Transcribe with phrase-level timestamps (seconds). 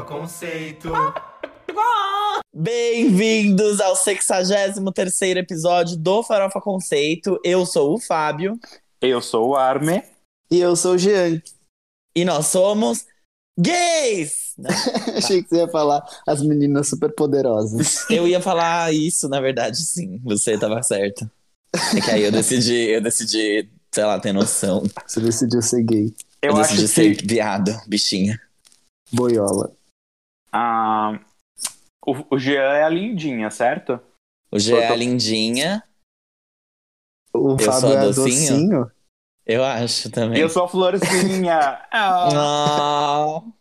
[0.00, 0.88] Farofa Conceito.
[2.54, 7.38] Bem-vindos ao 63 episódio do Farofa Conceito.
[7.44, 8.58] Eu sou o Fábio.
[9.00, 10.02] Eu sou o Arme.
[10.50, 11.40] E eu sou o Jean.
[12.14, 13.04] E nós somos
[13.58, 14.54] gays!
[15.16, 18.08] Achei que você ia falar as meninas super poderosas.
[18.10, 20.18] Eu ia falar isso, na verdade, sim.
[20.24, 21.30] Você tava certo.
[21.96, 24.82] É que aí eu decidi, eu decidi, sei lá, ter noção.
[25.06, 26.14] Você decidiu ser gay.
[26.42, 28.40] Eu, Eu, decidi acho ser que viado, bichinha.
[29.12, 29.79] Boiola.
[30.52, 31.18] Ah,
[32.06, 34.00] o, o Jean é a lindinha, certo?
[34.52, 35.82] O G é a lindinha,
[37.32, 38.26] O Eu Fábio sou a é docinho?
[38.26, 38.90] docinho?
[39.46, 40.40] eu acho também.
[40.40, 41.80] Eu sou a florzinha.
[41.92, 42.28] Ah.
[42.32, 43.52] Não.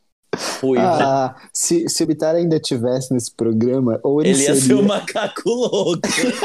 [0.62, 0.86] Ruivo.
[0.86, 4.78] Ah, se, se o Bitar ainda tivesse nesse programa, ou ele, Ele ia ser seria...
[4.78, 6.02] o macaco louco.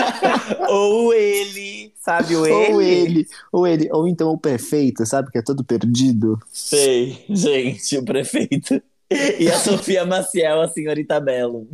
[0.68, 2.72] Ou ele, sabe o ele?
[2.72, 6.40] Ou ele, ou ele, ou então o prefeito, sabe, que é todo perdido.
[6.50, 8.82] Sei, gente, o prefeito.
[9.10, 11.68] E a Sofia Maciel, a senhorita Belo.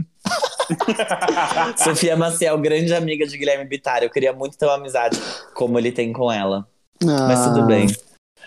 [1.77, 4.03] Sofia Maciel, grande amiga de Guilherme Bittar.
[4.03, 5.19] Eu queria muito ter uma amizade
[5.55, 6.67] como ele tem com ela.
[7.03, 7.87] Mas Ah, tudo bem.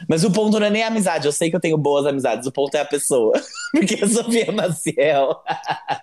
[0.07, 1.25] Mas o ponto não é nem a amizade.
[1.25, 2.47] Eu sei que eu tenho boas amizades.
[2.47, 3.33] O ponto é a pessoa.
[3.71, 5.41] Porque a Sofia Maciel,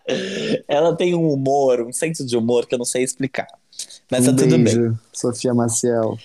[0.69, 3.47] ela tem um humor, um senso de humor que eu não sei explicar.
[4.11, 4.64] Mas tá um tudo bem.
[4.64, 6.19] beijo, Sofia Maciel.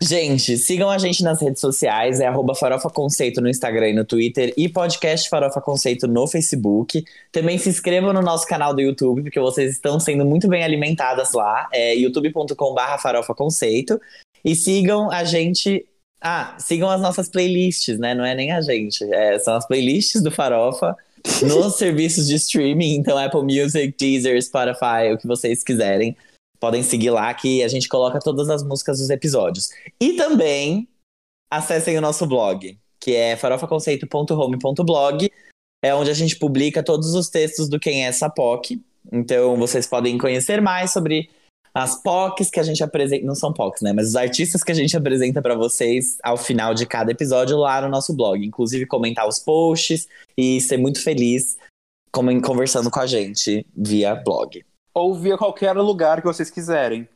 [0.00, 4.04] Gente, sigam a gente nas redes sociais, é arroba Farofa Conceito no Instagram e no
[4.04, 7.04] Twitter e podcast Farofa Conceito no Facebook.
[7.32, 11.32] Também se inscrevam no nosso canal do YouTube, porque vocês estão sendo muito bem alimentadas
[11.32, 14.00] lá, é youtube.com.br Farofa Conceito.
[14.44, 15.84] E sigam a gente.
[16.20, 18.14] Ah, sigam as nossas playlists, né?
[18.14, 20.96] Não é nem a gente, é, são as playlists do Farofa
[21.42, 26.16] nos serviços de streaming, então Apple Music, Deezer, Spotify, o que vocês quiserem.
[26.58, 29.70] Podem seguir lá que a gente coloca todas as músicas dos episódios.
[30.00, 30.88] E também
[31.50, 35.30] acessem o nosso blog, que é farofaconceito.home.blog.
[35.84, 38.80] É onde a gente publica todos os textos do Quem é essa POC.
[39.12, 41.30] Então vocês podem conhecer mais sobre
[41.72, 43.24] as POCs que a gente apresenta.
[43.24, 43.92] Não são POCs, né?
[43.92, 47.82] Mas os artistas que a gente apresenta pra vocês ao final de cada episódio lá
[47.82, 48.44] no nosso blog.
[48.44, 51.56] Inclusive comentar os posts e ser muito feliz
[52.42, 54.64] conversando com a gente via blog.
[54.96, 57.06] Ou via qualquer lugar que vocês quiserem.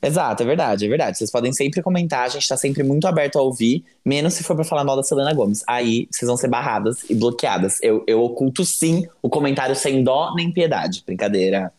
[0.00, 1.18] Exato, é verdade, é verdade.
[1.18, 4.54] Vocês podem sempre comentar, a gente tá sempre muito aberto a ouvir, menos se for
[4.54, 5.64] pra falar mal da Selena Gomes.
[5.66, 7.82] Aí vocês vão ser barradas e bloqueadas.
[7.82, 11.02] Eu, eu oculto sim o comentário sem dó nem piedade.
[11.04, 11.72] Brincadeira.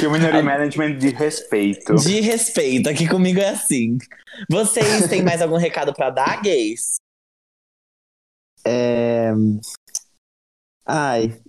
[0.00, 1.94] Community Management de respeito.
[1.94, 3.98] De respeito, aqui comigo é assim.
[4.50, 6.96] Vocês têm mais algum recado pra dar, gays?
[8.64, 9.30] É...
[10.84, 11.40] Ai,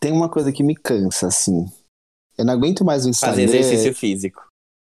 [0.00, 1.66] tem uma coisa que me cansa, assim.
[2.38, 3.60] Eu não aguento mais o Fazer Instagram.
[3.60, 4.42] exercício físico.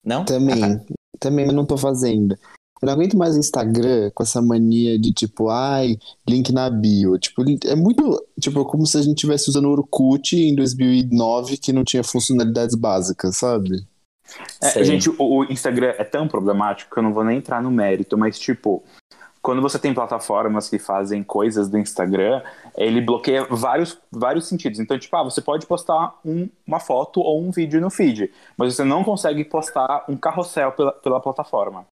[0.05, 0.25] Não?
[0.25, 0.85] Também, Ah, tá.
[1.19, 2.37] também eu não tô fazendo.
[2.81, 5.97] Eu não aguento mais o Instagram com essa mania de tipo, ai,
[6.29, 7.19] link na bio.
[7.19, 11.73] Tipo, é muito, tipo, como se a gente estivesse usando o Orkut em 2009 que
[11.73, 13.85] não tinha funcionalidades básicas, sabe?
[14.63, 17.71] É, gente, o, o Instagram é tão problemático que eu não vou nem entrar no
[17.71, 18.85] mérito, mas tipo,
[19.43, 22.43] quando você tem plataformas que fazem coisas do Instagram,
[22.77, 24.79] ele bloqueia vários, vários sentidos.
[24.81, 28.75] Então, tipo, ah, você pode postar um- uma foto ou um vídeo no feed, mas
[28.75, 31.87] você não consegue postar um carrossel pela, pela plataforma.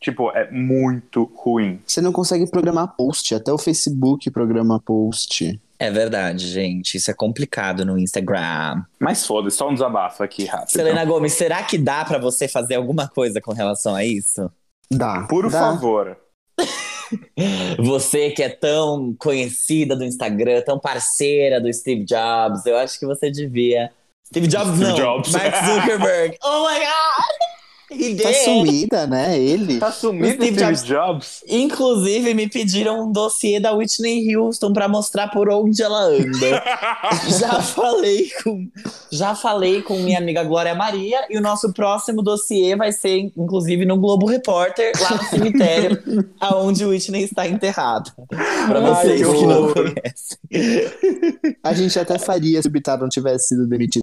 [0.00, 1.80] Tipo, é muito ruim.
[1.86, 5.60] Você não consegue programar post, até o Facebook programa post.
[5.78, 6.96] É verdade, gente.
[6.96, 8.82] Isso é complicado no Instagram.
[8.98, 10.70] Mas foda-se, só um desabafo aqui rápido.
[10.70, 14.50] Selena Gomes, será que dá pra você fazer alguma coisa com relação a isso?
[14.90, 15.26] Dá.
[15.28, 15.58] Por dá.
[15.58, 16.16] favor.
[17.78, 23.06] Você que é tão conhecida do Instagram, tão parceira do Steve Jobs, eu acho que
[23.06, 23.90] você devia.
[24.26, 25.32] Steve Jobs Steve não, Jobs.
[25.32, 26.36] Mark Zuckerberg.
[26.42, 27.59] oh my god!
[27.90, 28.44] Tá did.
[28.44, 29.38] sumida, né?
[29.38, 29.78] Ele.
[29.78, 30.84] Tá sumido Steve Steve Jobs.
[30.84, 31.44] Jobs?
[31.48, 36.62] Inclusive, me pediram um dossiê da Whitney Houston pra mostrar por onde ela anda.
[37.38, 38.68] já falei com
[39.10, 43.84] já falei com minha amiga Glória Maria e o nosso próximo dossiê vai ser inclusive
[43.84, 46.00] no Globo Repórter lá no cemitério
[46.40, 48.12] aonde Whitney está enterrado.
[48.28, 50.38] Pra Ai, vocês que que não conhecem.
[51.62, 54.02] A gente até faria se o Bitar não tivesse sido demitido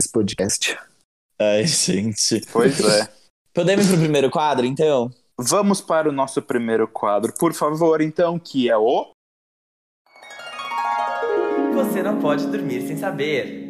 [0.00, 0.76] nesse podcast.
[1.42, 2.40] Ai, gente.
[2.52, 3.08] Pois é.
[3.52, 5.10] Podemos ir pro primeiro quadro, então?
[5.38, 9.10] Vamos para o nosso primeiro quadro, por favor, então, que é o.
[11.74, 13.61] Você não pode dormir sem saber.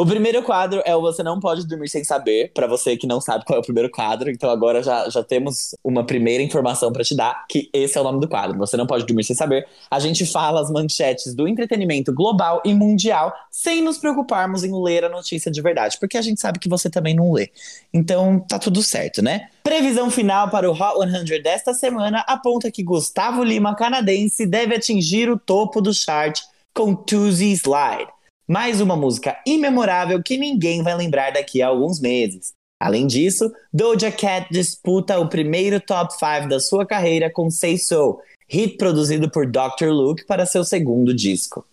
[0.00, 3.20] O primeiro quadro é o Você Não Pode Dormir Sem Saber, pra você que não
[3.20, 4.30] sabe qual é o primeiro quadro.
[4.30, 8.04] Então agora já, já temos uma primeira informação pra te dar, que esse é o
[8.04, 8.56] nome do quadro.
[8.56, 9.68] Você Não Pode Dormir Sem Saber.
[9.90, 15.04] A gente fala as manchetes do entretenimento global e mundial sem nos preocuparmos em ler
[15.04, 17.50] a notícia de verdade, porque a gente sabe que você também não lê.
[17.92, 19.50] Então tá tudo certo, né?
[19.62, 25.28] Previsão final para o Hot 100 desta semana aponta que Gustavo Lima, canadense, deve atingir
[25.28, 26.40] o topo do chart
[26.72, 28.08] com Tuesday Slide.
[28.50, 32.52] Mais uma música imemorável que ninguém vai lembrar daqui a alguns meses.
[32.82, 38.18] Além disso, Doja Cat disputa o primeiro top 5 da sua carreira com Say So,
[38.48, 39.90] hit produzido por Dr.
[39.90, 41.64] Luke para seu segundo disco.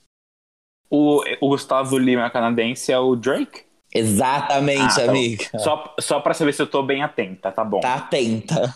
[0.87, 3.61] O, o Gustavo Lima canadense é o Drake?
[3.91, 5.09] Exatamente, Ah, tá.
[5.09, 5.45] amiga.
[5.57, 7.79] Só, só pra saber se eu tô bem atenta, tá bom.
[7.79, 8.75] Tá atenta.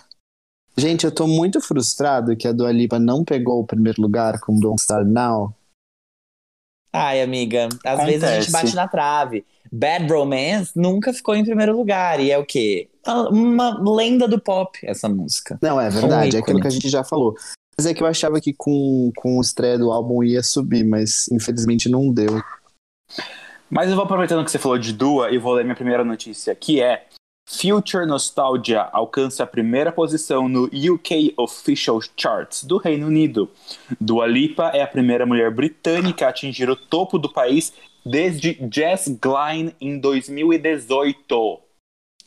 [0.76, 4.58] Gente, eu tô muito frustrado que a Dua Lipa não pegou o primeiro lugar com
[4.60, 5.54] Don't Start Now.
[6.94, 8.52] Ai, amiga, às vezes a gente Acontece.
[8.52, 9.46] bate na trave.
[9.72, 12.20] Bad Romance nunca ficou em primeiro lugar.
[12.20, 12.90] E é o quê?
[13.30, 15.58] Uma lenda do pop, essa música.
[15.62, 16.44] Não, é verdade, é ícone.
[16.44, 17.36] aquilo que a gente já falou.
[17.78, 21.28] Mas é que eu achava que com, com o estreia do álbum ia subir, mas
[21.32, 22.42] infelizmente não deu.
[23.70, 26.54] Mas eu vou aproveitando que você falou de Dua e vou ler minha primeira notícia,
[26.54, 27.06] que é
[27.60, 33.50] Future Nostalgia alcança a primeira posição no UK Official Charts do Reino Unido.
[34.00, 37.74] Dua Lipa é a primeira mulher britânica a atingir o topo do país
[38.06, 41.60] desde Jess Glynne em 2018.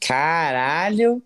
[0.00, 1.22] Caralho!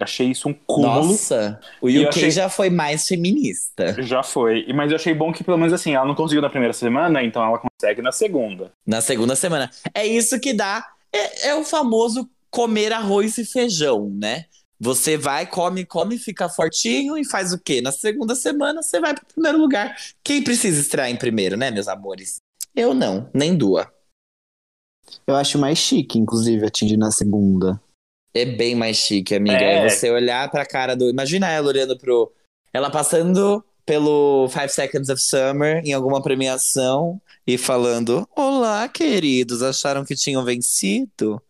[0.00, 1.08] Achei isso um cúmulo.
[1.08, 1.58] Nossa!
[1.82, 4.00] O UK achei- já foi mais feminista.
[4.00, 4.64] Já foi.
[4.72, 7.42] Mas eu achei bom que, pelo menos assim, ela não conseguiu na primeira semana, então
[7.44, 8.70] ela consegue na segunda.
[8.86, 9.68] Na segunda semana.
[9.92, 10.86] É isso que dá.
[11.12, 14.46] É, é o famoso comer arroz e feijão, né?
[14.80, 17.80] Você vai, come, come, fica fortinho e faz o quê?
[17.80, 19.96] Na segunda semana você vai pro primeiro lugar.
[20.22, 22.36] Quem precisa estrear em primeiro, né, meus amores?
[22.76, 23.92] Eu não, nem Dua.
[25.26, 27.80] Eu acho mais chique, inclusive, atingir na segunda.
[28.32, 29.56] É bem mais chique, amiga.
[29.56, 29.86] É.
[29.86, 31.08] É você olhar pra cara do.
[31.08, 32.32] Imagina ela olhando pro.
[32.72, 40.04] Ela passando pelo Five Seconds of Summer em alguma premiação e falando: Olá, queridos, acharam
[40.04, 41.42] que tinham vencido?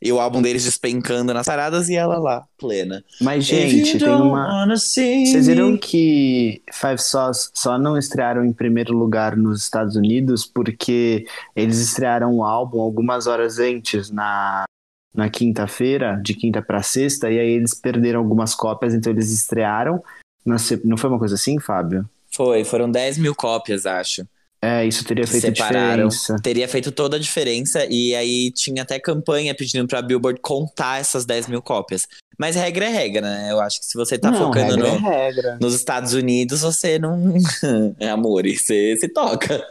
[0.00, 3.04] E o álbum deles despencando nas paradas e ela lá, plena.
[3.20, 4.64] Mas, gente, tem uma.
[4.68, 11.26] Vocês viram que Five Sauce só não estrearam em primeiro lugar nos Estados Unidos porque
[11.54, 14.64] eles estrearam o álbum algumas horas antes, na,
[15.12, 20.00] na quinta-feira, de quinta pra sexta, e aí eles perderam algumas cópias, então eles estrearam.
[20.46, 22.08] na Não foi uma coisa assim, Fábio?
[22.30, 24.24] Foi, foram 10 mil cópias, acho.
[24.60, 26.08] É, isso teria feito separaram.
[26.08, 26.36] diferença.
[26.42, 31.24] Teria feito toda a diferença e aí tinha até campanha pedindo pra Billboard contar essas
[31.24, 32.06] 10 mil cópias.
[32.36, 33.48] Mas regra é regra, né?
[33.52, 35.58] Eu acho que se você tá não, focando regra no- é regra.
[35.60, 37.34] nos Estados Unidos, você não.
[38.00, 39.64] é amor, você se toca.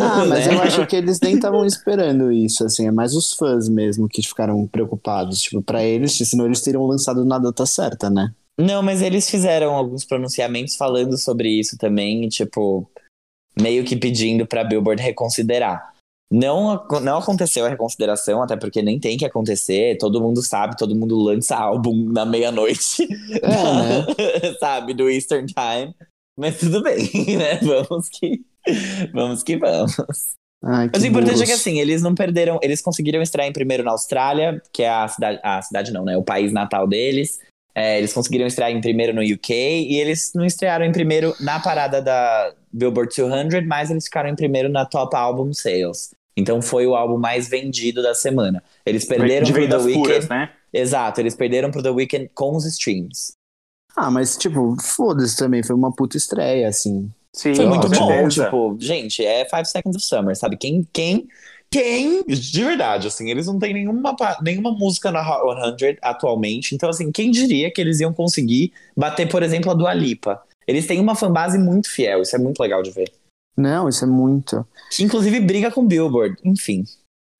[0.00, 0.54] Ah, mas né?
[0.54, 4.22] eu acho que eles nem estavam esperando isso, assim, é mais os fãs mesmo que
[4.22, 5.40] ficaram preocupados.
[5.42, 8.30] Tipo, pra eles, senão eles teriam lançado na data certa, né?
[8.58, 12.86] Não, mas eles fizeram alguns pronunciamentos falando sobre isso também, tipo,
[13.60, 15.90] meio que pedindo pra Billboard reconsiderar.
[16.32, 19.98] Não, não aconteceu a reconsideração, até porque nem tem que acontecer.
[19.98, 23.02] Todo mundo sabe, todo mundo lança álbum na meia-noite,
[23.42, 24.54] É, né?
[24.60, 25.92] sabe, do Eastern Time.
[26.38, 27.56] Mas tudo bem, né?
[27.56, 28.42] Vamos que
[29.12, 29.42] vamos.
[29.42, 29.92] Que vamos.
[30.62, 31.48] Ai, que Mas o importante é burros.
[31.48, 35.08] que assim, eles não perderam, eles conseguiram estrear em primeiro na Austrália, que é a
[35.08, 36.16] cidade, a cidade não, né?
[36.16, 37.40] O país natal deles.
[37.80, 41.58] É, eles conseguiram estrear em primeiro no UK e eles não estrearam em primeiro na
[41.58, 46.10] parada da Billboard 200, mas eles ficaram em primeiro na Top Album Sales.
[46.36, 48.62] Então foi o álbum mais vendido da semana.
[48.84, 49.98] Eles perderam de pro The Weeknd.
[49.98, 50.50] puras, né?
[50.70, 53.32] Exato, eles perderam pro The Weeknd com os streams.
[53.96, 57.10] Ah, mas tipo, foda-se também, foi uma puta estreia, assim.
[57.32, 58.44] Sim, Foi muito bom, certeza.
[58.44, 60.56] tipo, gente, é Five Seconds of Summer, sabe?
[60.56, 61.28] Quem, quem,
[61.72, 66.88] quem, de verdade, assim, eles não têm nenhuma, nenhuma música na Hot 100 atualmente, então,
[66.88, 70.42] assim, quem diria que eles iam conseguir bater, por exemplo, a Dua Lipa?
[70.66, 73.12] Eles têm uma fanbase muito fiel, isso é muito legal de ver.
[73.56, 74.66] Não, isso é muito.
[74.90, 76.84] Que, inclusive, briga com Billboard, enfim.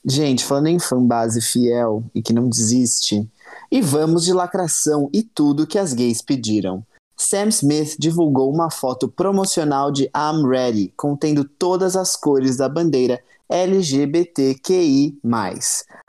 [0.04, 3.28] Gente, falando em fanbase fiel e que não desiste,
[3.70, 6.84] e vamos de lacração e tudo que as gays pediram.
[7.16, 13.20] Sam Smith divulgou uma foto promocional de I'm Ready, contendo todas as cores da bandeira
[13.50, 15.18] LGBTQI+.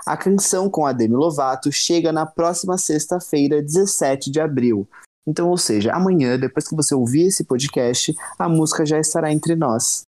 [0.06, 4.88] A canção com a Demi Lovato chega na próxima sexta-feira, 17 de abril.
[5.28, 9.56] Então, ou seja, amanhã, depois que você ouvir esse podcast, a música já estará entre
[9.56, 10.04] nós.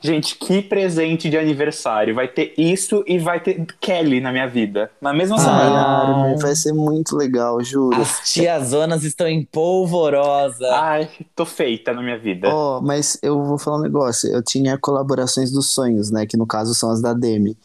[0.00, 2.14] Gente, que presente de aniversário.
[2.14, 4.90] Vai ter isso e vai ter Kelly na minha vida.
[5.00, 5.80] Na mesma Ai, semana.
[5.80, 8.00] Armin, vai ser muito legal, juro.
[8.00, 10.68] As tiazonas estão em polvorosa.
[10.70, 12.48] Ai, tô feita na minha vida.
[12.48, 14.30] Ó, mas eu vou falar um negócio.
[14.30, 16.26] Eu tinha colaborações dos sonhos, né?
[16.26, 17.56] Que no caso são as da Demi.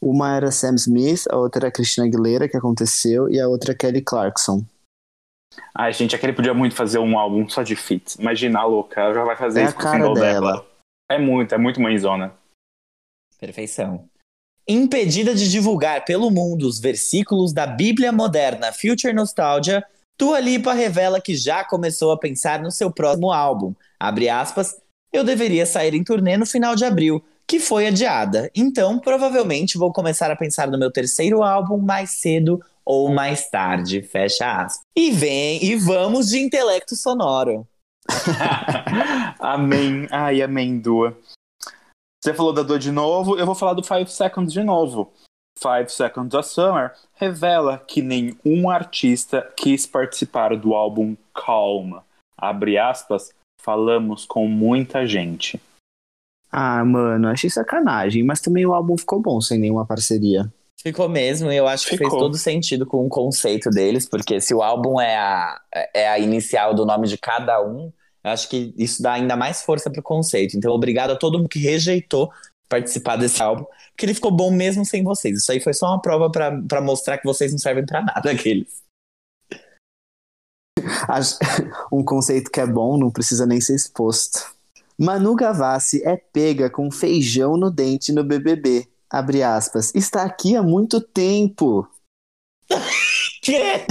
[0.00, 3.74] Uma era Sam Smith, a outra era Christina Aguilera, que aconteceu, e a outra é
[3.74, 4.64] Kelly Clarkson.
[5.74, 8.16] Ai, gente, aquele podia muito fazer um álbum só de feats.
[8.16, 10.71] Imagina a louca, ela já vai fazer É isso a com o cara single dela.
[11.12, 12.34] É muito, é muito mãezona.
[13.38, 14.08] Perfeição.
[14.66, 19.84] Impedida de divulgar pelo mundo os versículos da Bíblia moderna Future Nostalgia,
[20.18, 23.74] Dua Lipa revela que já começou a pensar no seu próximo álbum.
[24.00, 24.80] Abre aspas.
[25.12, 28.50] eu deveria sair em turnê no final de abril, que foi adiada.
[28.54, 34.00] Então, provavelmente vou começar a pensar no meu terceiro álbum mais cedo ou mais tarde,
[34.00, 34.80] fecha aspas.
[34.96, 37.66] E vem, e vamos de intelecto sonoro.
[39.38, 40.06] amém.
[40.10, 41.16] Ai, amém, Dua.
[42.22, 45.12] Você falou da Dua de novo, eu vou falar do Five Seconds de novo.
[45.58, 52.04] Five Seconds of Summer revela que nenhum artista quis participar do álbum Calma.
[52.36, 55.60] Abre aspas, falamos com muita gente.
[56.50, 60.52] Ah, mano, achei sacanagem, mas também o álbum ficou bom sem nenhuma parceria.
[60.80, 62.10] Ficou mesmo, e eu acho que Ficou.
[62.10, 65.60] fez todo sentido com o conceito deles, porque se o álbum é a,
[65.94, 67.92] é a inicial do nome de cada um,
[68.24, 70.56] eu acho que isso dá ainda mais força pro conceito.
[70.56, 72.32] Então, obrigado a todo mundo que rejeitou
[72.68, 75.38] participar desse álbum, porque ele ficou bom mesmo sem vocês.
[75.38, 78.30] Isso aí foi só uma prova pra pra mostrar que vocês não servem pra nada,
[78.30, 78.82] aqueles.
[81.92, 84.52] Um conceito que é bom não precisa nem ser exposto.
[84.98, 88.88] Manu Gavassi é pega com feijão no dente no BBB.
[89.12, 89.94] Abre aspas.
[89.94, 91.86] Está aqui há muito tempo.
[93.42, 93.84] Que?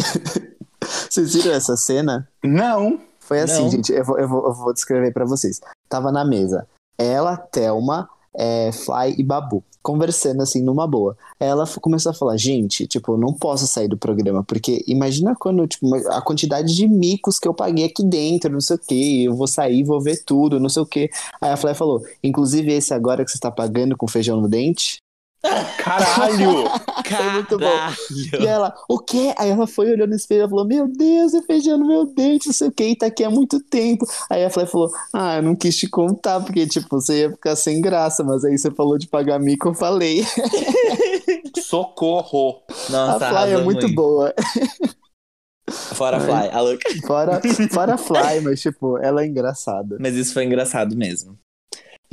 [1.10, 2.26] Vocês viram essa cena?
[2.42, 3.02] Não.
[3.20, 3.70] Foi assim, Não.
[3.70, 3.92] gente.
[3.92, 5.60] Eu vou, eu vou, eu vou descrever pra vocês.
[5.90, 6.66] Tava na mesa.
[6.98, 9.62] Ela, Thelma, é, Fly e Babu.
[9.84, 11.18] Conversando assim, numa boa.
[11.40, 15.68] Ela começou a falar, gente, tipo, eu não posso sair do programa, porque imagina quando,
[15.68, 19.36] tipo, a quantidade de micos que eu paguei aqui dentro, não sei o que, eu
[19.36, 21.10] vou sair, vou ver tudo, não sei o que.
[21.42, 25.02] Aí a Fly falou, inclusive esse agora que você tá pagando com feijão no dente?
[25.78, 26.70] Caralho!
[27.34, 28.40] muito bom.
[28.40, 29.34] E ela, o quê?
[29.38, 32.54] Aí ela foi olhando no espelho e falou: Meu Deus, feijão no meu dente, não
[32.54, 34.06] sei o que, e tá aqui há muito tempo.
[34.30, 37.56] Aí a Fly falou: Ah, eu não quis te contar, porque, tipo, você ia ficar
[37.56, 40.24] sem graça, mas aí você falou de pagar mico, eu falei.
[41.60, 42.62] Socorro!
[42.90, 44.34] Nossa, a Fly é muito, boa.
[45.70, 46.50] Fora Fly.
[46.52, 46.90] A louca.
[47.06, 49.98] Fora, fora Fly, mas, tipo, ela é engraçada.
[50.00, 51.38] Mas isso foi engraçado mesmo.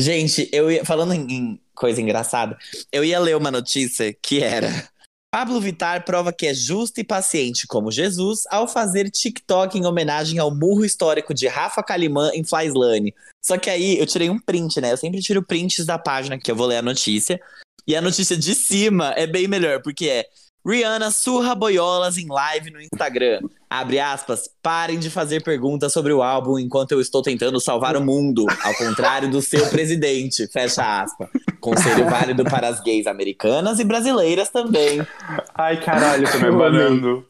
[0.00, 2.56] Gente, eu ia, falando em, coisa engraçada,
[2.92, 4.88] eu ia ler uma notícia que era:
[5.30, 10.38] Pablo Vittar prova que é justo e paciente como Jesus ao fazer TikTok em homenagem
[10.38, 13.14] ao murro histórico de Rafa Kalimann em Flyslane.
[13.44, 14.92] Só que aí eu tirei um print, né?
[14.92, 17.40] Eu sempre tiro prints da página que eu vou ler a notícia.
[17.86, 20.26] E a notícia de cima é bem melhor, porque é
[20.66, 23.40] Rihanna surra boiolas em live no Instagram.
[23.70, 28.04] Abre aspas, parem de fazer perguntas sobre o álbum enquanto eu estou tentando salvar o
[28.04, 30.46] mundo, ao contrário do seu presidente.
[30.48, 31.28] Fecha aspas.
[31.60, 35.06] Conselho válido para as gays americanas e brasileiras também.
[35.54, 37.26] Ai, caralho, tô me abanando.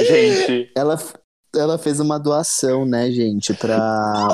[0.00, 0.98] Gente, Ela,
[1.54, 3.76] ela fez uma doação, né, gente, pra,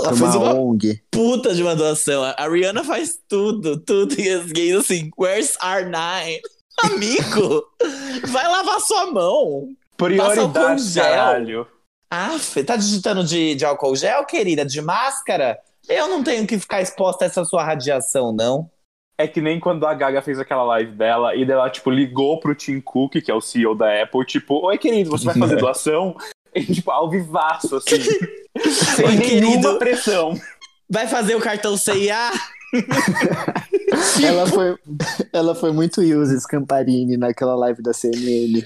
[0.01, 1.01] pra fez uma uma- ONG.
[1.11, 2.23] Puta de uma doação.
[2.23, 4.15] A a Rihanna faz tudo, tudo.
[4.21, 6.39] E as gays assim, where's R9?
[6.85, 7.65] Amigo,
[8.29, 9.69] vai lavar sua mão.
[9.99, 11.05] Prioridade, álcool gel.
[11.05, 11.67] caralho.
[12.11, 12.37] Ah,
[12.67, 14.65] tá digitando de, de álcool gel, querida?
[14.65, 15.59] De máscara?
[15.87, 18.71] Eu não tenho que ficar exposta a essa sua radiação, não.
[19.19, 22.39] É que nem quando a Gaga fez aquela live dela e daí ela, tipo, ligou
[22.39, 25.57] pro Tim Cook, que é o CEO da Apple, tipo, oi, querido, você vai fazer
[25.61, 26.17] doação?
[26.55, 28.01] E, tipo, ao vivaço, assim.
[28.01, 29.79] sem Oi, nenhuma querido.
[29.79, 30.35] pressão.
[30.89, 32.31] Vai fazer o cartão CIA?
[34.23, 34.77] Ela foi,
[35.33, 38.63] ela foi muito Uses Camparini naquela live da CNN.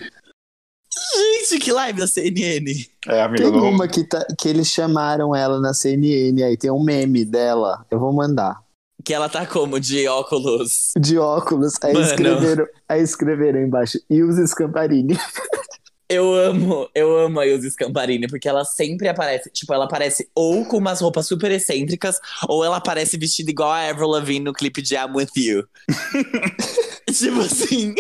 [1.17, 2.87] Gente, que live da CNN.
[3.09, 6.71] É, amigo, Tem não- uma que, tá, que eles chamaram ela na CNN, aí tem
[6.71, 8.61] um meme dela, eu vou mandar.
[9.05, 9.81] Que ela tá como?
[9.81, 10.93] De óculos.
[10.97, 12.07] De óculos, aí Mano.
[12.07, 15.19] escreveram, aí escreveram embaixo, Uses Camparini.
[16.09, 20.65] Eu amo, eu amo a Ilse Scamparini, porque ela sempre aparece, tipo, ela aparece ou
[20.67, 22.19] com umas roupas super excêntricas,
[22.49, 25.67] ou ela aparece vestida igual a Avril Lavigne no clipe de I'm With You.
[27.11, 27.95] tipo assim,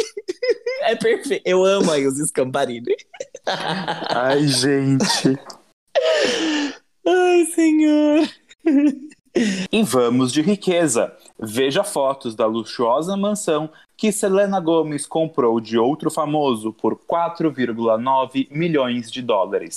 [0.82, 1.42] é perfeito.
[1.46, 2.94] Eu amo a Ilse Scamparini.
[3.46, 5.38] Ai, gente.
[7.06, 8.28] Ai, senhor.
[9.72, 11.16] E vamos de riqueza.
[11.40, 13.70] Veja fotos da luxuosa mansão
[14.02, 19.76] que Selena Gomez comprou de outro famoso por 4,9 milhões de dólares.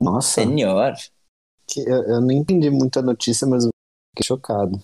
[0.00, 0.94] Nossa, Senhor.
[1.68, 3.70] que eu, eu não entendi muito a notícia, mas eu
[4.16, 4.82] fiquei chocado.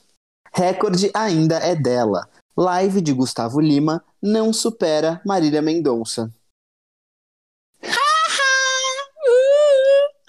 [0.53, 2.29] Recorde ainda é dela.
[2.55, 6.31] Live de Gustavo Lima não supera Marília Mendonça.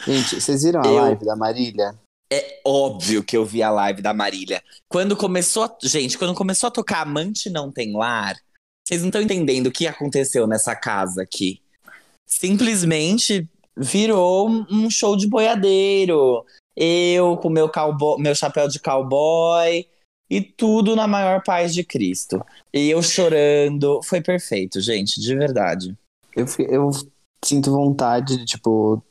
[0.06, 1.94] Gente, vocês viram a Eu- live da Marília?
[2.32, 4.62] É óbvio que eu vi a live da Marília.
[4.88, 8.38] Quando começou, a- gente, quando começou a tocar Amante Não Tem Lar,
[8.88, 11.62] vocês não estão entendendo o que aconteceu nessa casa aqui.
[12.28, 16.46] Simplesmente virou um show de boiadeiro.
[16.76, 19.86] Eu com meu, cowboy, meu chapéu de cowboy
[20.30, 22.44] e tudo na maior paz de Cristo.
[22.74, 24.02] E eu chorando.
[24.04, 25.98] Foi perfeito, gente, de verdade.
[26.36, 26.92] Eu, eu
[27.44, 29.04] sinto vontade de, tipo,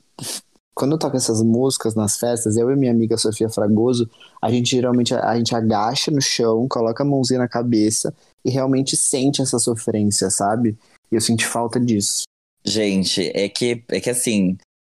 [0.78, 4.08] quando toca essas músicas nas festas, eu e minha amiga Sofia Fragoso,
[4.40, 8.50] a gente geralmente a, a gente agacha no chão, coloca a mãozinha na cabeça e
[8.50, 10.78] realmente sente essa sofrência, sabe?
[11.10, 12.22] E eu senti falta disso.
[12.64, 14.56] Gente, é que, é que assim,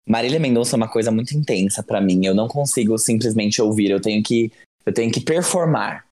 [0.07, 2.25] Marília Mendonça é uma coisa muito intensa pra mim.
[2.25, 4.51] Eu não consigo simplesmente ouvir, eu tenho que,
[4.85, 6.05] eu tenho que performar.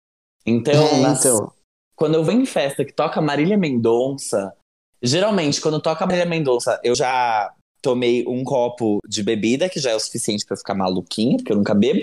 [0.45, 1.51] Então, É, nas- então,
[1.95, 4.53] quando eu venho em festa que toca Marília Mendonça,
[5.01, 7.51] geralmente quando toca Marília Mendonça, eu já
[7.87, 11.53] tomei um copo de bebida, que já é o suficiente pra eu ficar maluquinha, porque
[11.53, 12.01] eu nunca bebo.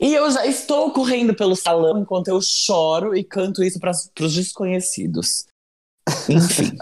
[0.00, 4.34] E eu já estou correndo pelo salão enquanto eu choro e canto isso para os
[4.34, 5.46] desconhecidos.
[6.28, 6.76] Enfim,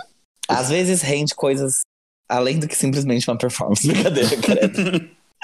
[0.48, 1.80] às vezes rende coisas
[2.26, 3.86] além do que simplesmente uma performance.
[3.92, 4.70] Brincadeira, cara.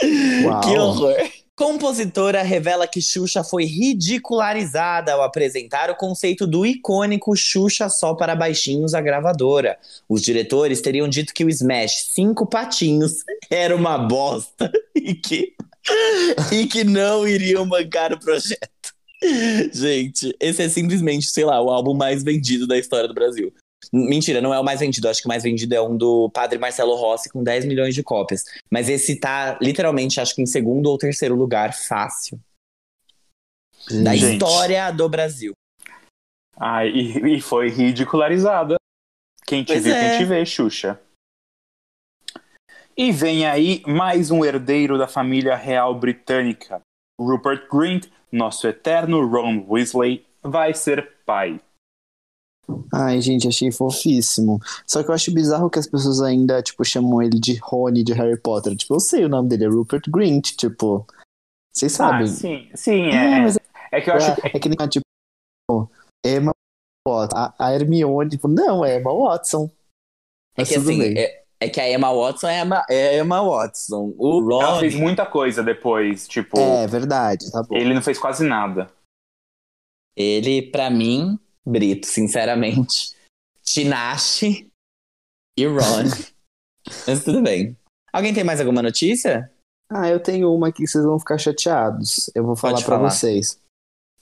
[0.46, 0.60] Uau.
[0.62, 1.30] Que horror.
[1.60, 8.34] Compositora revela que Xuxa foi ridicularizada ao apresentar o conceito do icônico Xuxa só para
[8.34, 9.78] baixinhos à gravadora.
[10.08, 13.16] Os diretores teriam dito que o Smash Cinco Patinhos
[13.50, 15.52] era uma bosta e que,
[16.50, 18.94] e que não iriam bancar o projeto.
[19.70, 23.52] Gente, esse é simplesmente, sei lá, o álbum mais vendido da história do Brasil.
[23.92, 25.08] Mentira, não é o mais vendido.
[25.08, 28.02] Acho que o mais vendido é um do Padre Marcelo Rossi com 10 milhões de
[28.02, 28.44] cópias.
[28.70, 32.38] Mas esse tá literalmente, acho que em segundo ou terceiro lugar, fácil.
[34.02, 34.34] Da Gente.
[34.34, 35.52] história do Brasil.
[36.56, 38.76] Ah, e, e foi ridicularizada.
[39.46, 40.10] Quem te Pois viu, é.
[40.10, 41.00] quem te vê, Xuxa.
[42.96, 46.80] E vem aí mais um herdeiro da família real britânica.
[47.18, 51.60] Rupert Grint, nosso eterno Ron Weasley, vai ser pai.
[52.92, 54.60] Ai, gente, achei fofíssimo.
[54.86, 58.12] Só que eu acho bizarro que as pessoas ainda, tipo, chamam ele de Rony de
[58.12, 58.76] Harry Potter.
[58.76, 61.06] Tipo, eu sei o nome dele, é Rupert Grint, tipo.
[61.72, 62.22] Vocês sabem.
[62.24, 63.40] Ah, sim, sim, É, é.
[63.40, 63.58] mas
[63.92, 64.46] É que eu acho que.
[64.46, 65.04] É, é que nem, tipo,
[66.24, 66.52] Emma
[67.06, 67.36] Watson.
[67.36, 69.70] A, a Hermione, tipo, não, é Emma Watson.
[70.56, 74.12] É que assim, é, é que a Emma Watson é Emma, é Emma Watson.
[74.18, 74.80] O Ela Ron.
[74.80, 77.74] fez muita coisa depois, tipo, É, verdade, tá bom.
[77.76, 78.90] ele não fez quase nada.
[80.16, 83.14] Ele, pra mim, Brito, sinceramente.
[83.64, 84.70] Tinashe
[85.56, 86.04] e Ron.
[87.06, 87.76] Mas tudo bem.
[88.12, 89.50] Alguém tem mais alguma notícia?
[89.90, 92.30] Ah, eu tenho uma aqui que vocês vão ficar chateados.
[92.34, 93.10] Eu vou falar falar.
[93.10, 93.60] vocês.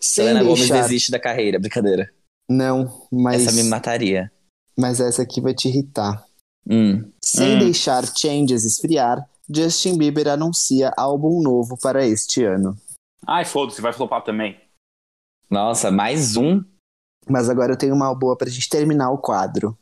[0.00, 0.82] Sem Selena Gomes deixar...
[0.82, 2.12] desiste da carreira, brincadeira.
[2.50, 4.32] Não, mas, Essa me mataria.
[4.76, 6.24] mas essa aqui vai te irritar.
[6.68, 7.10] Hum.
[7.22, 7.58] Sem Hum.
[7.58, 12.76] deixar Changes esfriar, Justin Bieber anuncia álbum novo para este ano.
[13.26, 14.58] Ai, foda-se, vai flopar também.
[15.50, 16.62] Nossa, mais um?
[17.28, 19.76] Mas agora eu tenho uma boa pra gente terminar o quadro.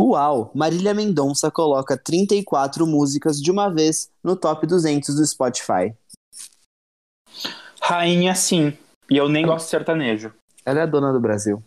[0.00, 0.52] Uau!
[0.54, 5.92] Marília Mendonça coloca 34 músicas de uma vez no top 200 do Spotify.
[7.82, 8.76] Rainha, sim.
[9.10, 10.32] E eu nem gosto de sertanejo.
[10.64, 11.62] Ela é a dona do Brasil.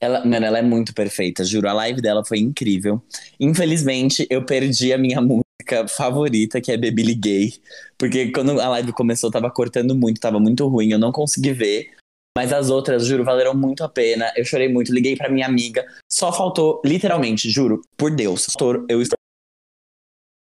[0.00, 1.68] Ela, mano, ela é muito perfeita, juro.
[1.68, 3.02] A live dela foi incrível.
[3.38, 7.54] Infelizmente, eu perdi a minha música favorita, que é Baby Liguei.
[7.96, 11.90] Porque quando a live começou, tava cortando muito, tava muito ruim, eu não consegui ver.
[12.36, 14.30] Mas as outras, juro, valeram muito a pena.
[14.36, 15.86] Eu chorei muito, liguei pra minha amiga.
[16.12, 18.46] Só faltou, literalmente, juro, por Deus,
[18.90, 19.16] eu estou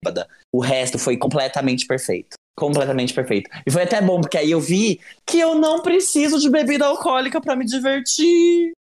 [0.03, 0.27] bêbada.
[0.51, 2.37] O resto foi completamente perfeito.
[2.57, 3.51] Completamente perfeito.
[3.67, 7.39] E foi até bom, porque aí eu vi que eu não preciso de bebida alcoólica
[7.39, 8.71] pra me divertir.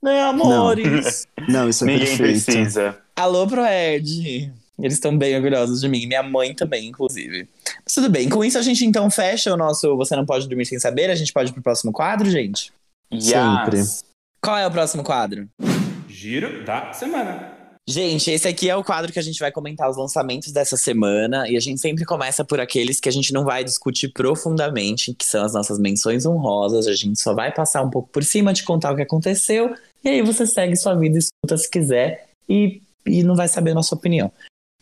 [0.00, 1.26] Né, amores?
[1.48, 2.44] Não, isso é Ninguém perfeito.
[2.44, 2.96] precisa.
[3.16, 4.52] Alô, Proerd.
[4.78, 6.06] Eles estão bem orgulhosos de mim.
[6.06, 7.48] Minha mãe também, inclusive.
[7.84, 8.28] Mas tudo bem.
[8.28, 11.10] Com isso, a gente então fecha o nosso Você Não Pode Dormir Sem Saber.
[11.10, 12.72] A gente pode ir pro próximo quadro, gente?
[13.10, 13.78] Sempre.
[13.78, 14.04] Yes.
[14.40, 15.48] Qual é o próximo quadro?
[16.08, 17.52] Giro da semana.
[17.88, 21.48] Gente, esse aqui é o quadro que a gente vai comentar os lançamentos dessa semana.
[21.48, 25.24] E a gente sempre começa por aqueles que a gente não vai discutir profundamente, que
[25.24, 26.86] são as nossas menções honrosas.
[26.86, 29.74] A gente só vai passar um pouco por cima de contar o que aconteceu.
[30.04, 32.28] E aí você segue sua vida, escuta se quiser.
[32.48, 34.30] E, e não vai saber a nossa opinião.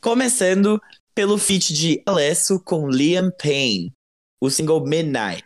[0.01, 0.81] Começando
[1.15, 3.93] pelo feat de Alesso com Liam Payne,
[4.41, 5.45] o single Midnight.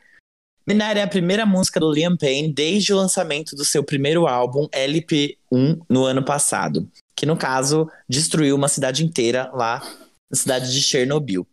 [0.65, 4.69] Midnight é a primeira música do Liam Payne desde o lançamento do seu primeiro álbum
[4.69, 9.83] LP1 no ano passado, que no caso destruiu uma cidade inteira lá
[10.31, 11.45] na cidade de Chernobyl.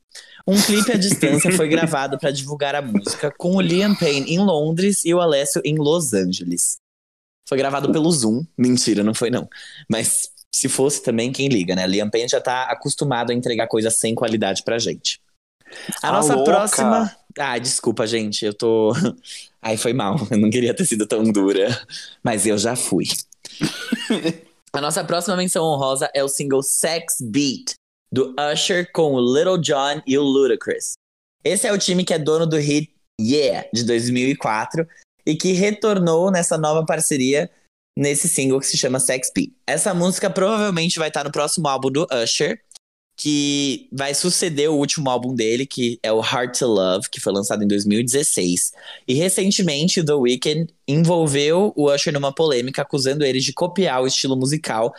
[0.48, 4.38] Um clipe à distância foi gravado para divulgar a música, com o Liam Payne em
[4.38, 6.78] Londres e o Alessio em Los Angeles.
[7.50, 8.46] Foi gravado pelo Zoom.
[8.56, 9.50] Mentira, não foi não.
[9.90, 11.88] Mas se fosse também, quem liga, né?
[11.88, 15.20] Liam Payne já tá acostumado a entregar coisas sem qualidade pra gente.
[15.98, 16.52] A Tá nossa louca.
[16.52, 17.16] próxima.
[17.40, 18.46] Ah, desculpa, gente.
[18.46, 18.92] Eu tô.
[19.62, 20.16] Ai, foi mal.
[20.30, 21.70] Eu não queria ter sido tão dura.
[22.24, 23.06] Mas eu já fui.
[24.74, 27.74] A nossa próxima menção honrosa é o single Sex Beat,
[28.12, 30.94] do Usher com o Little John e o Ludacris.
[31.44, 34.88] Esse é o time que é dono do hit Yeah, de 2004,
[35.26, 37.50] e que retornou nessa nova parceria
[37.98, 39.52] nesse single que se chama Sex Beat.
[39.66, 42.62] Essa música provavelmente vai estar no próximo álbum do Usher,
[43.18, 47.32] que vai suceder o último álbum dele, que é o Hard to Love, que foi
[47.32, 48.72] lançado em 2016.
[49.08, 54.36] E recentemente The Weeknd envolveu o Usher numa polêmica, acusando ele de copiar o estilo
[54.36, 54.92] musical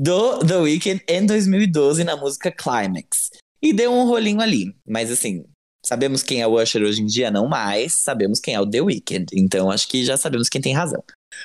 [0.00, 3.30] do The Weeknd em 2012 na música Climax.
[3.62, 4.74] E deu um rolinho ali.
[4.84, 5.44] Mas assim,
[5.86, 7.30] sabemos quem é o Usher hoje em dia?
[7.30, 7.92] Não mais.
[7.92, 9.26] Sabemos quem é o The Weeknd.
[9.34, 11.04] Então acho que já sabemos quem tem razão.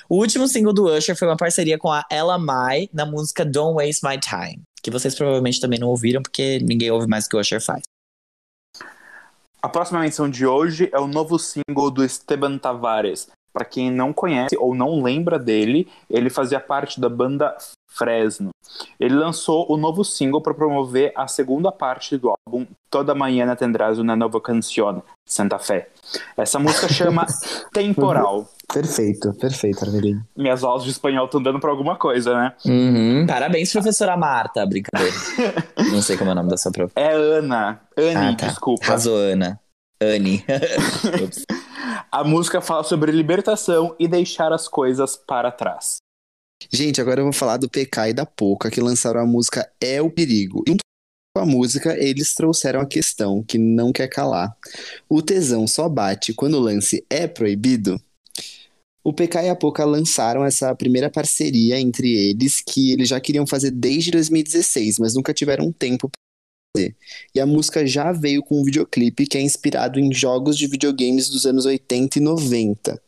[0.10, 3.76] O último single do Usher foi uma parceria com a Ella Mai na música Don't
[3.76, 4.62] Waste My Time.
[4.82, 7.84] Que vocês provavelmente também não ouviram, porque ninguém ouve mais o que o Usher faz.
[9.62, 13.28] A próxima menção de hoje é o novo single do Esteban Tavares.
[13.52, 17.58] Para quem não conhece ou não lembra dele, ele fazia parte da banda
[17.98, 18.50] Fresno.
[19.00, 23.98] Ele lançou o novo single para promover a segunda parte do álbum Toda Manhã Tendrás
[24.00, 25.90] uma Nova Canción, Santa Fé.
[26.38, 27.26] Essa música chama
[27.74, 28.48] Temporal.
[28.72, 30.22] Perfeito, perfeito, Arvelino.
[30.36, 32.54] Minhas aulas de espanhol estão dando para alguma coisa, né?
[32.66, 33.26] Uhum.
[33.26, 34.66] Parabéns, professora Marta.
[34.66, 35.14] Brincadeira.
[35.92, 36.92] não sei como é o nome da sua prof.
[36.96, 37.82] É Ana.
[37.98, 38.48] Anne, Ah, tá.
[38.48, 38.86] desculpa.
[38.86, 39.60] Arrasou, Ana.
[40.02, 40.44] Anne.
[42.12, 45.98] A música fala sobre libertação e deixar as coisas para trás.
[46.72, 50.02] Gente, agora eu vou falar do PK e da Poca, que lançaram a música É
[50.02, 50.64] o Perigo.
[50.68, 50.82] E junto
[51.36, 54.56] com a música, eles trouxeram a questão que não quer calar.
[55.08, 58.02] O tesão só bate quando o lance é proibido?
[59.04, 63.48] O PK e a Poca lançaram essa primeira parceria entre eles, que eles já queriam
[63.48, 66.20] fazer desde 2016, mas nunca tiveram tempo pra
[66.76, 66.96] fazer.
[67.34, 71.30] E a música já veio com um videoclipe que é inspirado em jogos de videogames
[71.30, 73.02] dos anos 80 e 90.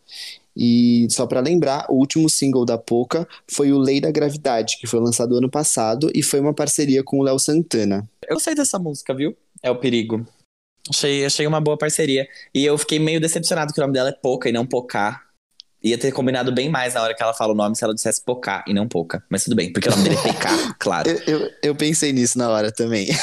[0.62, 4.86] E só pra lembrar, o último single da Poca foi o Lei da Gravidade, que
[4.86, 8.06] foi lançado ano passado e foi uma parceria com o Léo Santana.
[8.28, 9.38] Eu gostei dessa música, viu?
[9.64, 10.28] É o perigo.
[10.90, 12.28] Achei, achei uma boa parceria.
[12.54, 15.24] E eu fiquei meio decepcionado que o nome dela é Poca e não Pocá.
[15.82, 18.22] Ia ter combinado bem mais na hora que ela fala o nome se ela dissesse
[18.22, 19.24] Pocá e não Poca.
[19.30, 21.10] Mas tudo bem, porque o nome dele é PK, claro.
[21.10, 23.08] Eu, eu, eu pensei nisso na hora também.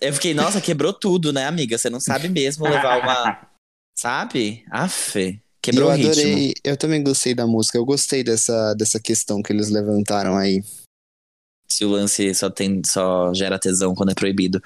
[0.00, 1.76] Eu fiquei, nossa, quebrou tudo, né, amiga?
[1.76, 3.46] Você não sabe mesmo levar uma.
[3.94, 4.64] Sabe?
[4.70, 6.12] Aff, E quebrou eu o ritmo.
[6.12, 10.62] adorei, eu também gostei da música, eu gostei dessa, dessa questão que eles levantaram aí.
[11.68, 14.60] Se o lance só, tem, só gera tesão quando é proibido.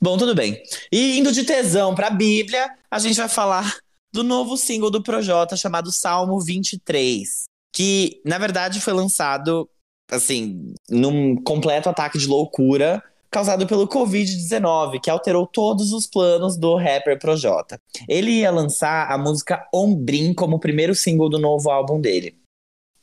[0.00, 0.60] Bom, tudo bem.
[0.90, 3.76] E indo de tesão pra Bíblia, a gente vai falar
[4.12, 7.44] do novo single do Projota chamado Salmo 23.
[7.72, 9.68] Que, na verdade, foi lançado,
[10.10, 16.76] assim, num completo ataque de loucura causado pelo Covid-19, que alterou todos os planos do
[16.76, 17.80] rapper Projota.
[18.06, 22.36] Ele ia lançar a música Ombrim como primeiro single do novo álbum dele.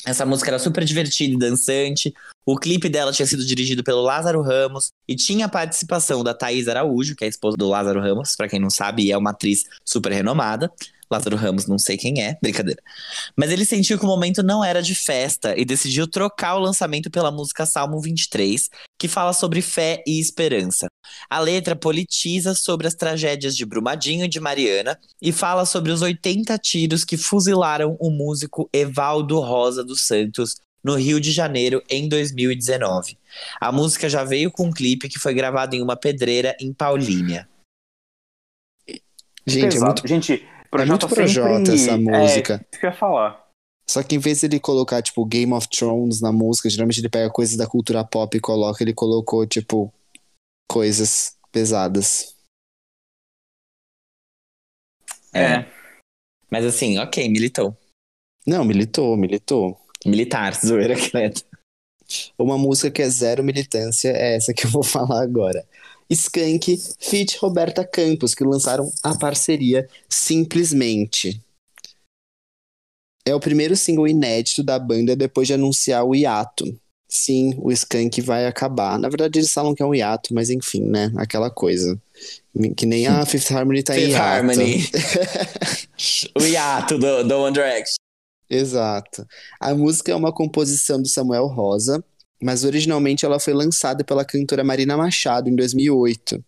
[0.05, 2.13] Essa música era super divertida e dançante.
[2.45, 6.67] O clipe dela tinha sido dirigido pelo Lázaro Ramos e tinha a participação da Thaís
[6.67, 9.65] Araújo, que é a esposa do Lázaro Ramos, pra quem não sabe, é uma atriz
[9.83, 10.71] super renomada.
[11.11, 12.81] Lázaro Ramos, não sei quem é, brincadeira.
[13.35, 17.09] Mas ele sentiu que o momento não era de festa e decidiu trocar o lançamento
[17.09, 20.87] pela música Salmo 23, que fala sobre fé e esperança.
[21.29, 26.01] A letra politiza sobre as tragédias de Brumadinho e de Mariana e fala sobre os
[26.01, 32.07] 80 tiros que fuzilaram o músico Evaldo Rosa dos Santos no Rio de Janeiro em
[32.07, 33.17] 2019.
[33.59, 37.47] A música já veio com um clipe que foi gravado em uma pedreira em Paulínia.
[39.45, 42.53] Gente, é muito, Gente, é muito sempre- Projota essa música.
[42.53, 43.47] É, isso que eu ia falar.
[43.89, 47.09] Só que em vez de ele colocar, tipo, Game of Thrones na música, geralmente ele
[47.09, 49.91] pega coisas da cultura pop e coloca, ele colocou, tipo,
[50.69, 52.35] coisas pesadas.
[55.33, 55.65] É.
[56.51, 57.75] Mas assim, ok, militou.
[58.45, 59.79] Não, militou, militou.
[60.05, 61.41] Militar, zoeira credo.
[62.37, 65.67] Uma música que é zero militância é essa que eu vou falar agora.
[66.09, 71.41] Skank feat Roberta Campos, que lançaram a parceria Simplesmente.
[73.25, 76.65] É o primeiro single inédito da banda depois de anunciar o hiato.
[77.07, 78.99] Sim, o Skank vai acabar.
[78.99, 81.11] Na verdade, eles falam que é um hiato, mas enfim, né?
[81.17, 81.99] Aquela coisa.
[82.77, 84.23] Que nem a Fifth Harmony tá em Fifth hiato.
[84.23, 84.89] Harmony.
[86.39, 87.95] o hiato do, do One Direction.
[88.49, 89.27] Exato.
[89.59, 92.03] A música é uma composição do Samuel Rosa,
[92.41, 96.43] mas originalmente ela foi lançada pela cantora Marina Machado em 2008.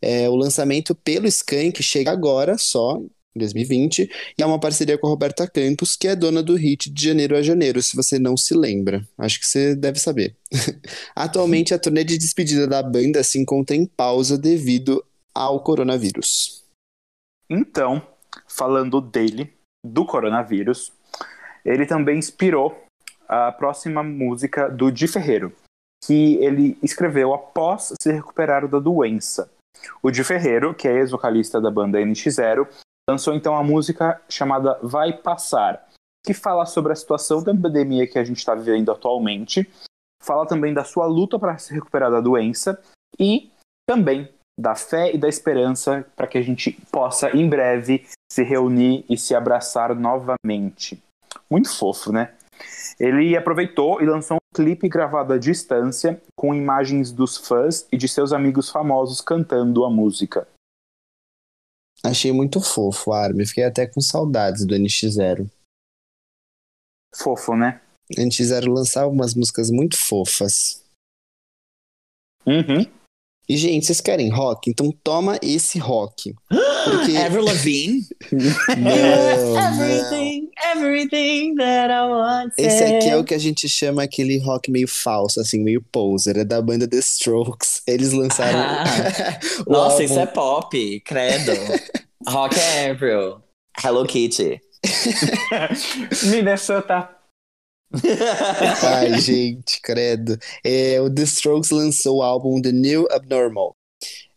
[0.00, 2.98] É, o lançamento pelo Skank chega agora só,
[3.34, 6.90] em 2020, e é uma parceria com a Roberta Campos, que é dona do hit
[6.90, 9.06] de Janeiro a Janeiro, se você não se lembra.
[9.16, 10.36] Acho que você deve saber.
[11.16, 15.02] Atualmente, a turnê de despedida da banda se encontra em pausa devido
[15.34, 16.62] ao coronavírus.
[17.48, 18.06] Então,
[18.46, 19.52] falando dele,
[19.84, 20.92] do coronavírus,
[21.64, 22.76] ele também inspirou
[23.32, 25.54] a próxima música do Di Ferreiro,
[26.04, 29.50] que ele escreveu após se recuperar da doença.
[30.02, 32.68] O Di Ferreiro, que é ex-vocalista da banda NX0,
[33.08, 35.88] lançou então a música chamada Vai Passar,
[36.22, 39.66] que fala sobre a situação da pandemia que a gente está vivendo atualmente,
[40.22, 42.78] fala também da sua luta para se recuperar da doença
[43.18, 43.50] e
[43.88, 44.28] também
[44.60, 49.16] da fé e da esperança para que a gente possa em breve se reunir e
[49.16, 51.02] se abraçar novamente.
[51.50, 52.34] Muito fofo, né?
[52.98, 58.08] Ele aproveitou e lançou um clipe gravado à distância com imagens dos fãs e de
[58.08, 60.46] seus amigos famosos cantando a música.
[62.04, 63.46] Achei muito fofo, Armin.
[63.46, 65.48] Fiquei até com saudades do NX0.
[67.14, 67.80] Fofo, né?
[68.10, 70.82] O NX0 lançava umas músicas muito fofas.
[72.44, 73.01] Uhum.
[73.48, 74.70] E, gente, vocês querem rock?
[74.70, 76.34] Então toma esse rock.
[76.84, 77.16] Porque...
[77.16, 78.00] Avril Lavigne.
[78.76, 79.58] Não, não.
[79.58, 82.52] everything, everything that I want.
[82.58, 86.38] Esse aqui é o que a gente chama aquele rock meio falso, assim, meio poser.
[86.38, 87.82] É da banda The Strokes.
[87.86, 88.58] Eles lançaram.
[89.66, 91.52] o Nossa, isso álbum- é pop, credo.
[92.26, 93.42] Rock é Avril.
[93.84, 94.60] Hello Kitty.
[96.24, 97.08] Minnesota.
[98.82, 100.38] Ai, gente, credo.
[100.64, 103.76] É, o The Strokes lançou o álbum The New Abnormal.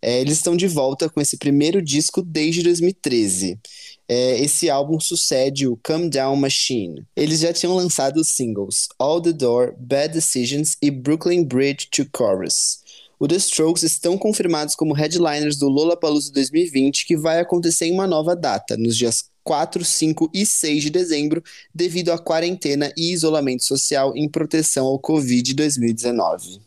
[0.01, 3.59] É, eles estão de volta com esse primeiro disco desde 2013.
[4.07, 7.03] É, esse álbum sucede o Come Down Machine.
[7.15, 12.05] Eles já tinham lançado os singles All the Door, Bad Decisions e Brooklyn Bridge to
[12.15, 12.83] Chorus.
[13.17, 18.05] O The Strokes estão confirmados como headliners do Lollapalooza 2020, que vai acontecer em uma
[18.05, 21.41] nova data, nos dias 4, 5 e 6 de dezembro,
[21.73, 26.61] devido à quarentena e isolamento social em proteção ao Covid 2019.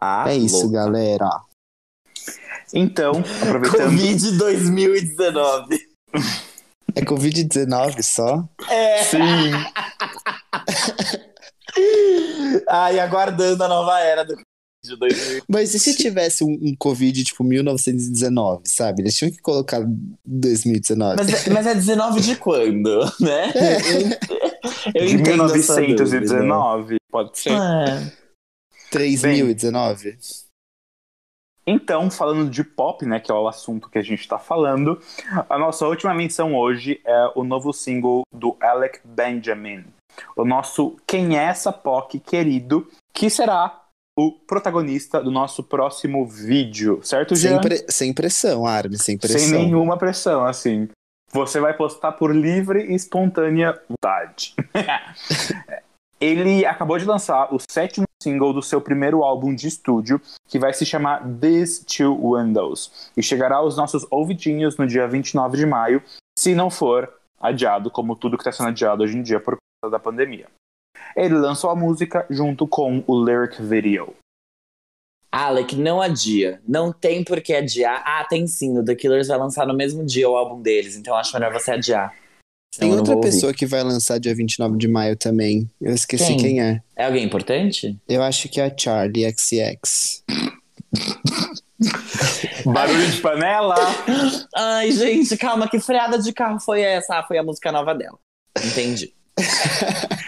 [0.00, 0.72] Ah, é isso, louca.
[0.72, 1.28] galera.
[2.72, 3.90] Então, aproveitando.
[3.90, 5.94] Covid 2019.
[6.94, 8.48] É Covid-19 só?
[8.70, 9.02] É.
[9.02, 9.18] Sim.
[12.68, 14.36] Ai, aguardando a nova era do
[14.88, 15.42] Covid 2019.
[15.48, 19.02] Mas e se tivesse um, um Covid tipo 1919, sabe?
[19.02, 19.82] Eles tinham que colocar
[20.24, 21.16] 2019.
[21.16, 23.52] Mas, é- mas é 19 de quando, né?
[24.94, 27.50] Eu De entendo essa 1919, pode ser.
[27.50, 28.12] dúvida.
[28.12, 28.24] É.
[28.90, 30.16] 3019?
[31.66, 35.00] Então, falando de pop, né, que é o assunto que a gente tá falando,
[35.48, 39.84] a nossa última menção hoje é o novo single do Alec Benjamin.
[40.36, 43.83] O nosso Quem é essa POC querido, que será
[44.18, 47.60] o protagonista do nosso próximo vídeo, certo, Sem, Jean?
[47.60, 49.38] pre- sem pressão, Armin, sem pressão.
[49.40, 50.88] Sem nenhuma pressão, assim.
[51.32, 54.54] Você vai postar por livre e espontânea vontade.
[56.20, 60.72] Ele acabou de lançar o sétimo single do seu primeiro álbum de estúdio, que vai
[60.72, 66.02] se chamar These Two Windows, e chegará aos nossos ouvidinhos no dia 29 de maio,
[66.38, 69.90] se não for adiado, como tudo que está sendo adiado hoje em dia por causa
[69.92, 70.46] da pandemia.
[71.16, 74.14] Ele lançou a música junto com o lyric video.
[75.30, 76.60] Alec, não adia.
[76.66, 78.02] Não tem por que adiar.
[78.06, 78.78] Ah, tem sim.
[78.78, 81.72] O The Killers vai lançar no mesmo dia o álbum deles, então acho melhor você
[81.72, 82.14] adiar.
[82.78, 83.32] Tem eu outra vou ouvir.
[83.32, 85.68] pessoa que vai lançar dia 29 de maio também.
[85.80, 86.36] Eu esqueci Quem?
[86.36, 86.80] quem, é.
[86.96, 87.98] É alguém importante?
[88.08, 90.22] Eu acho que é a Charlie XX.
[92.64, 93.74] Barulho de panela!
[94.54, 97.18] Ai, gente, calma, que freada de carro foi essa?
[97.18, 98.18] Ah, foi a música nova dela.
[98.64, 99.12] Entendi.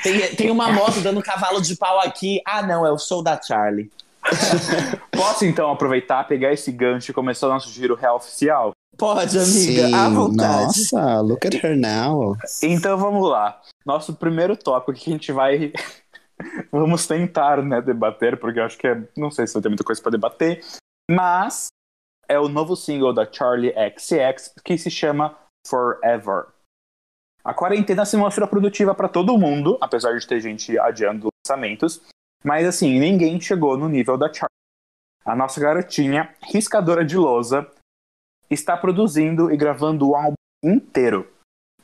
[0.03, 2.41] Tem, tem uma moto dando cavalo de pau aqui.
[2.45, 3.91] Ah, não, é o show da Charlie.
[5.13, 8.73] Posso então aproveitar, pegar esse gancho e começar o nosso giro real oficial?
[8.97, 10.65] Pode, amiga, à vontade.
[10.65, 12.37] Nossa, look at her now.
[12.63, 13.61] Então vamos lá.
[13.85, 15.73] Nosso primeiro tópico que a gente vai.
[16.73, 19.03] vamos tentar, né, debater, porque eu acho que é.
[19.17, 20.65] Não sei se vai ter muita coisa pra debater.
[21.11, 21.69] Mas
[22.29, 26.47] é o novo single da Charlie XCX que se chama Forever.
[27.47, 32.03] A quarentena se mostrou produtiva pra todo mundo, apesar de ter gente adiando lançamentos.
[32.43, 34.51] Mas assim, ninguém chegou no nível da Charlie.
[35.25, 37.65] A nossa garotinha, riscadora de lousa,
[38.51, 41.31] está produzindo e gravando o álbum inteiro.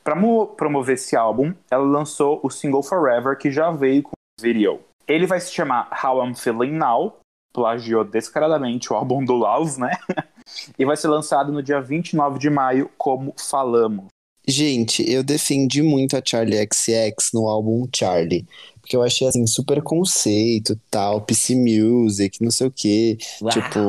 [0.03, 0.17] Para
[0.57, 4.81] promover esse álbum, ela lançou o single Forever, que já veio com o video.
[5.07, 7.19] Ele vai se chamar How I'm Feeling Now,
[7.53, 9.91] plagiou descaradamente o álbum do Love, né?
[10.77, 14.07] e vai ser lançado no dia 29 de maio, como falamos.
[14.47, 18.45] Gente, eu defendi muito a Charlie XX no álbum Charlie.
[18.81, 23.17] Porque eu achei assim, super conceito, tal, PC Music, não sei o quê.
[23.41, 23.51] Uau.
[23.51, 23.79] Tipo,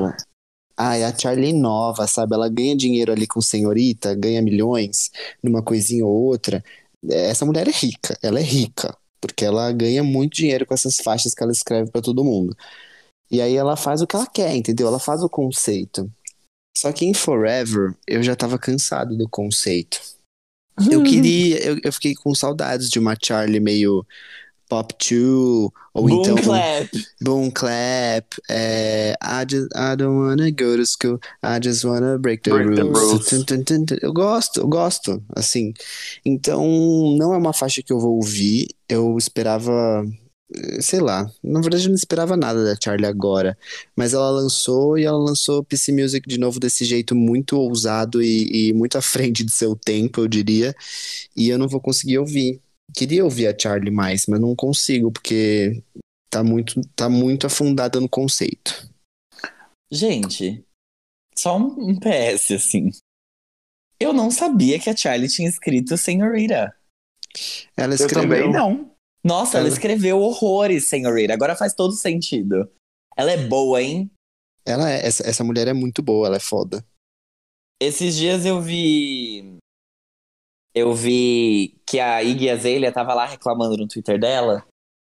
[0.77, 2.35] ai, a Charlie nova, sabe?
[2.35, 5.11] Ela ganha dinheiro ali com senhorita, ganha milhões
[5.43, 6.63] numa coisinha ou outra.
[7.11, 8.97] Essa mulher é rica, ela é rica.
[9.21, 12.57] Porque ela ganha muito dinheiro com essas faixas que ela escreve pra todo mundo.
[13.31, 14.87] E aí ela faz o que ela quer, entendeu?
[14.87, 16.09] Ela faz o conceito.
[16.77, 20.01] Só que em Forever, eu já tava cansado do conceito.
[20.91, 24.05] Eu queria, eu, eu fiquei com saudades de uma Charlie meio
[24.69, 26.89] pop 2, ou Boom então clap.
[27.21, 32.43] boom clap, é, I, just, I don't wanna go to school, I just wanna break
[32.43, 32.99] the Break the rules.
[32.99, 33.27] rules.
[33.27, 33.97] Tum, tum, tum, tum.
[34.03, 35.73] Eu gosto, eu gosto, assim.
[36.25, 36.65] Então,
[37.19, 40.05] não é uma faixa que eu vou ouvir, eu esperava
[40.81, 43.57] sei lá, na verdade eu não esperava nada da Charlie agora,
[43.97, 48.69] mas ela lançou e ela lançou PC Music de novo desse jeito muito ousado e,
[48.69, 50.75] e muito à frente de seu tempo, eu diria,
[51.37, 52.61] e eu não vou conseguir ouvir.
[52.95, 55.83] Queria ouvir a Charlie mais, mas não consigo, porque
[56.31, 58.89] tá muito, tá muito afundada no conceito.
[59.91, 60.65] Gente,
[61.37, 62.91] só um, um PS, assim.
[63.99, 66.75] Eu não sabia que a Charlie tinha escrito Senhorita.
[67.77, 68.23] Ela Eu escreveu.
[68.23, 68.94] também não.
[69.25, 71.33] Nossa, ela Ela- escreveu horrores, Senhorita.
[71.33, 72.71] Agora faz todo sentido.
[73.17, 74.11] Ela é boa, hein?
[74.67, 76.85] Ela é, essa, essa mulher é muito boa, ela é foda.
[77.81, 79.57] Esses dias eu vi.
[80.75, 84.65] Eu vi que a Iggy Azalea tava lá reclamando no Twitter dela.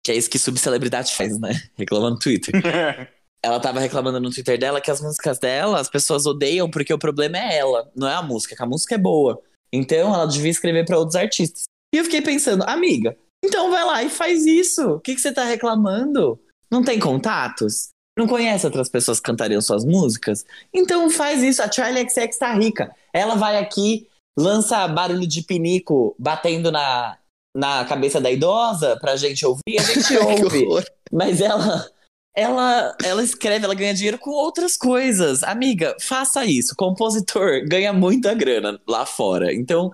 [0.05, 1.51] Que é isso que subcelebridade faz, né?
[1.77, 2.53] Reclamando no Twitter.
[3.43, 6.99] Ela tava reclamando no Twitter dela que as músicas dela as pessoas odeiam porque o
[6.99, 9.39] problema é ela, não é a música, que a música é boa.
[9.71, 11.65] Então ela devia escrever pra outros artistas.
[11.95, 13.15] E eu fiquei pensando, amiga,
[13.45, 14.93] então vai lá e faz isso.
[14.93, 16.41] O que, que você tá reclamando?
[16.71, 17.91] Não tem contatos?
[18.17, 20.45] Não conhece outras pessoas que cantariam suas músicas?
[20.73, 21.63] Então faz isso.
[21.63, 22.95] A Charlie XX tá rica.
[23.13, 27.19] Ela vai aqui, lança barulho de pinico batendo na,
[27.55, 30.67] na cabeça da idosa pra gente ouvir, a gente ouve.
[31.13, 31.89] Mas ela,
[32.35, 35.43] ela, ela escreve, ela ganha dinheiro com outras coisas.
[35.43, 36.75] Amiga, faça isso.
[36.77, 39.53] Compositor ganha muita grana lá fora.
[39.53, 39.91] Então,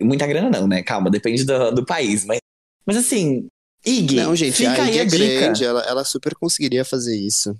[0.00, 0.82] muita grana não, né?
[0.82, 2.24] Calma, depende do, do país.
[2.24, 2.38] Mas,
[2.90, 3.46] mas assim,
[3.86, 5.40] Ig, Não, gente, fica a aí a é dica.
[5.40, 7.56] grande, ela, ela super conseguiria fazer isso.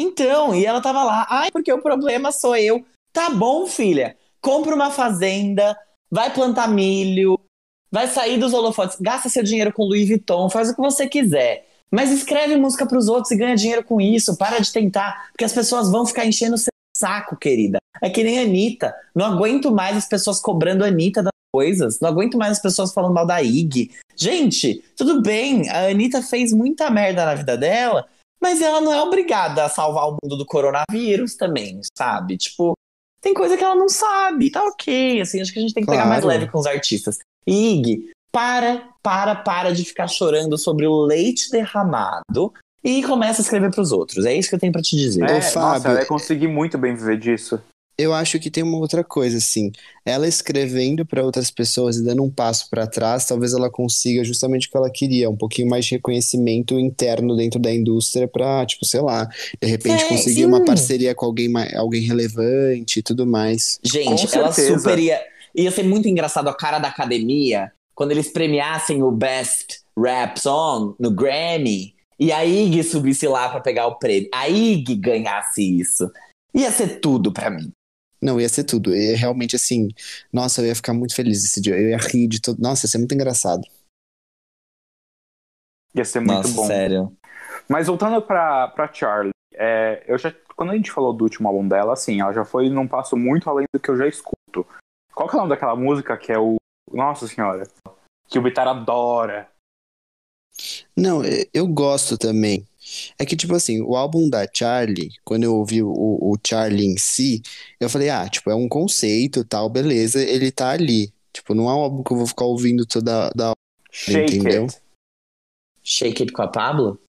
[0.00, 2.82] Então, e ela tava lá, ai, porque o problema sou eu.
[3.12, 4.16] Tá bom, filha.
[4.40, 5.78] Compra uma fazenda,
[6.10, 7.38] vai plantar milho,
[7.92, 11.68] vai sair dos holofotes, gasta seu dinheiro com Louis Vuitton, faz o que você quiser.
[11.90, 14.38] Mas escreve música pros outros e ganha dinheiro com isso.
[14.38, 17.76] Para de tentar, porque as pessoas vão ficar enchendo o seu saco, querida.
[18.00, 18.94] É que nem a Anitta.
[19.14, 22.00] Não aguento mais as pessoas cobrando a Anitta das coisas.
[22.00, 23.90] Não aguento mais as pessoas falando mal da Ig.
[24.16, 28.06] Gente, tudo bem, a Anitta fez muita merda na vida dela,
[28.40, 32.36] mas ela não é obrigada a salvar o mundo do coronavírus também, sabe?
[32.36, 32.74] Tipo,
[33.20, 35.20] tem coisa que ela não sabe, tá ok.
[35.20, 36.38] Assim, acho que a gente tem que pegar mais Claro.
[36.38, 37.18] leve com os artistas.
[37.46, 43.70] Ig, para, para, para de ficar chorando sobre o leite derramado e começa a escrever
[43.70, 44.24] pros outros.
[44.24, 45.24] É isso que eu tenho pra te dizer.
[45.24, 47.60] É, Fábio, nossa, ela ia conseguir muito bem viver disso.
[47.98, 49.70] Eu acho que tem uma outra coisa, assim.
[50.06, 54.66] Ela escrevendo para outras pessoas e dando um passo para trás, talvez ela consiga justamente
[54.68, 58.86] o que ela queria, um pouquinho mais de reconhecimento interno dentro da indústria para, tipo,
[58.86, 59.28] sei lá,
[59.60, 60.46] de repente É, conseguir sim.
[60.46, 63.78] uma parceria com alguém, alguém relevante e tudo mais.
[63.82, 64.78] Gente, Com ela certeza.
[64.78, 65.20] super ia.
[65.54, 70.94] Ia ser muito engraçado a cara da academia quando eles premiassem o Best Rap Song
[70.98, 74.28] no Grammy e a Ig subisse lá pra pegar o prêmio.
[74.32, 76.08] A Ig ganhasse isso.
[76.54, 77.70] Ia ser tudo pra mim.
[78.22, 78.94] Não, ia ser tudo.
[78.94, 79.88] E realmente, assim,
[80.32, 81.76] nossa, eu ia ficar muito feliz esse dia.
[81.78, 82.60] Eu ia rir de todo.
[82.60, 83.62] Nossa, ia ser muito engraçado.
[85.94, 86.66] Ia ser muito Nossa, bom.
[86.66, 87.16] sério.
[87.68, 91.66] Mas voltando pra, pra Charlie, é, eu já, quando a gente falou do último álbum
[91.66, 94.66] dela, assim, ela já foi num passo muito além do que eu já escuto.
[95.14, 96.56] Qual que é o nome daquela música que é o.
[96.92, 97.66] Nossa senhora.
[98.28, 99.48] Que o Bitar adora.
[100.96, 101.22] Não,
[101.54, 102.66] eu gosto também.
[103.18, 106.96] É que, tipo assim, o álbum da Charlie, quando eu ouvi o, o Charlie em
[106.96, 107.42] si,
[107.78, 111.12] eu falei, ah, tipo, é um conceito tal, beleza, ele tá ali.
[111.32, 113.52] Tipo, não é um álbum que eu vou ficar ouvindo toda da.
[113.92, 114.64] Shake Entendeu?
[114.64, 114.80] It.
[115.82, 117.00] Shake It com a Pablo?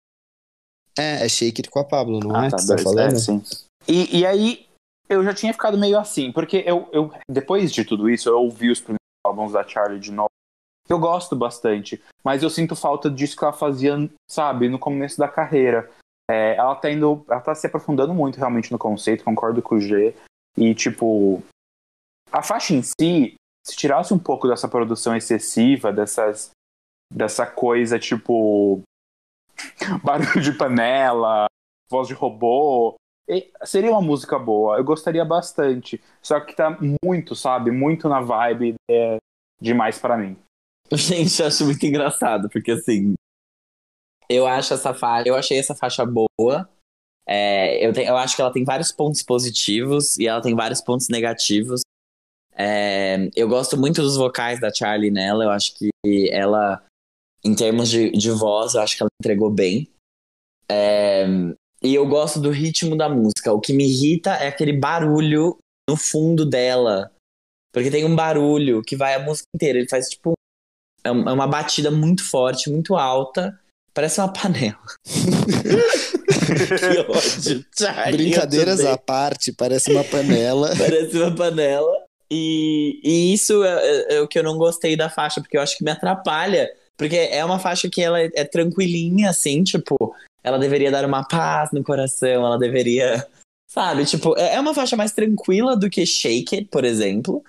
[0.98, 2.50] É, é Shake It com a Pablo, não Ah, é?
[2.50, 3.16] tá, que você tá falando?
[3.16, 3.44] é, sim.
[3.88, 4.66] E, e aí,
[5.10, 8.70] eu já tinha ficado meio assim, porque eu, eu, depois de tudo isso, eu ouvi
[8.70, 10.30] os primeiros álbuns da Charlie de novo.
[10.90, 13.96] Eu gosto bastante, mas eu sinto falta disso que ela fazia,
[14.30, 15.90] sabe, no começo da carreira.
[16.30, 19.80] É, ela tá indo, ela tá se aprofundando muito realmente no conceito, concordo com o
[19.80, 20.16] G.
[20.58, 21.42] E, tipo,
[22.32, 26.52] a faixa em si, se tirasse um pouco dessa produção excessiva, dessas,
[27.14, 28.82] dessa coisa, tipo,
[30.04, 31.46] barulho de panela,
[31.90, 32.96] voz de robô,
[33.64, 34.78] seria uma música boa.
[34.78, 36.02] Eu gostaria bastante.
[36.22, 37.72] Só que tá muito, sabe?
[37.72, 39.18] Muito na vibe é,
[39.60, 40.38] demais pra mim.
[40.96, 43.14] Gente, eu acho muito engraçado, porque assim.
[44.30, 45.28] Eu acho essa faixa.
[45.28, 46.70] Eu achei essa faixa boa.
[47.28, 50.82] É, eu, te- eu acho que ela tem vários pontos positivos e ela tem vários
[50.82, 51.82] pontos negativos.
[52.54, 55.44] É, eu gosto muito dos vocais da Charlie nela.
[55.44, 55.90] Eu acho que
[56.32, 56.84] ela,
[57.44, 59.90] em termos de, de voz, eu acho que ela entregou bem.
[60.70, 61.26] É,
[61.82, 63.54] e eu gosto do ritmo da música.
[63.54, 65.58] O que me irrita é aquele barulho
[65.90, 67.12] no fundo dela.
[67.74, 69.80] Porque tem um barulho que vai a música inteira.
[69.80, 70.34] Ele faz tipo
[71.04, 73.60] é é uma batida muito forte, muito alta.
[73.94, 74.78] Parece uma panela.
[76.32, 77.66] que ódio.
[78.12, 80.74] Brincadeiras à parte, parece uma panela.
[80.78, 81.92] Parece uma panela.
[82.32, 85.62] E, e isso é, é- é o que eu não gostei da faixa, porque eu
[85.62, 90.16] acho que me atrapalha Porque é uma faixa que ela é, é tranquilinha, assim, tipo,
[90.42, 93.28] ela deveria dar uma paz no coração, ela deveria.
[93.70, 97.44] Sabe, tipo, é é uma faixa mais tranquila do que Shake It, por exemplo.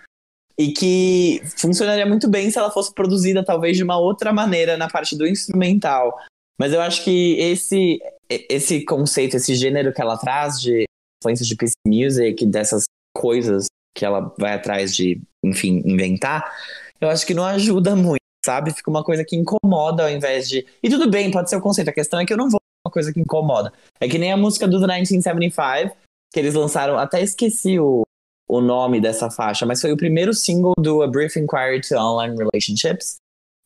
[0.59, 4.89] E que funcionaria muito bem se ela fosse produzida, talvez, de uma outra maneira na
[4.89, 6.19] parte do instrumental.
[6.59, 7.99] Mas eu acho que esse,
[8.29, 10.85] esse conceito, esse gênero que ela traz de
[11.21, 12.85] influências de PC Music, dessas
[13.17, 16.53] coisas que ela vai atrás de, enfim, inventar,
[17.01, 18.73] eu acho que não ajuda muito, sabe?
[18.73, 20.67] Fica uma coisa que incomoda ao invés de.
[20.83, 21.89] E tudo bem, pode ser o conceito.
[21.89, 23.73] A questão é que eu não vou uma coisa que incomoda.
[24.01, 25.97] É que nem a música do 1975,
[26.33, 28.03] que eles lançaram, até esqueci o,
[28.49, 32.37] o nome dessa faixa, mas foi o primeiro single do A Brief Inquiry to Online
[32.37, 33.17] Relationships.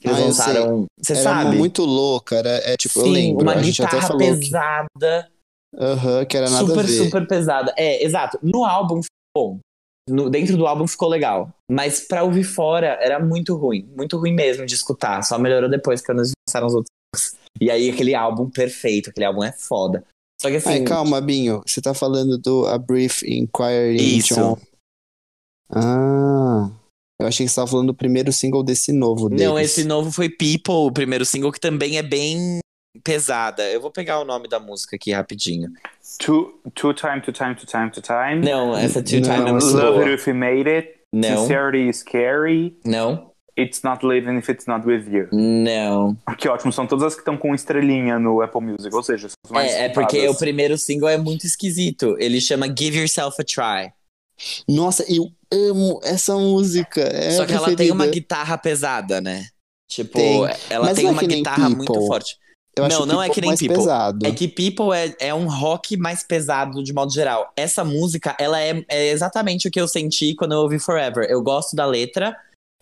[0.00, 0.84] Que eles Ah, eu lançaram.
[1.00, 1.56] Você Era sabe?
[1.56, 5.30] muito louca, era, é tipo, eu Sim, lembro, uma guitarra que, pesada.
[5.78, 7.74] Aham, que era nada super, super pesada.
[7.76, 8.38] É, exato.
[8.42, 9.10] No álbum ficou
[9.54, 9.58] bom.
[10.08, 11.50] No- dentro do álbum ficou legal.
[11.70, 13.88] Mas pra ouvir fora era muito ruim.
[13.96, 15.22] Muito ruim mesmo de escutar.
[15.22, 16.92] Só melhorou depois que eles lançaram os outros.
[17.60, 19.10] E aí aquele álbum perfeito.
[19.10, 20.04] Aquele álbum é foda.
[20.40, 20.68] Só que assim.
[20.70, 21.62] Ai, calma, Binho.
[21.66, 24.34] Você tá falando do A Brief Inquiry Isso.
[24.34, 24.58] into...
[25.70, 26.70] Ah,
[27.20, 29.44] eu achei que você tava falando do primeiro single desse novo deles.
[29.44, 32.60] Não, esse novo foi People, o primeiro single, que também é bem
[33.02, 33.62] pesada.
[33.70, 35.70] Eu vou pegar o nome da música aqui rapidinho.
[36.18, 38.40] Two, two time, two time, two time, two time.
[38.44, 40.04] Não, essa Two Time Não, é muito Love boa.
[40.04, 40.94] it if you made it.
[41.14, 42.76] Não, Sincerity is scary.
[42.84, 45.28] não, It's not living if it's not with you.
[45.32, 46.16] não.
[46.36, 49.36] Que ótimo, são todas as que estão com estrelinha no Apple Music, ou seja, são
[49.46, 52.16] as mais É, é porque o primeiro single é muito esquisito.
[52.18, 53.92] Ele chama Give Yourself a Try.
[54.68, 57.00] Nossa, eu amo essa música.
[57.00, 57.94] É Só que ela tem preferida.
[57.94, 59.46] uma guitarra pesada, né?
[59.90, 60.42] Tipo, Tem.
[60.68, 61.76] ela Mas tem é uma guitarra People.
[61.76, 62.36] muito forte.
[62.76, 63.76] Eu acho Não, não é que nem People.
[63.76, 64.26] pesado.
[64.26, 67.50] É que People é, é um rock mais pesado de modo geral.
[67.56, 71.24] Essa música, ela é, é exatamente o que eu senti quando eu ouvi Forever.
[71.30, 72.36] Eu gosto da letra,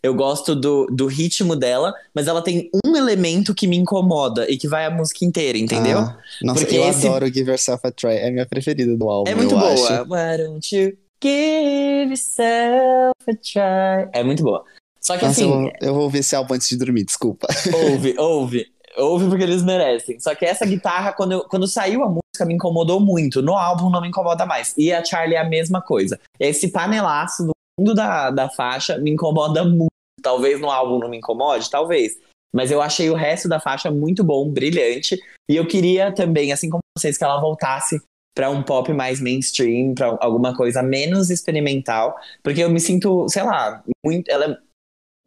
[0.04, 4.58] eu gosto do, do ritmo dela, mas ela tem um elemento que me incomoda e
[4.58, 5.98] que vai a música inteira, entendeu?
[6.00, 8.10] Ah, nossa, Porque eu esse- adoro Give Yourself a Try.
[8.16, 9.72] É a minha preferida do álbum, É muito boa.
[9.72, 10.02] acho.
[10.02, 14.10] Why don't you give yourself a try?
[14.12, 14.62] É muito boa.
[15.00, 17.46] Só que Nossa, assim, eu, vou, eu vou ouvir esse álbum antes de dormir, desculpa.
[17.90, 18.66] ouve, ouve.
[18.96, 20.20] Ouve porque eles merecem.
[20.20, 23.42] Só que essa guitarra, quando, eu- quando saiu a música, me incomodou muito.
[23.42, 24.72] No álbum não me incomoda mais.
[24.78, 26.18] E a Charlie é a mesma coisa.
[26.38, 29.88] Esse panelaço do fundo da, da faixa me incomoda muito.
[30.24, 32.18] Talvez no álbum não me incomode, talvez.
[32.50, 35.20] Mas eu achei o resto da faixa muito bom, brilhante.
[35.50, 38.00] E eu queria também, assim como vocês, que ela voltasse
[38.34, 42.16] pra um pop mais mainstream, pra alguma coisa menos experimental.
[42.42, 44.30] Porque eu me sinto, sei lá, muito.
[44.30, 44.58] Ela é-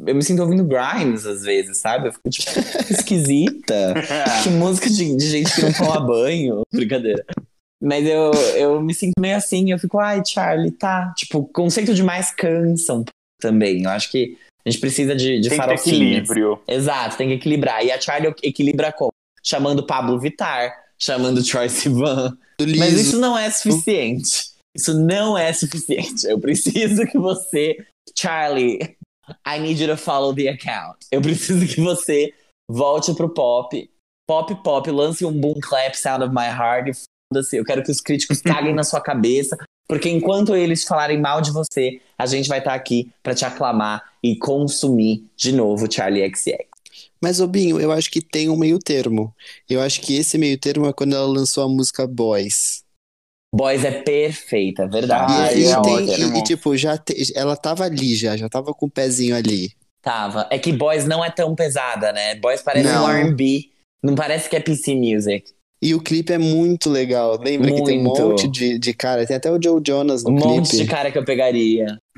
[0.08, 2.08] eu me sinto ouvindo Grimes às vezes, sabe?
[2.08, 2.50] Eu fico tipo,
[2.90, 3.94] esquisita.
[4.44, 6.62] que música de, de gente que não toma banho.
[6.74, 7.24] Brincadeira.
[7.82, 11.14] Mas eu, eu me sinto meio assim, eu fico, ai, Charlie, tá.
[11.16, 13.84] Tipo, conceito de mais cansa um pouco também.
[13.84, 14.36] Eu acho que
[14.68, 16.62] a gente precisa de, de Tem que equilíbrio.
[16.68, 17.86] Exato, tem que equilibrar.
[17.86, 19.14] E a Charlie equilibra como?
[19.42, 22.38] Chamando Pablo Vittar, chamando Troy Sivan.
[22.78, 24.50] Mas isso não é suficiente.
[24.76, 26.28] Isso não é suficiente.
[26.28, 27.78] Eu preciso que você,
[28.18, 28.80] Charlie,
[29.48, 30.98] I need you to follow the account.
[31.12, 32.34] Eu preciso que você
[32.70, 33.90] volte pro pop,
[34.28, 36.94] pop pop, lance um boom clap sound of my heart e
[37.32, 37.56] foda-se.
[37.56, 39.58] Eu quero que os críticos caguem na sua cabeça,
[39.88, 44.04] porque enquanto eles falarem mal de você, a gente vai estar aqui pra te aclamar
[44.24, 46.56] e consumir de novo Charlie XX.
[47.22, 49.34] Mas, Obinho, eu acho que tem um meio termo.
[49.70, 52.84] Eu acho que esse meio termo é quando ela lançou a música Boys.
[53.56, 55.34] Boys é perfeita, é verdade.
[55.34, 58.48] Ah, e, é e tem- e- e, tipo, já te- ela tava ali já, já
[58.50, 59.72] tava com o pezinho ali.
[60.02, 60.48] Tava.
[60.52, 62.36] É que Boys não é tão pesada, né?
[62.36, 63.06] Boys parece Não.
[63.06, 63.70] um R&B.
[64.04, 65.52] Não parece que é PC Music.
[65.82, 67.40] E o clipe é muito legal.
[67.40, 68.22] Lembra que tem um Muito.
[68.22, 69.26] monte de, de cara.
[69.28, 70.84] Tem até o Joe Jonas no Um monte clipe.
[70.86, 72.00] de cara que eu pegaria.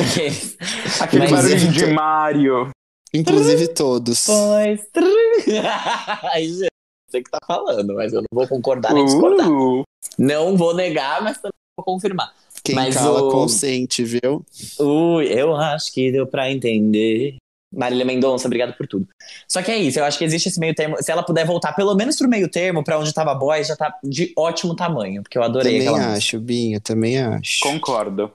[0.00, 0.56] Aqueles.
[1.00, 2.70] Aquele Mas barulhinho é- de Mario.
[3.12, 4.26] Inclusive todos.
[4.26, 4.80] Boys.
[6.32, 6.68] Ai, gente,
[7.10, 9.48] você que tá falando, mas eu não vou concordar nem discordar.
[9.50, 9.82] Uh,
[10.18, 12.32] Não vou negar, mas também vou confirmar.
[12.62, 14.44] Quem Mas cala o- consente, viu?
[14.80, 17.36] Ui, eu acho que deu pra entender.
[17.72, 19.06] Marília Mendonça, obrigado por tudo.
[19.46, 20.96] Só que é isso, eu acho que existe esse meio termo.
[21.02, 23.94] Se ela puder voltar pelo menos pro meio termo, pra onde tava Boys, já tá
[24.02, 27.60] de ótimo tamanho, porque eu adorei Também aquela acho, Binho, também acho.
[27.60, 28.32] concordo.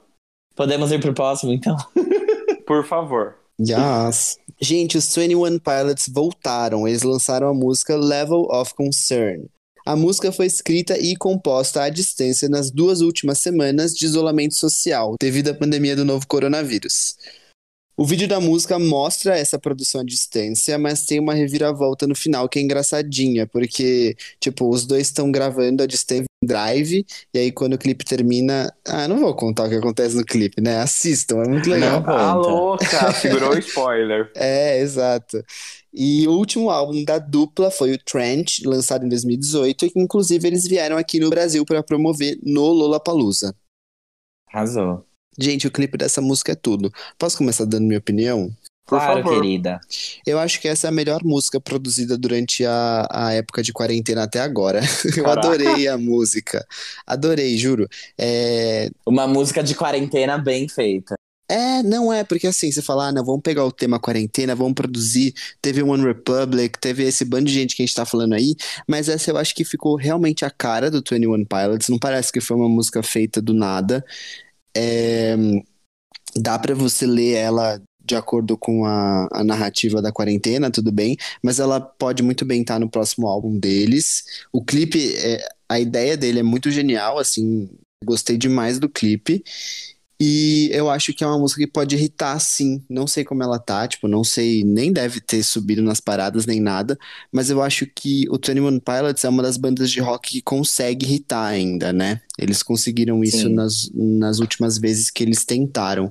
[0.56, 1.76] Podemos ir pro próximo, então?
[2.68, 3.36] Por favor.
[3.60, 4.38] Yes.
[4.62, 6.88] Gente, os 21 Pilots voltaram.
[6.88, 9.46] Eles lançaram a música Level of Concern.
[9.86, 15.16] A música foi escrita e composta à distância nas duas últimas semanas de isolamento social,
[15.20, 17.16] devido à pandemia do novo coronavírus.
[17.96, 22.50] O vídeo da música mostra essa produção à distância, mas tem uma reviravolta no final
[22.50, 27.74] que é engraçadinha, porque, tipo, os dois estão gravando à distância drive, e aí quando
[27.74, 28.74] o clipe termina.
[28.86, 30.80] Ah, não vou contar o que acontece no clipe, né?
[30.80, 32.02] Assistam, é muito legal.
[32.02, 32.10] Não.
[32.10, 33.14] Ah, louca!
[33.14, 34.32] Segurou o spoiler.
[34.36, 35.44] É, exato.
[35.94, 40.48] E o último álbum da dupla foi o Trench, lançado em 2018, e que inclusive
[40.48, 43.56] eles vieram aqui no Brasil para promover no Lollapalooza.
[44.48, 45.06] Arrasou.
[45.38, 46.92] Gente, o clipe dessa música é tudo.
[47.18, 48.52] Posso começar dando minha opinião?
[48.86, 49.42] Por claro, favor.
[49.42, 49.80] querida.
[50.28, 54.24] Eu acho que essa é a melhor música produzida durante a, a época de quarentena
[54.24, 54.82] até agora.
[55.16, 55.48] Eu Caraca.
[55.48, 56.66] adorei a música.
[57.08, 57.88] Adorei, juro.
[58.18, 61.16] É, Uma música de quarentena bem feita.
[61.50, 64.74] É, não é, porque assim, você fala, ah, não, vamos pegar o tema quarentena, vamos
[64.74, 65.34] produzir.
[65.62, 68.56] Teve One Republic, teve esse bando de gente que a gente tá falando aí,
[68.88, 72.42] mas essa eu acho que ficou realmente a cara do 21 Pilots, não parece que
[72.42, 74.04] foi uma música feita do nada.
[74.76, 75.36] É,
[76.36, 81.16] dá pra você ler ela de acordo com a, a narrativa da quarentena, tudo bem,
[81.42, 84.24] mas ela pode muito bem estar no próximo álbum deles.
[84.52, 87.70] O clipe, é, a ideia dele é muito genial, assim,
[88.04, 89.44] gostei demais do clipe.
[90.26, 92.82] E eu acho que é uma música que pode irritar, sim.
[92.90, 96.62] Não sei como ela tá, tipo, não sei, nem deve ter subido nas paradas nem
[96.62, 96.98] nada,
[97.30, 101.06] mas eu acho que o 21 Pilots é uma das bandas de rock que consegue
[101.06, 102.22] irritar ainda, né?
[102.40, 103.54] Eles conseguiram isso Sim.
[103.54, 106.10] nas, nas últimas vezes que eles tentaram.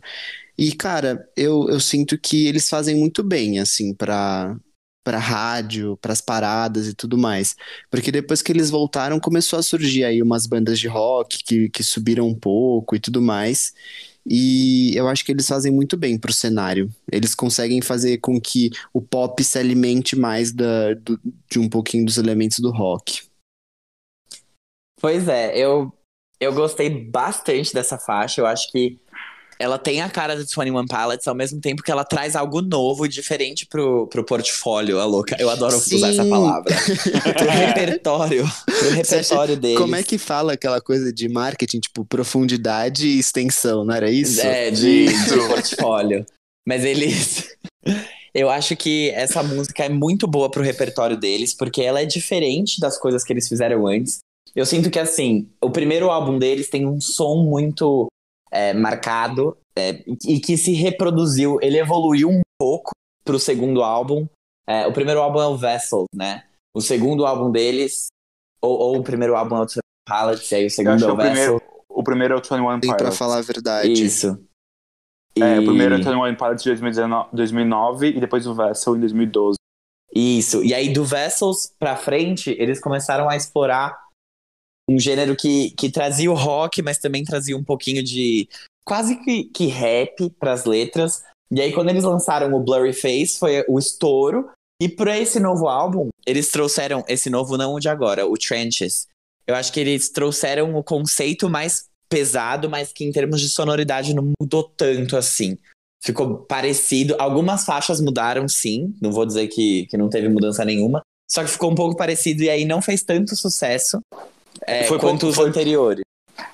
[0.59, 4.55] E, cara, eu, eu sinto que eles fazem muito bem, assim, pra,
[5.05, 7.57] pra rádio, pras paradas e tudo mais.
[7.91, 11.83] Porque depois que eles voltaram, começou a surgir aí umas bandas de rock que, que
[11.85, 13.73] subiram um pouco e tudo mais.
[14.25, 16.89] E eu acho que eles fazem muito bem pro cenário.
[17.11, 22.05] Eles conseguem fazer com que o pop se alimente mais da, do- de um pouquinho
[22.05, 23.23] dos elementos do rock.
[25.01, 25.93] Pois é, eu,
[26.41, 28.41] eu gostei bastante dessa faixa.
[28.41, 28.99] Eu acho que
[29.63, 33.07] ela tem a cara do 21 Pilots, ao mesmo tempo que ela traz algo novo
[33.07, 35.37] e diferente pro, pro portfólio, a louca.
[35.39, 35.97] Eu adoro Sim.
[35.97, 36.75] usar essa palavra.
[37.39, 38.45] pro repertório.
[38.65, 39.79] Pro repertório deles.
[39.79, 44.41] Como é que fala aquela coisa de marketing, tipo, profundidade e extensão, não era isso?
[44.41, 46.27] É, de, de portfólio.
[46.67, 47.57] Mas eles.
[48.35, 52.81] Eu acho que essa música é muito boa pro repertório deles, porque ela é diferente
[52.81, 54.21] das coisas que eles fizeram antes.
[54.57, 58.09] Eu sinto que, assim, o primeiro álbum deles tem um som muito
[58.53, 61.59] é, marcado é, e que se reproduziu.
[61.63, 62.91] Ele evoluiu um pouco
[63.25, 64.27] pro segundo álbum.
[64.69, 66.45] É, o primeiro álbum é o Vessel, né?
[66.75, 68.07] O segundo álbum deles,
[68.61, 69.67] ou, ou o primeiro álbum é o
[70.07, 72.91] Pilots, e aí o segundo é o o primeiro, o primeiro é o 21 Tem
[72.91, 73.19] pra Pilots.
[73.19, 73.93] falar a verdade.
[73.93, 74.39] Isso.
[75.39, 78.97] É, o E- primeiro é o 21 Pilots de 2019 2009 e depois o Vessel
[78.97, 79.57] em 2012.
[80.15, 80.63] Isso.
[80.63, 83.99] E aí, do Vessels pra frente, eles começaram a explorar
[84.95, 88.49] um gênero que, que trazia o rock, mas também trazia um pouquinho de
[88.85, 91.23] quase que, que rap pras letras.
[91.51, 94.51] E aí, quando eles lançaram o Blurry Face, foi o estouro.
[94.81, 99.07] E pra esse novo álbum, eles trouxeram esse novo, não o de agora, o Trenches.
[99.47, 104.15] Eu acho que eles trouxeram o conceito mais pesado, mas que em termos de sonoridade
[104.15, 105.57] não mudou tanto assim
[106.03, 107.15] ficou parecido.
[107.19, 108.95] Algumas faixas mudaram, sim.
[109.01, 111.01] Não vou dizer que, que não teve mudança nenhuma.
[111.31, 114.01] Só que ficou um pouco parecido e aí não fez tanto sucesso
[114.67, 116.03] é, Foi quanto os foi- anteriores.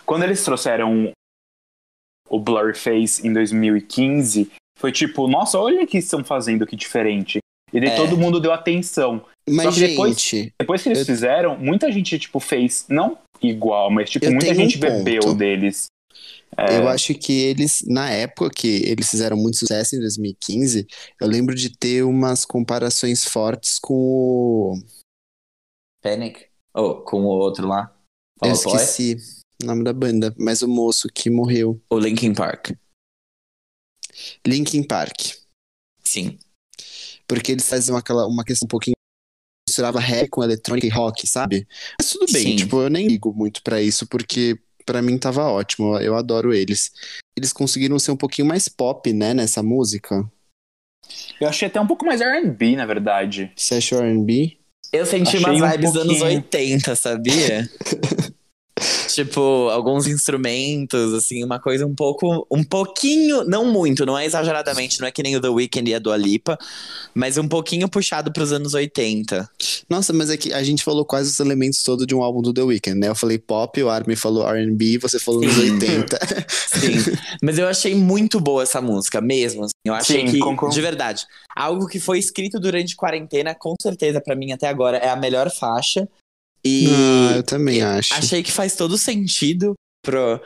[0.05, 1.13] Quando eles trouxeram
[2.29, 7.39] o Blurry Face em 2015, foi tipo, nossa, olha o que estão fazendo, que diferente.
[7.73, 7.97] E daí É.
[7.97, 9.25] todo mundo deu atenção.
[9.49, 13.91] Mas, que depois- gente, Depois que eles Eu- fizeram, muita gente, tipo, fez, não igual,
[13.91, 15.87] mas, tipo, Eu muita tenho um gente bebeu deles.
[16.57, 20.87] É, eu acho que eles, na época que eles fizeram muito sucesso em 2015,
[21.21, 24.75] eu lembro de ter umas comparações fortes com o.
[26.03, 26.48] Panic?
[26.79, 27.93] Oh, com o outro lá.
[28.41, 29.17] Eu esqueci
[29.61, 31.83] o nome da banda, mas o moço que morreu.
[31.91, 32.71] O Linkin Park.
[34.47, 35.33] Linkin Park.
[36.05, 36.39] Sim.
[37.27, 38.95] Porque eles faziam aquela, uma questão um pouquinho.
[39.69, 41.67] misturava rap com eletrônica e rock, sabe?
[42.01, 42.57] Mas tudo bem, Sim.
[42.57, 44.57] tipo, eu nem ligo muito pra isso, porque
[44.87, 46.93] pra mim tava ótimo, eu adoro eles.
[47.37, 50.31] Eles conseguiram ser um pouquinho mais pop, né, nessa música.
[51.41, 53.53] eu achei até um pouco mais R&B, na verdade.
[53.57, 54.59] Você achou R&B?
[54.93, 56.39] Eu senti Achei umas um vibes dos anos pouquinho.
[56.39, 57.71] 80, sabia?
[59.25, 65.01] tipo, alguns instrumentos, assim, uma coisa um pouco, um pouquinho, não muito, não é exageradamente,
[65.01, 66.57] não é que nem o The Weeknd e a Dua Lipa,
[67.13, 69.49] mas um pouquinho puxado pros anos 80.
[69.91, 72.53] Nossa, mas é que a gente falou quase os elementos todos de um álbum do
[72.53, 73.09] The Weeknd, né?
[73.09, 75.73] Eu falei pop, o Armin falou R&B, você falou nos Sim.
[75.73, 76.19] 80.
[76.49, 79.65] Sim, mas eu achei muito boa essa música, mesmo.
[79.65, 79.73] assim.
[79.85, 80.75] Eu achei Sim, que, concordo.
[80.75, 85.09] de verdade, algo que foi escrito durante quarentena, com certeza, pra mim até agora, é
[85.09, 86.09] a melhor faixa.
[86.69, 88.15] E Ah, eu também acho.
[88.15, 90.41] achei que faz todo sentido pro...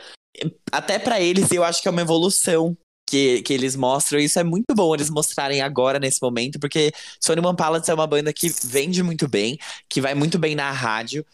[0.71, 2.75] até pra eles, eu acho que é uma evolução
[3.09, 4.19] que, que eles mostram.
[4.19, 8.07] Isso é muito bom eles mostrarem agora, nesse momento, porque Sony One Pilots é uma
[8.07, 9.57] banda que vende muito bem,
[9.89, 11.25] que vai muito bem na rádio.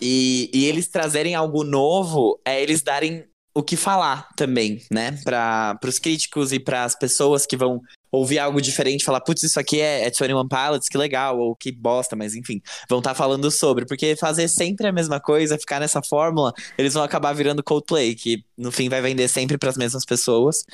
[0.00, 3.24] E, e eles trazerem algo novo é eles darem
[3.54, 5.12] o que falar também, né?
[5.24, 7.80] Para os críticos e para as pessoas que vão
[8.10, 11.72] ouvir algo diferente, falar, putz, isso aqui é, é 21 Pilots, que legal, ou que
[11.72, 15.80] bosta, mas enfim, vão estar tá falando sobre, porque fazer sempre a mesma coisa, ficar
[15.80, 19.76] nessa fórmula, eles vão acabar virando Coldplay, que no fim vai vender sempre para as
[19.76, 20.64] mesmas pessoas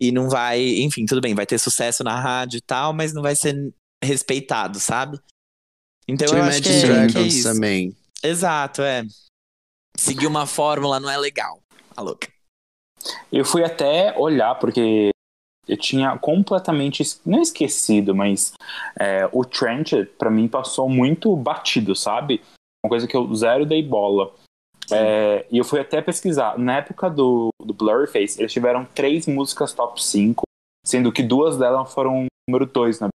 [0.00, 3.22] e não vai, enfim, tudo bem, vai ter sucesso na rádio e tal, mas não
[3.22, 3.54] vai ser
[4.02, 5.18] respeitado, sabe?
[6.08, 7.52] Então eu acho que é, Dragons que é isso.
[7.52, 7.96] também.
[8.22, 9.04] Exato, é.
[9.96, 11.62] Seguir uma fórmula não é legal.
[11.96, 12.28] A louca.
[13.32, 15.10] Eu fui até olhar, porque
[15.70, 18.52] eu tinha completamente, não esquecido, mas
[18.98, 22.42] é, o Trent, pra mim, passou muito batido, sabe?
[22.84, 24.32] Uma coisa que eu zero dei bola.
[24.90, 26.58] É, e eu fui até pesquisar.
[26.58, 30.42] Na época do, do Blurface, eles tiveram três músicas top 5,
[30.84, 33.08] sendo que duas delas foram número 2 na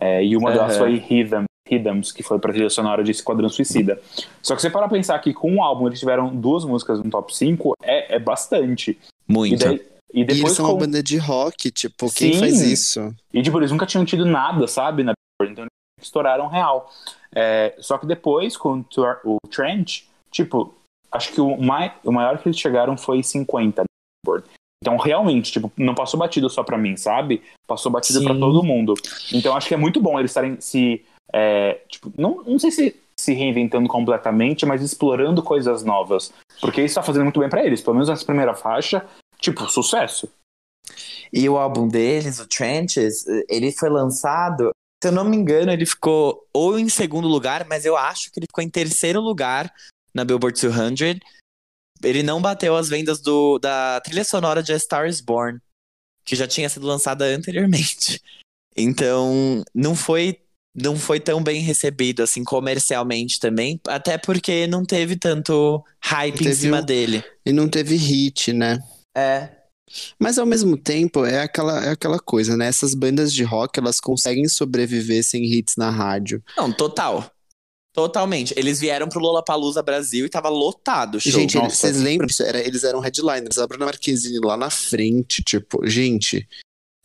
[0.00, 0.78] é, e uma delas Aham.
[0.78, 4.00] foi Rhythm, Rhythms, que foi pra trilha sonora de Esquadrão Suicida.
[4.42, 7.34] Só que você para pensar que com um álbum eles tiveram duas músicas no top
[7.34, 8.98] 5, é, é bastante.
[9.28, 9.58] E, Muito.
[9.58, 9.80] daí,
[10.14, 10.72] e E eles depois são com...
[10.72, 12.38] uma banda de rock, tipo, quem Sim.
[12.38, 13.14] faz isso?
[13.32, 15.12] E tipo, eles nunca tinham tido nada, sabe, na
[15.42, 16.90] então eles estouraram real.
[17.34, 18.84] É, só que depois, com
[19.24, 20.72] o Trent, tipo,
[21.10, 23.84] acho que o, mai, o maior que eles chegaram foi 50 na
[24.24, 24.48] Billboard.
[24.80, 27.42] Então, realmente, tipo, não passou batido só pra mim, sabe?
[27.66, 28.26] Passou batido Sim.
[28.26, 28.94] pra todo mundo.
[29.32, 31.04] Então, acho que é muito bom eles estarem se.
[31.32, 36.32] é, tipo, não, não sei se se reinventando completamente, mas explorando coisas novas.
[36.60, 37.80] Porque isso tá fazendo muito bem pra eles.
[37.80, 39.06] Pelo menos nessa primeira faixa,
[39.44, 40.28] tipo, sucesso.
[41.32, 44.70] E o álbum deles, o Trenches, ele foi lançado,
[45.02, 48.38] se eu não me engano, ele ficou ou em segundo lugar, mas eu acho que
[48.38, 49.72] ele ficou em terceiro lugar
[50.14, 51.20] na Billboard 200.
[52.02, 55.58] Ele não bateu as vendas do, da trilha sonora de A Star is Born,
[56.24, 58.20] que já tinha sido lançada anteriormente.
[58.76, 60.40] Então, não foi
[60.74, 66.52] não foi tão bem recebido assim comercialmente também, até porque não teve tanto hype em
[66.52, 67.22] cima um- dele.
[67.46, 68.82] E não teve hit, né?
[69.16, 69.48] É,
[70.18, 72.66] Mas ao mesmo tempo, é aquela, é aquela coisa, né?
[72.66, 76.42] Essas bandas de rock, elas conseguem sobreviver sem hits na rádio.
[76.56, 77.30] Não, total.
[77.94, 78.52] Totalmente.
[78.56, 81.30] Eles vieram pro Lollapalooza Brasil e tava lotado o show.
[81.30, 81.76] gente, nossa.
[81.76, 82.42] vocês lembram disso?
[82.42, 86.48] Era, eles eram headliners, a Bruna Marquezine lá na frente, tipo, gente,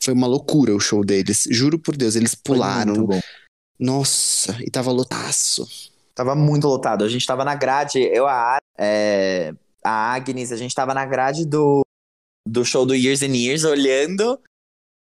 [0.02, 1.44] foi uma loucura o show deles.
[1.52, 3.08] Juro por Deus, eles pularam.
[3.80, 5.68] Nossa, e tava lotaço.
[6.16, 7.04] Tava muito lotado.
[7.04, 9.54] A gente tava na grade, eu, a, Ar- é,
[9.86, 11.82] a Agnes, a gente tava na grade do,
[12.50, 14.40] do show do Years and Years, olhando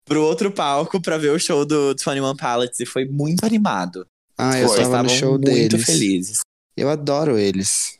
[0.07, 4.05] pro outro palco pra ver o show do 21 Pilots e foi muito animado.
[4.37, 5.85] Ah, eu Foi, tava no Estavam show muito deles.
[5.85, 6.39] felizes.
[6.75, 7.97] Eu adoro eles.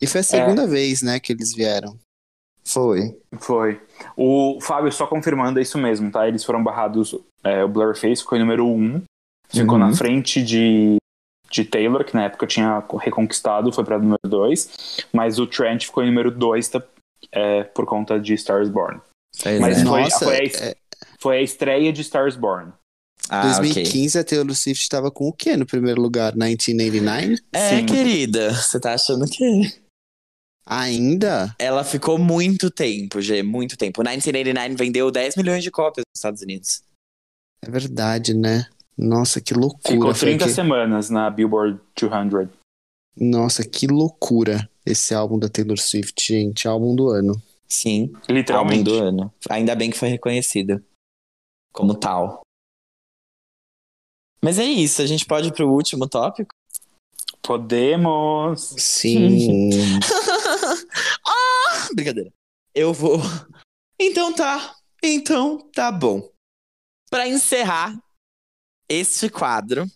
[0.00, 1.98] E foi a segunda vez, né, que eles vieram.
[2.64, 3.14] Foi.
[3.40, 3.80] Foi.
[4.16, 6.26] O Fábio, só confirmando, é isso mesmo, tá?
[6.26, 7.14] Eles foram barrados.
[7.42, 9.02] é, o Blurface ficou em número 1.
[9.50, 9.78] Ficou Uhum.
[9.90, 10.96] na frente de,
[11.50, 15.06] de Taylor, que na época tinha reconquistado, foi pra número 2.
[15.12, 16.82] Mas o Trent ficou em número 2 tá,
[17.34, 19.00] é, por conta de Stars Born.
[19.42, 19.84] Pois Mas é.
[19.84, 20.76] foi- Nossa, foi a- é,
[21.20, 22.72] Foi a estreia de Stars Born.
[23.30, 23.60] Ah, ok.
[23.72, 26.32] 2015 a Taylor Swift tava com o quê no primeiro lugar?
[26.36, 27.36] 1989?
[27.52, 27.86] É, Sim.
[27.86, 29.44] querida, você tá achando que
[30.66, 31.54] Ainda?
[31.58, 34.00] ela ficou muito tempo, G, muito tempo.
[34.02, 36.82] 1989 vendeu 10 milhões de cópias nos Estados Unidos.
[37.62, 38.66] É verdade, né?
[38.96, 39.92] Nossa, que loucura.
[39.94, 42.48] Ficou Foi 30 que- semanas na Billboard 200.
[43.16, 46.66] Nossa, que loucura esse álbum da Taylor Swift, gente.
[46.66, 47.40] Álbum do ano.
[47.68, 48.82] Sim, álbum Literalmente.
[48.84, 49.34] do ano.
[49.48, 50.84] Ainda bem que foi reconhecido
[51.72, 52.42] como tal.
[54.40, 56.54] Mas é isso, a gente pode ir pro último tópico?
[57.42, 58.74] Podemos.
[58.78, 59.70] Sim.
[61.26, 62.32] ah, brincadeira.
[62.74, 63.18] Eu vou.
[63.98, 64.76] Então tá.
[65.02, 66.30] Então tá bom.
[67.10, 67.98] Pra encerrar
[68.88, 69.86] este quadro,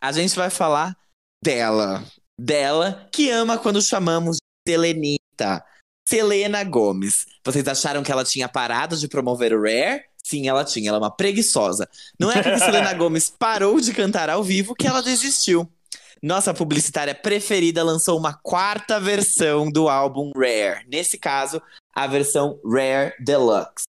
[0.00, 0.96] a gente vai falar
[1.42, 2.04] dela.
[2.42, 5.62] Dela que ama quando chamamos de Selenita.
[6.08, 7.26] Selena Gomes.
[7.44, 10.04] Vocês acharam que ela tinha parado de promover o Rare?
[10.24, 10.88] Sim, ela tinha.
[10.88, 11.86] Ela é uma preguiçosa.
[12.18, 15.70] Não é porque Selena Gomes parou de cantar ao vivo que ela desistiu.
[16.22, 20.86] Nossa publicitária preferida lançou uma quarta versão do álbum Rare.
[20.88, 21.60] Nesse caso,
[21.94, 23.84] a versão Rare Deluxe.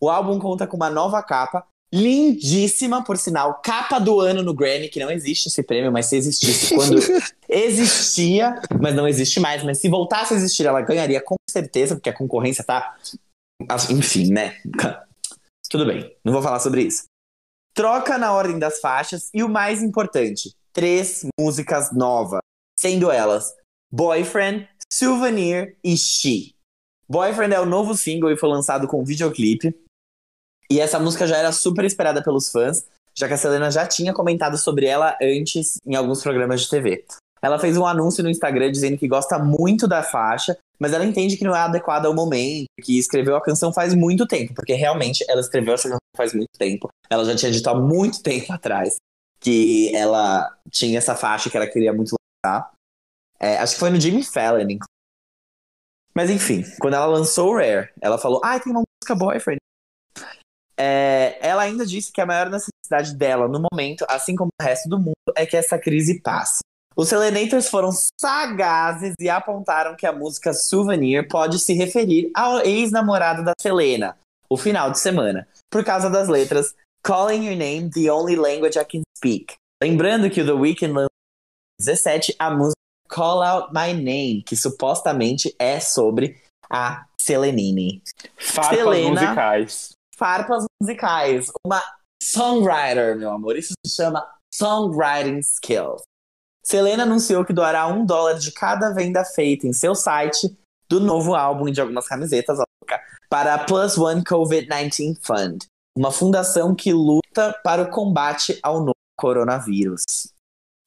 [0.00, 4.88] O álbum conta com uma nova capa, lindíssima, por sinal, capa do ano no Grammy,
[4.88, 6.96] que não existe esse prêmio, mas se existisse quando
[7.48, 9.62] existia, mas não existe mais.
[9.62, 12.96] Mas se voltasse a existir, ela ganharia com certeza, porque a concorrência tá.
[13.90, 14.56] Enfim, né?
[15.68, 17.04] Tudo bem, não vou falar sobre isso.
[17.74, 22.40] Troca na ordem das faixas e o mais importante, três músicas novas,
[22.78, 23.54] sendo elas
[23.90, 26.54] Boyfriend, Souvenir e She.
[27.08, 29.74] Boyfriend é o novo single e foi lançado com videoclipe.
[30.72, 34.10] E essa música já era super esperada pelos fãs, já que a Selena já tinha
[34.14, 37.04] comentado sobre ela antes em alguns programas de TV.
[37.42, 41.36] Ela fez um anúncio no Instagram dizendo que gosta muito da faixa, mas ela entende
[41.36, 45.22] que não é adequada ao momento, que escreveu a canção faz muito tempo, porque realmente
[45.28, 46.88] ela escreveu essa canção faz muito tempo.
[47.10, 48.96] Ela já tinha dito há muito tempo atrás
[49.40, 52.14] que ela tinha essa faixa que ela queria muito
[52.46, 52.72] lançar.
[53.38, 54.86] É, acho que foi no Jimmy Fallon, inclusive.
[56.14, 59.58] Mas enfim, quando ela lançou o Rare, ela falou: Ah, tem uma música boyfriend.
[60.76, 64.88] É, ela ainda disse que a maior necessidade dela no momento, assim como o resto
[64.88, 66.60] do mundo, é que essa crise passe.
[66.94, 73.42] Os Selenators foram sagazes e apontaram que a música Souvenir pode se referir ao ex-namorado
[73.42, 74.16] da Selena,
[74.48, 78.84] o final de semana, por causa das letras Calling Your Name, The Only Language I
[78.84, 79.54] Can Speak.
[79.82, 81.08] Lembrando que o The Weeknd lançou
[81.80, 82.76] em 17 a música
[83.08, 88.02] Call Out My Name, que supostamente é sobre a Selenine.
[88.38, 89.10] Farpas Selena.
[89.10, 89.90] musicais.
[90.16, 91.82] Farpas musicais, uma
[92.22, 93.56] songwriter, meu amor.
[93.56, 96.02] Isso se chama songwriting skills.
[96.64, 100.56] Selena anunciou que doará um dólar de cada venda feita em seu site
[100.88, 102.58] do novo álbum e de algumas camisetas
[103.28, 105.64] para a Plus One COVID-19 Fund,
[105.96, 110.02] uma fundação que luta para o combate ao novo coronavírus.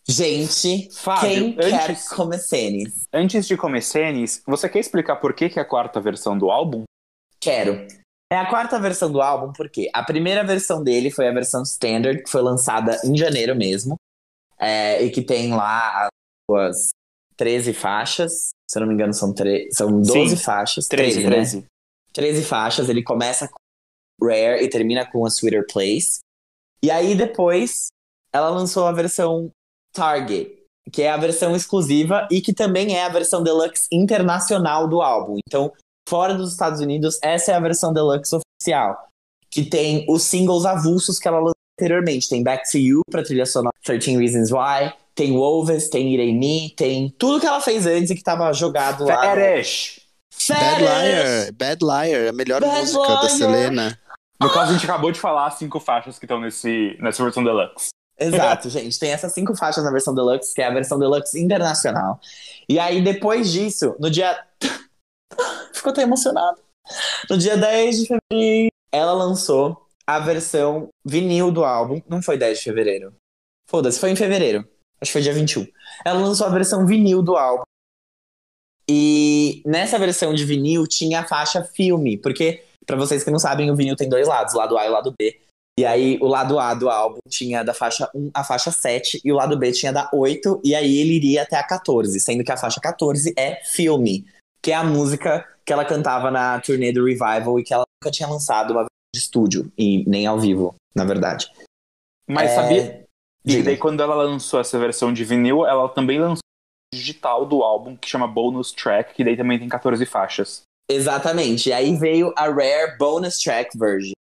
[0.08, 1.22] Gente, Fábio,
[1.56, 3.04] quem antes- quer começanes?
[3.12, 6.84] Antes de começares, você quer explicar por que, que é a quarta versão do álbum?
[7.40, 7.88] Quero.
[8.32, 12.24] É a quarta versão do álbum, porque a primeira versão dele foi a versão standard,
[12.24, 13.96] que foi lançada em janeiro mesmo.
[14.58, 16.10] é, e que tem lá as
[16.50, 16.90] suas
[17.38, 18.50] 13 faixas.
[18.70, 20.88] Se eu não me engano, são, tre são 12 Sim, faixas.
[20.88, 21.36] 13, 13, né?
[21.36, 21.66] 13.
[22.14, 22.90] 13 faixas.
[22.90, 26.20] Ele começa com Rare e termina com A Sweeter Place.
[26.82, 27.88] E aí depois
[28.34, 29.52] ela lançou a versão
[29.94, 30.58] Target,
[30.92, 35.38] que é a versão exclusiva e que também é a versão deluxe internacional do álbum.
[35.48, 35.72] Então,
[36.08, 39.08] fora dos Estados Unidos, essa é a versão deluxe oficial,
[39.49, 42.30] que tem os singles avulsos que ela lançou anteriormente.
[42.30, 47.10] Tem Back to You pra trilha sonora 13 Reasons Why, tem Wolves, tem Me, tem
[47.18, 49.16] tudo que ela fez antes e que tava jogado lá.
[49.16, 50.01] no- Feresh!
[50.49, 50.82] Bad Fetish!
[50.82, 53.30] Liar, Bad Liar, a melhor Bad música da Liar.
[53.30, 53.99] Selena.
[54.41, 57.41] No caso, a gente acabou de falar as cinco faixas que estão nesse, nessa versão
[57.41, 57.88] deluxe.
[58.20, 58.99] Exato, gente.
[58.99, 62.20] Tem essas cinco faixas na versão deluxe, que é a versão deluxe internacional.
[62.68, 64.38] E aí, depois disso, no dia.
[65.76, 66.60] Ficou até emocionado.
[67.30, 72.02] No dia 10 de fevereiro, ela lançou a versão vinil do álbum.
[72.08, 73.14] Não foi 10 de fevereiro.
[73.70, 74.60] Foda-se, foi em fevereiro.
[75.02, 75.68] Acho que foi dia 21.
[76.06, 77.64] Ela lançou a versão vinil do álbum.
[78.88, 83.72] E nessa versão de vinil tinha a faixa filme, porque, pra vocês que não sabem,
[83.72, 85.40] o vinil tem dois lados, o lado A e o lado B.
[85.78, 89.32] E aí, o lado A do álbum tinha da faixa 1 a faixa 7, e
[89.32, 92.52] o lado B tinha da 8, e aí ele iria até a 14, sendo que
[92.52, 94.26] a faixa 14 é Filme,
[94.66, 98.11] que é a música que ela cantava na turnê do Revival e que ela nunca
[98.11, 101.51] tinha lançado uma versão de estúdio, e nem ao vivo, na verdade.
[102.28, 103.05] Mas É, sabia?
[103.45, 103.66] E diga.
[103.66, 106.41] daí, quando ela lançou essa versão de vinil, ela também lançou
[106.91, 110.63] o digital do álbum, que chama Bonus Track, que daí também tem 14 faixas.
[110.89, 111.70] Exatamente.
[111.70, 114.13] E aí veio a Rare Bonus Track Version,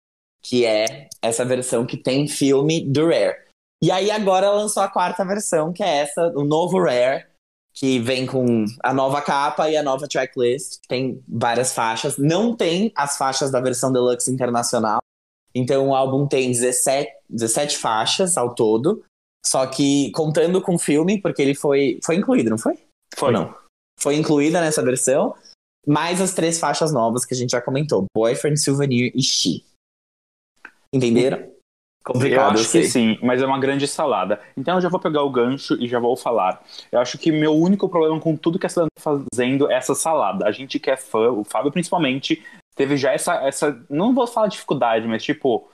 [0.44, 3.38] que é essa versão que tem filme do Rare.
[3.82, 7.28] E aí agora lançou a quarta versão, que é essa, o novo Rare,
[7.74, 10.80] que vem com a nova capa e a nova tracklist.
[10.88, 12.18] Tem várias faixas.
[12.18, 15.00] Não tem as faixas da versão Deluxe Internacional.
[15.56, 19.04] Então o álbum tem 17, 17 faixas ao todo.
[19.46, 22.76] Só que contando com o filme, porque ele foi, foi incluído, não foi?
[23.16, 23.28] Foi.
[23.28, 23.56] Ou não?
[24.00, 25.36] Foi incluída nessa versão,
[25.86, 29.66] mais as três faixas novas que a gente já comentou: Boyfriend, Souvenir e She.
[30.92, 31.53] Entenderam?
[32.06, 32.82] Eu Complicado, eu, acho sei.
[32.82, 34.42] que sim, mas é uma grande salada.
[34.58, 36.62] Então eu já vou pegar o gancho e já vou falar.
[36.92, 39.96] Eu acho que meu único problema com tudo que a Selena tá fazendo é essa
[39.96, 40.46] salada.
[40.46, 42.44] A gente que é fã, o Fábio principalmente,
[42.76, 43.82] teve já essa, essa.
[43.90, 45.70] Não vou falar dificuldade, mas tipo,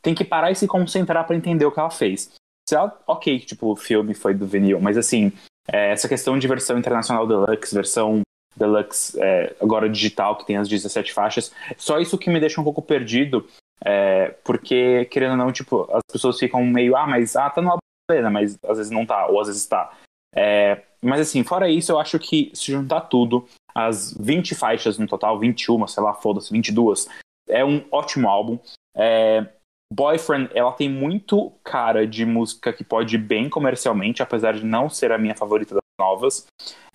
[0.00, 2.32] tem que parar e se concentrar pra entender o que ela fez.
[2.66, 5.30] Se ela, ok, tipo, o filme foi do vinil, mas assim,
[5.70, 8.22] é, essa questão de versão internacional deluxe, versão
[8.56, 12.64] deluxe é, agora digital, que tem as 17 faixas, só isso que me deixa um
[12.64, 13.46] pouco perdido.
[13.84, 17.68] É, porque, querendo ou não, tipo, as pessoas ficam meio, ah, mas ah, tá no
[17.68, 19.92] álbum da Selena, mas às vezes não tá, ou às vezes tá.
[20.34, 25.06] É, mas assim, fora isso, eu acho que se juntar tudo, as 20 faixas no
[25.06, 27.08] total, 21, sei lá, foda-se, 22,
[27.48, 28.58] é um ótimo álbum.
[28.96, 29.46] É,
[29.92, 34.88] Boyfriend, ela tem muito cara de música que pode ir bem comercialmente, apesar de não
[34.88, 36.46] ser a minha favorita das novas.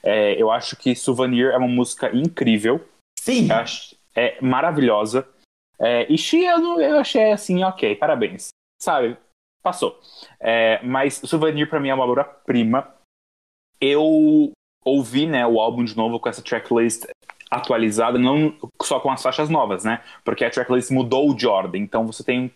[0.02, 2.84] É, eu acho que Souvenir é uma música incrível.
[3.20, 3.48] Sim.
[4.16, 5.28] É maravilhosa.
[5.80, 8.49] É, e She eu, eu achei assim, ok, parabéns.
[8.82, 9.17] Sabe?
[9.61, 9.99] Passou.
[10.39, 12.93] É, mas Souvenir pra mim é uma obra-prima.
[13.80, 14.51] Eu
[14.86, 17.05] ouvi né, o álbum de novo com essa tracklist
[17.49, 20.03] atualizada, não só com as faixas novas, né?
[20.23, 21.82] Porque a tracklist mudou de ordem.
[21.82, 22.51] Então você tem.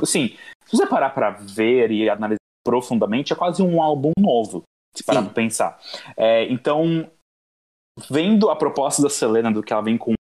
[0.00, 4.62] Assim, se você parar pra ver e analisar profundamente, é quase um álbum novo.
[4.94, 5.26] se parar Sim.
[5.26, 5.78] pra pensar.
[6.16, 7.10] É, então,
[8.10, 10.14] vendo a proposta da Selena do que ela vem com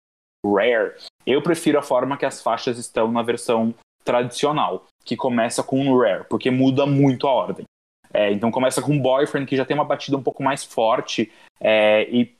[0.55, 0.93] Rare,
[1.25, 3.73] eu prefiro a forma que as faixas estão na versão
[4.03, 7.65] tradicional, que começa com Rare, porque muda muito a ordem.
[8.13, 12.07] É, então começa com Boyfriend, que já tem uma batida um pouco mais forte, é,
[12.09, 12.35] e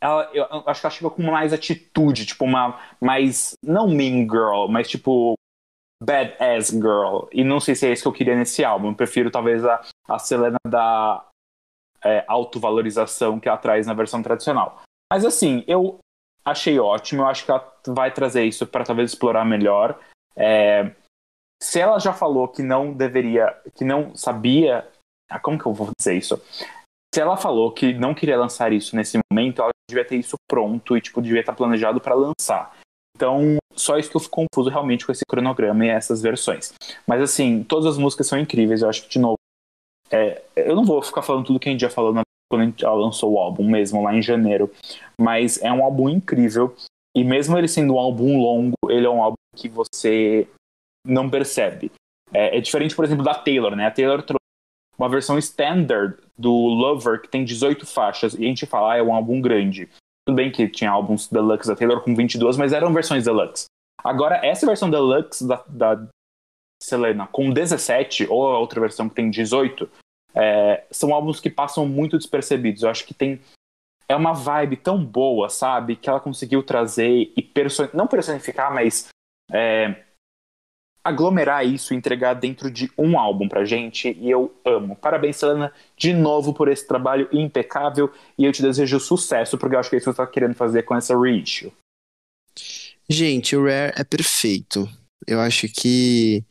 [0.00, 4.66] ela, eu acho que ela chega com mais atitude, tipo, uma mais, não mean girl,
[4.68, 5.34] mas tipo,
[6.02, 7.26] badass girl.
[7.32, 8.88] E não sei se é isso que eu queria nesse álbum.
[8.88, 11.26] Eu prefiro talvez a, a Selena da
[12.04, 14.82] é, autovalorização que ela traz na versão tradicional.
[15.10, 15.98] Mas assim, eu
[16.44, 19.98] achei ótimo, eu acho que ela vai trazer isso para talvez explorar melhor.
[20.36, 20.92] É,
[21.62, 24.86] se ela já falou que não deveria, que não sabia,
[25.30, 26.40] ah, como que eu vou dizer isso?
[27.14, 30.96] Se ela falou que não queria lançar isso nesse momento, ela devia ter isso pronto
[30.96, 32.76] e tipo devia estar planejado para lançar.
[33.16, 36.74] Então, só isso que eu fico confuso realmente com esse cronograma e essas versões.
[37.06, 39.38] Mas assim, todas as músicas são incríveis, eu acho que de novo,
[40.10, 42.22] é, eu não vou ficar falando tudo que a gente já falou na,
[42.56, 44.70] quando ela lançou o álbum mesmo lá em janeiro,
[45.20, 46.74] mas é um álbum incrível
[47.16, 50.48] e mesmo ele sendo um álbum longo, ele é um álbum que você
[51.06, 51.90] não percebe.
[52.32, 53.86] É, é diferente, por exemplo, da Taylor, né?
[53.86, 54.38] A Taylor trouxe
[54.98, 59.02] uma versão standard do Lover que tem 18 faixas e a gente fala, ah, é
[59.02, 59.88] um álbum grande.
[60.26, 63.66] Tudo bem que tinha álbuns deluxe da Taylor com 22, mas eram versões deluxe.
[64.02, 66.08] Agora, essa versão deluxe da, da
[66.82, 69.88] Selena com 17, ou a outra versão que tem 18,
[70.34, 72.82] é, são álbuns que passam muito despercebidos.
[72.82, 73.40] Eu acho que tem.
[74.08, 75.96] É uma vibe tão boa, sabe?
[75.96, 77.88] Que ela conseguiu trazer e person...
[77.94, 79.08] não personificar, mas
[79.50, 80.04] é,
[81.02, 84.12] aglomerar isso e entregar dentro de um álbum pra gente.
[84.12, 84.96] E eu amo.
[84.96, 88.12] Parabéns, Selena, de novo por esse trabalho impecável.
[88.38, 90.54] E eu te desejo sucesso, porque eu acho que é isso que você tá querendo
[90.54, 91.72] fazer com essa reissue.
[93.08, 94.88] Gente, o Rare é perfeito.
[95.26, 96.42] Eu acho que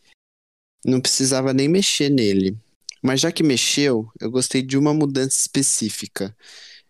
[0.86, 2.56] não precisava nem mexer nele.
[3.04, 6.36] Mas já que mexeu, eu gostei de uma mudança específica.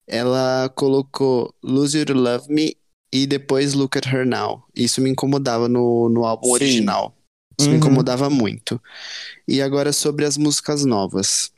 [0.07, 2.77] Ela colocou Lose You to Love Me
[3.13, 4.65] e depois Look at Her Now.
[4.75, 6.51] Isso me incomodava no, no álbum Sim.
[6.51, 7.17] original.
[7.59, 7.77] Isso me Uhum.
[7.77, 8.81] incomodava muito.
[9.47, 11.52] E agora sobre as músicas novas.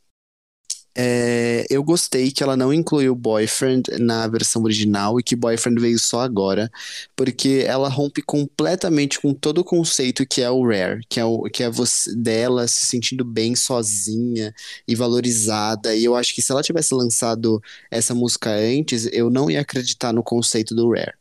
[0.98, 6.00] É, eu gostei que ela não incluiu Boyfriend na versão original e que Boyfriend veio
[6.00, 6.72] só agora,
[7.14, 11.44] porque ela rompe completamente com todo o conceito que é o Rare, que é, o,
[11.44, 14.54] que é você, dela se sentindo bem sozinha
[14.88, 15.94] e valorizada.
[15.94, 20.14] E eu acho que se ela tivesse lançado essa música antes, eu não ia acreditar
[20.14, 21.14] no conceito do Rare.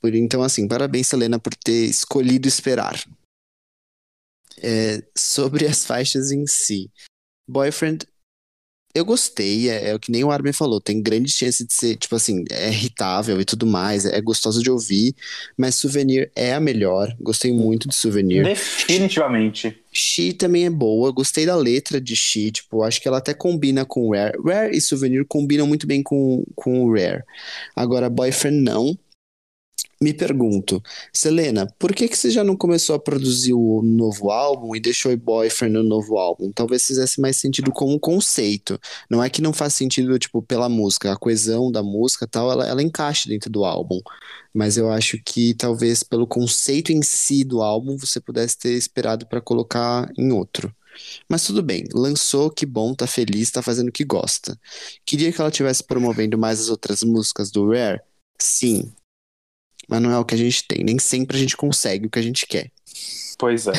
[0.00, 3.02] Por, então, assim, parabéns, Selena, por ter escolhido esperar.
[4.62, 6.90] É, sobre as faixas em si.
[7.48, 8.06] Boyfriend,
[8.94, 11.96] eu gostei, é, é o que nem o Armin falou, tem grande chance de ser,
[11.96, 15.14] tipo assim, é irritável e tudo mais, é gostoso de ouvir,
[15.56, 18.44] mas Souvenir é a melhor, gostei muito de Souvenir.
[18.44, 19.78] Definitivamente.
[19.92, 23.84] She também é boa, gostei da letra de She, tipo, acho que ela até combina
[23.84, 24.38] com Rare.
[24.44, 27.22] Rare e Souvenir combinam muito bem com, com o Rare.
[27.74, 28.96] Agora, Boyfriend não.
[30.02, 30.82] Me pergunto,
[31.12, 35.12] Selena, por que que você já não começou a produzir o novo álbum e deixou
[35.12, 36.50] o Boyfriend no novo álbum?
[36.50, 38.80] Talvez fizesse mais sentido como conceito.
[39.10, 42.66] Não é que não faz sentido, tipo, pela música, a coesão da música tal, ela,
[42.66, 44.00] ela encaixa dentro do álbum.
[44.54, 49.26] Mas eu acho que talvez pelo conceito em si do álbum você pudesse ter esperado
[49.26, 50.74] para colocar em outro.
[51.28, 54.58] Mas tudo bem, lançou, que bom, tá feliz, tá fazendo o que gosta.
[55.04, 58.00] Queria que ela tivesse promovendo mais as outras músicas do Rare?
[58.40, 58.90] Sim.
[59.90, 62.18] Mas não é o que a gente tem, nem sempre a gente consegue o que
[62.18, 62.70] a gente quer.
[63.36, 63.72] Pois é.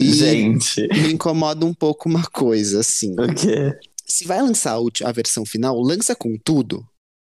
[0.00, 0.88] E Gente.
[0.88, 3.12] me incomoda um pouco uma coisa, assim.
[3.12, 3.78] O quê?
[4.06, 6.84] Se vai lançar a a versão final, lança com tudo.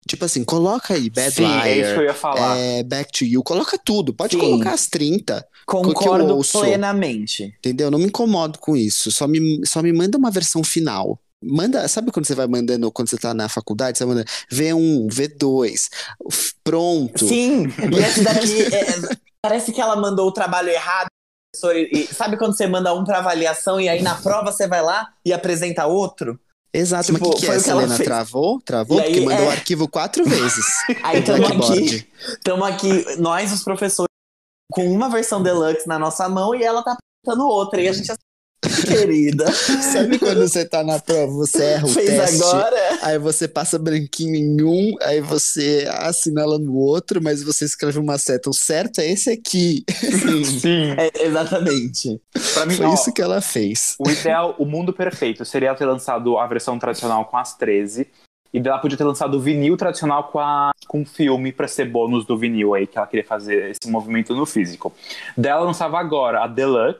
[0.07, 2.57] Tipo assim, coloca aí Bad Sim, é isso que eu Liar, ia falar.
[2.57, 4.13] é, Back to You, coloca tudo.
[4.13, 4.39] Pode Sim.
[4.41, 6.59] colocar as 30, Concordo ouço.
[6.59, 7.53] plenamente.
[7.59, 7.89] entendeu?
[7.89, 9.11] Não me incomodo com isso.
[9.11, 11.17] Só me, só me manda uma versão final.
[11.43, 15.89] Manda, sabe quando você vai mandando, quando você tá na faculdade, você mandando V1, V2,
[16.31, 17.27] f- pronto.
[17.27, 18.85] Sim, e esse daqui, é,
[19.41, 21.07] parece que ela mandou o trabalho errado.
[21.53, 24.81] professor, e- sabe quando você manda um pra avaliação e aí na prova você vai
[24.81, 26.39] lá e apresenta outro?
[26.75, 27.97] Exato, Tipo, mas o que, que foi é, o que ela Selena?
[27.97, 28.07] fez.
[28.07, 28.59] Travou?
[28.61, 28.97] Travou?
[28.99, 29.47] Aí, Porque mandou é.
[29.47, 30.65] o arquivo quatro vezes.
[31.03, 32.07] Aí no tamo aqui,
[32.43, 34.07] tamo aqui, nós os professores,
[34.71, 37.79] com uma versão deluxe na nossa mão e ela tá apresentando outra.
[37.79, 38.11] E a gente
[38.85, 42.99] querida, Sabe quando você tá na prova, você erra o fez teste, agora?
[43.01, 48.17] aí você passa branquinho em um, aí você assinala no outro, mas você escreve uma
[48.17, 48.49] seta.
[48.49, 49.83] O certo é esse aqui.
[50.59, 50.93] Sim.
[51.03, 52.19] É, exatamente.
[52.53, 53.95] Pra mim, Foi ó, isso que ela fez.
[53.99, 58.07] o ideal, o mundo perfeito seria ela ter lançado a versão tradicional com as 13.
[58.53, 61.85] E dela podia ter lançado o vinil tradicional com, a, com o filme pra ser
[61.89, 64.93] bônus do vinil aí, que ela queria fazer esse movimento no físico.
[65.35, 66.99] Dela lançava agora a Deluxe,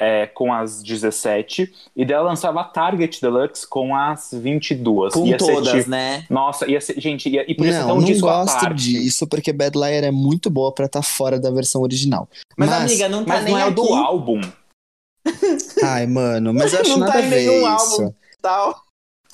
[0.00, 5.12] é, com as 17 e dela lançava a Target Deluxe com as 22.
[5.12, 6.24] Com ia todas, ser, tipo, né?
[6.30, 8.74] Nossa, ia ser, gente, ia, e ser até Não, um não gosto parte.
[8.76, 12.26] disso, porque Bad Liar é muito boa pra estar fora da versão original.
[12.56, 13.74] Mas, amiga, não tá Mas nem não é aqui.
[13.74, 14.40] do álbum.
[15.84, 18.02] Ai, mano, mas eu acho Não nada tá a em ver nenhum isso.
[18.02, 18.14] álbum.
[18.40, 18.82] Tal.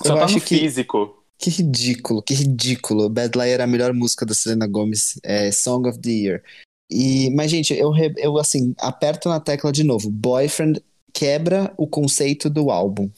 [0.03, 1.23] Só eu tá acho no que, físico.
[1.39, 3.09] que ridículo, que ridículo.
[3.09, 6.43] Bad Liar é a melhor música da Selena Gomez, é Song of the Year.
[6.89, 10.09] E, mas, gente, eu, eu assim, aperto na tecla de novo.
[10.09, 10.81] Boyfriend
[11.13, 13.09] quebra o conceito do álbum.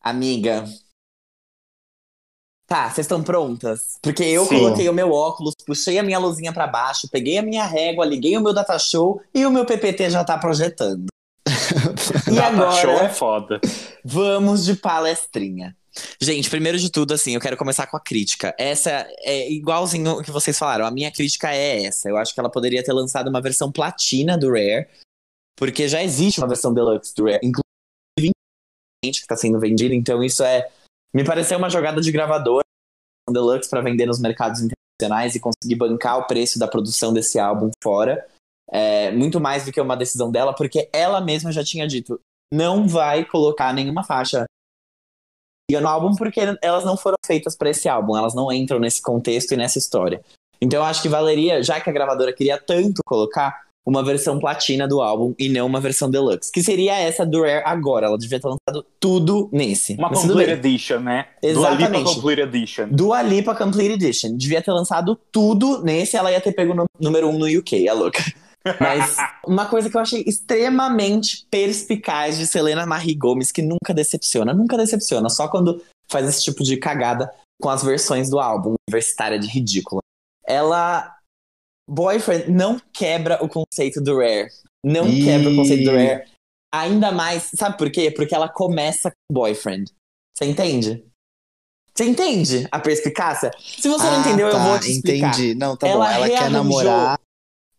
[0.00, 0.64] Amiga.
[2.66, 3.98] Tá, vocês estão prontas?
[4.00, 4.56] Porque eu Sim.
[4.56, 8.36] coloquei o meu óculos, puxei a minha luzinha pra baixo, peguei a minha régua, liguei
[8.36, 11.06] o meu data show e o meu PPT já tá projetando.
[12.30, 13.60] e Data agora, show é foda.
[14.02, 15.76] vamos de palestrinha.
[16.20, 18.54] Gente, primeiro de tudo, assim, eu quero começar com a crítica.
[18.58, 20.86] Essa é igualzinho o que vocês falaram.
[20.86, 22.08] A minha crítica é essa.
[22.08, 24.88] Eu acho que ela poderia ter lançado uma versão platina do Rare,
[25.56, 28.32] porque já existe uma versão deluxe do Rare, inclusive
[29.04, 29.94] que tá sendo vendida.
[29.94, 30.70] Então, isso é.
[31.14, 32.62] Me pareceu uma jogada de gravador
[33.30, 37.70] deluxe para vender nos mercados internacionais e conseguir bancar o preço da produção desse álbum
[37.82, 38.26] fora.
[38.70, 42.18] É, muito mais do que uma decisão dela, porque ela mesma já tinha dito:
[42.52, 44.44] não vai colocar nenhuma faixa
[45.80, 49.52] no álbum porque elas não foram feitas para esse álbum, elas não entram nesse contexto
[49.52, 50.20] e nessa história.
[50.60, 54.86] Então eu acho que valeria, já que a gravadora queria tanto colocar uma versão platina
[54.86, 58.06] do álbum e não uma versão deluxe, que seria essa do Rare agora.
[58.06, 59.94] Ela devia ter lançado tudo nesse.
[59.94, 60.52] Uma Complete.
[60.52, 61.26] Edition, né?
[61.42, 61.88] Exatamente.
[61.88, 62.88] Dua Lipa Complete Edition.
[62.90, 64.36] Dua Lipa Complete Edition.
[64.36, 67.94] Devia ter lançado tudo nesse, ela ia ter pego no número um no UK, a
[67.94, 68.22] louca.
[68.80, 74.52] Mas uma coisa que eu achei extremamente perspicaz de Selena Marie Gomes, que nunca decepciona,
[74.54, 79.38] nunca decepciona, só quando faz esse tipo de cagada com as versões do álbum, universitária
[79.38, 80.00] de ridícula.
[80.46, 81.16] Ela.
[81.90, 84.48] Boyfriend não quebra o conceito do Rare.
[84.84, 85.24] Não Ih.
[85.24, 86.24] quebra o conceito do Rare.
[86.72, 87.50] Ainda mais.
[87.54, 88.10] Sabe por quê?
[88.10, 89.90] Porque ela começa com Boyfriend.
[90.36, 91.04] Você entende?
[91.94, 93.50] Você entende a perspicácia?
[93.58, 95.34] Se você não Ah, entendeu, eu tá, vou te explicar.
[95.34, 95.54] Entendi.
[95.54, 95.92] Não, tá bom.
[95.92, 97.18] Ela Ela quer namorar.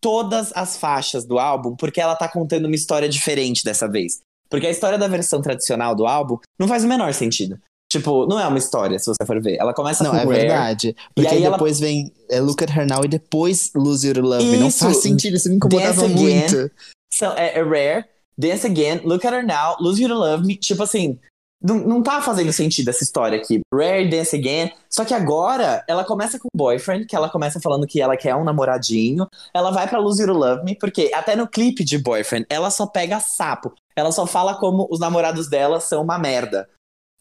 [0.03, 4.19] Todas as faixas do álbum porque ela tá contando uma história diferente dessa vez.
[4.49, 7.57] Porque a história da versão tradicional do álbum não faz o menor sentido.
[7.89, 9.55] Tipo, não é uma história, se você for ver.
[9.59, 10.95] Ela começa Não, com é Rare, verdade.
[11.15, 14.13] Porque aí aí ela- depois vem é, Look at Her Now e depois Lose You
[14.15, 14.57] to Love Me.
[14.57, 16.39] Não Isso, faz sentido, isso me incomodava Dance Again.
[16.39, 16.71] muito.
[17.13, 18.05] So, é, é Rare,
[18.37, 20.55] Dance Again, Look at Her Now, Lose You to Love Me.
[20.55, 21.19] Tipo assim,
[21.63, 23.61] não, não tá fazendo sentido essa história aqui.
[23.73, 24.71] Rare, Dance Again.
[24.89, 28.43] Só que agora ela começa com Boyfriend, que ela começa falando que ela quer um
[28.43, 29.27] namoradinho.
[29.53, 32.85] Ela vai pra Lose You Love Me, porque até no clipe de Boyfriend, ela só
[32.85, 33.73] pega sapo.
[33.95, 36.67] Ela só fala como os namorados dela são uma merda.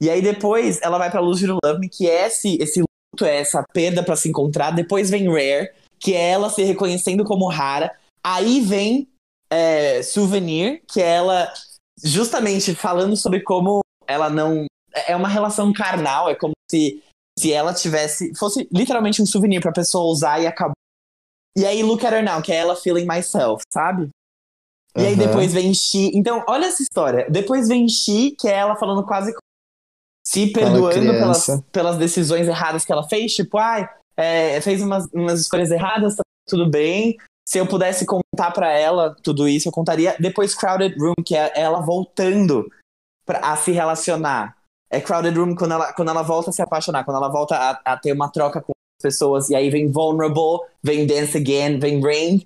[0.00, 3.24] E aí depois ela vai pra Lose You Love Me, que é esse, esse luto,
[3.24, 4.72] é essa perda pra se encontrar.
[4.72, 5.70] Depois vem Rare,
[6.00, 7.94] que é ela se reconhecendo como rara.
[8.24, 9.08] Aí vem
[9.48, 11.52] é, Souvenir, que é ela
[12.02, 13.82] justamente falando sobre como
[14.12, 14.66] ela não.
[15.06, 17.02] É uma relação carnal, é como se,
[17.38, 18.34] se ela tivesse.
[18.36, 20.74] fosse literalmente um souvenir pra pessoa usar e acabou.
[21.56, 24.08] E aí Look at Her Now, que é ela feeling myself, sabe?
[24.96, 25.26] E aí Aham.
[25.26, 26.10] depois vem She.
[26.14, 27.26] Então, olha essa história.
[27.30, 29.34] Depois vem She, que é ela falando quase
[30.26, 33.34] se perdoando pelas, pelas decisões erradas que ela fez.
[33.34, 37.16] Tipo, ai, é, fez umas, umas escolhas erradas, tá tudo bem.
[37.46, 40.16] Se eu pudesse contar pra ela tudo isso, eu contaria.
[40.20, 42.70] Depois Crowded Room, que é ela voltando
[43.24, 44.56] pra, a se relacionar.
[44.90, 47.92] É Crowded Room quando ela, quando ela volta a se apaixonar, quando ela volta a,
[47.92, 49.48] a ter uma troca com as pessoas.
[49.48, 52.44] E aí vem Vulnerable, vem Dance Again, vem Rain.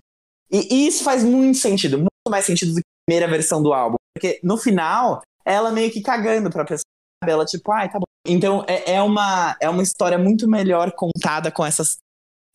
[0.50, 3.72] E, e isso faz muito sentido, muito mais sentido do que a primeira versão do
[3.72, 3.96] álbum.
[4.14, 6.84] Porque no final, ela meio que cagando pra pessoa.
[7.26, 8.04] Ela tipo, ai, tá bom.
[8.26, 11.98] Então é, é, uma, é uma história muito melhor contada com essas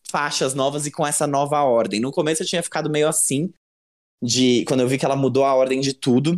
[0.10, 2.00] faixas novas e com essa nova ordem.
[2.00, 3.52] No começo eu tinha ficado meio assim,
[4.22, 6.38] de quando eu vi que ela mudou a ordem de tudo.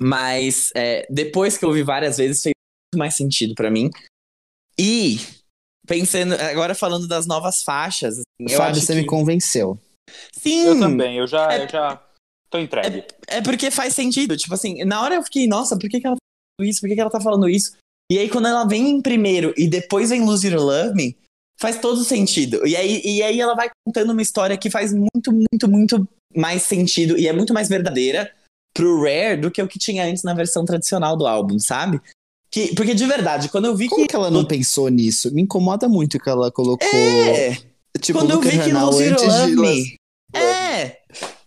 [0.00, 2.54] Mas é, depois que eu ouvi várias vezes, fez
[2.92, 3.90] muito mais sentido pra mim.
[4.78, 5.18] E
[5.86, 9.00] pensando, agora falando das novas faixas, assim, eu Fábio, você que...
[9.00, 9.78] me convenceu.
[10.32, 12.02] Sim, Eu também, eu já, É- eu já
[12.48, 13.04] tô entregue.
[13.28, 14.36] é porque faz sentido.
[14.36, 16.20] Tipo assim, na hora eu fiquei, nossa, por que, que ela tá
[16.58, 16.80] falando isso?
[16.80, 17.76] Por que, que ela tá falando isso?
[18.10, 21.16] E aí, quando ela vem em primeiro e depois vem Lose You to Love Me,
[21.60, 22.66] faz todo sentido.
[22.66, 26.62] E aí, e aí ela vai contando uma história que faz muito, muito, muito mais
[26.62, 28.34] sentido e é muito mais verdadeira
[28.74, 32.00] pro Rare do que o que tinha antes na versão tradicional do álbum, sabe?
[32.50, 34.08] Que, porque de verdade, quando eu vi Como que.
[34.08, 35.32] que ela não pensou nisso?
[35.32, 36.88] Me incomoda muito que ela colocou.
[36.92, 37.56] É!
[38.00, 39.96] tipo, quando eu vi que to antes Love Me.
[40.34, 40.98] É!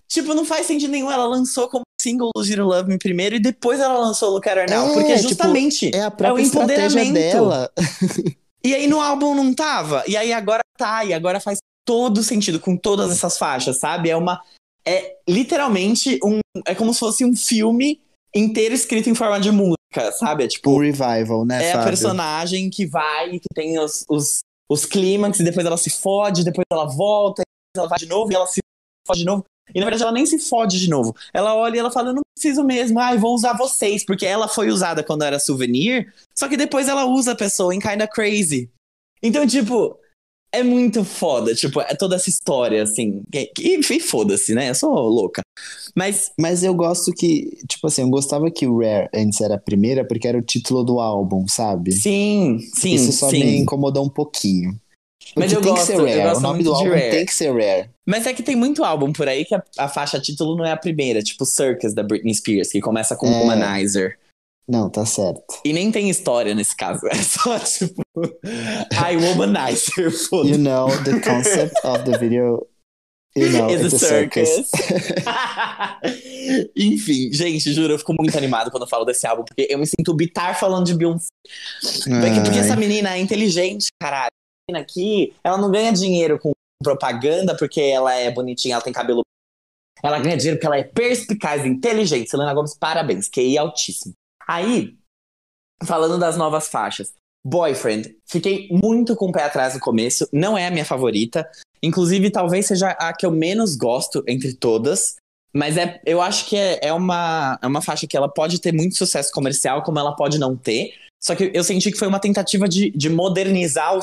[0.07, 1.11] Tipo, não faz sentido nenhum.
[1.11, 4.47] Ela lançou como single Lose You to Love Me primeiro e depois ela lançou Look
[4.47, 4.89] at Her Now.
[4.89, 5.91] É, porque tipo, justamente.
[5.93, 7.13] É a própria É o empoderamento.
[7.13, 7.71] dela.
[8.65, 10.05] E aí no álbum não tava.
[10.07, 11.03] E aí agora tá.
[11.03, 14.09] E agora faz todo sentido com todas essas faixas, sabe?
[14.09, 14.41] É uma.
[14.85, 16.39] É literalmente um.
[16.65, 18.01] É como se fosse um filme
[18.35, 20.43] inteiro escrito em forma de música, sabe?
[20.43, 21.89] É tipo, Um revival, né, é a Fábio?
[21.89, 26.65] personagem que vai, que tem os, os, os clímax, e depois ela se fode, depois
[26.71, 28.59] ela volta, e depois ela vai de novo, e ela se
[29.07, 29.45] fode de novo.
[29.73, 31.15] E na verdade ela nem se fode de novo.
[31.33, 34.47] Ela olha e ela fala, eu não preciso mesmo, ai, vou usar vocês, porque ela
[34.47, 38.69] foi usada quando era souvenir, só que depois ela usa a pessoa em Kinda Crazy.
[39.21, 39.97] Então, tipo,
[40.53, 43.21] é muito foda, tipo, é toda essa história, assim.
[43.33, 44.69] E, e foda-se, né?
[44.69, 45.41] Eu sou louca.
[45.95, 49.59] Mas Mas eu gosto que, tipo assim, eu gostava que o Rare antes era a
[49.59, 51.91] primeira porque era o título do álbum, sabe?
[51.91, 53.39] sim, sim, Isso só sim.
[53.43, 54.79] me incomodou um pouquinho.
[55.35, 56.37] Mas Porque eu tem gosto- que ser Rare.
[56.37, 57.09] O nome do álbum Rare.
[57.11, 57.89] tem que ser Rare.
[58.05, 60.71] Mas é que tem muito álbum por aí que a, a faixa título não é
[60.71, 63.31] a primeira, tipo Circus da Britney Spears, que começa com É.
[63.39, 64.17] Womanizer.
[64.67, 65.59] Não, tá certo.
[65.65, 68.01] E nem tem história nesse caso, é só tipo.
[68.93, 72.65] I Womanizer, You know the concept of the video.
[73.35, 74.71] You know, It's it's a a circus.
[76.77, 79.87] Enfim, gente, juro, eu fico muito animado quando eu falo desse álbum, porque eu me
[79.87, 81.29] sinto bitar falando de Beyoncé.
[81.81, 84.27] Porque, essa menina é inteligente, caralho.
[84.27, 86.51] Essa menina aqui, ela não ganha dinheiro com
[86.83, 89.23] propaganda porque ela é bonitinha, ela tem cabelo.
[90.03, 92.29] Ela ganha dinheiro porque ela é perspicaz, inteligente.
[92.29, 94.13] Selena Gomes, parabéns, QI altíssimo.
[94.47, 94.97] Aí,
[95.83, 97.13] falando das novas faixas.
[97.45, 101.49] Boyfriend, fiquei muito com o pé atrás no começo, não é a minha favorita.
[101.81, 105.15] Inclusive, talvez seja a que eu menos gosto entre todas.
[105.53, 108.73] Mas é, eu acho que é, é uma, é uma faixa que ela pode ter
[108.73, 110.93] muito sucesso comercial, como ela pode não ter.
[111.21, 114.01] Só que eu senti que foi uma tentativa de, de modernizar o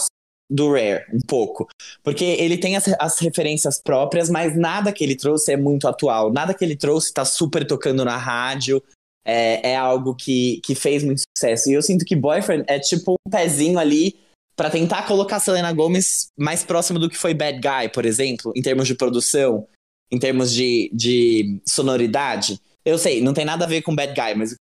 [0.51, 1.69] do Rare um pouco.
[2.03, 6.33] Porque ele tem as, as referências próprias, mas nada que ele trouxe é muito atual.
[6.33, 8.83] Nada que ele trouxe tá super tocando na rádio.
[9.25, 11.71] É, é algo que, que fez muito sucesso.
[11.71, 14.19] E eu sinto que Boyfriend é tipo um pezinho ali
[14.57, 18.53] pra tentar colocar a Selena Gomez mais próximo do que foi Bad Guy, por exemplo,
[18.55, 19.67] em termos de produção,
[20.11, 22.59] em termos de, de sonoridade.
[22.85, 24.55] Eu sei, não tem nada a ver com Bad Guy, mas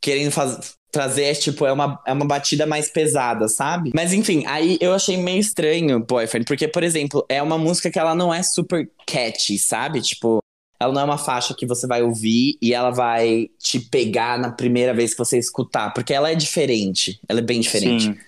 [0.00, 3.90] querendo faz- trazer, tipo, é uma, é uma batida mais pesada, sabe?
[3.94, 7.98] Mas enfim, aí eu achei meio estranho Boyfriend, porque, por exemplo, é uma música que
[7.98, 10.00] ela não é super catchy, sabe?
[10.00, 10.38] Tipo,
[10.80, 14.50] ela não é uma faixa que você vai ouvir e ela vai te pegar na
[14.50, 18.04] primeira vez que você escutar, porque ela é diferente, ela é bem diferente.
[18.04, 18.18] Sim.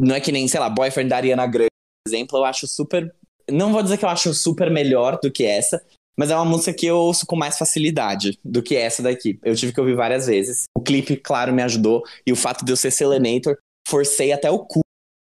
[0.00, 1.68] Não é que nem, sei lá, Boyfriend da Ariana Grande,
[2.04, 3.14] por exemplo, eu acho super.
[3.50, 5.82] Não vou dizer que eu acho super melhor do que essa,
[6.18, 9.38] mas é uma música que eu ouço com mais facilidade do que essa daqui.
[9.42, 10.64] Eu tive que ouvir várias vezes.
[10.76, 14.58] O clipe, claro, me ajudou, e o fato de eu ser Selenator, forcei até o
[14.58, 14.80] cu.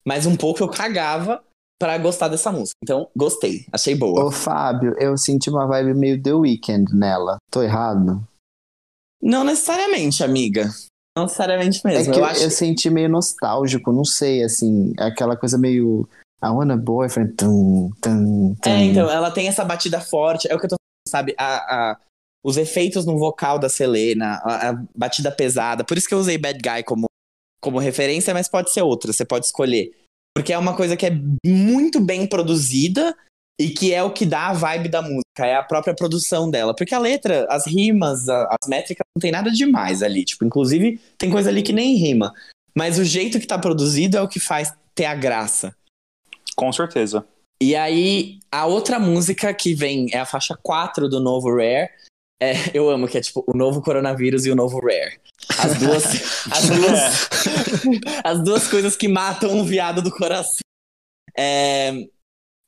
[0.06, 1.44] Mas um pouco eu cagava
[1.80, 2.76] pra gostar dessa música.
[2.84, 4.26] Então, gostei, achei boa.
[4.26, 7.38] Ô, Fábio, eu senti uma vibe meio The Weeknd nela.
[7.52, 8.26] Tô errado?
[9.22, 10.70] Não necessariamente, amiga.
[11.18, 12.14] Não necessariamente É mesmo.
[12.14, 16.08] que eu eu, acho eu senti meio nostálgico, não sei, assim, aquela coisa meio.
[16.44, 17.34] I want a boyfriend.
[17.36, 18.70] Tum, tum, tum.
[18.70, 20.50] É, então, ela tem essa batida forte.
[20.52, 21.36] É o que eu tô falando, sabe?
[21.38, 21.98] A, a-
[22.46, 25.86] os efeitos no vocal da Selena, a, a batida pesada.
[25.86, 27.06] Por isso que eu usei Bad Guy como,
[27.62, 29.92] como referência, mas pode ser outra, você pode escolher.
[30.36, 31.12] Porque é uma coisa que é
[31.46, 33.16] muito bem produzida
[33.60, 36.76] e que é o que dá a vibe da música, é a própria produção dela.
[36.76, 40.26] Porque a letra, as rimas, a- as métricas, não tem nada demais ali.
[40.26, 42.34] Tipo, inclusive, tem coisa ali que nem rima.
[42.76, 45.76] Mas o jeito que tá produzido é o que faz ter a graça.
[46.56, 47.26] Com certeza.
[47.62, 51.90] E aí, a outra música que vem é a faixa 4 do novo Rare.
[52.44, 55.18] É, eu amo, que é tipo o novo coronavírus e o novo Rare.
[55.58, 56.04] As duas,
[56.52, 57.30] as duas,
[58.22, 60.60] as duas coisas que matam o viado do coração.
[61.38, 61.94] É,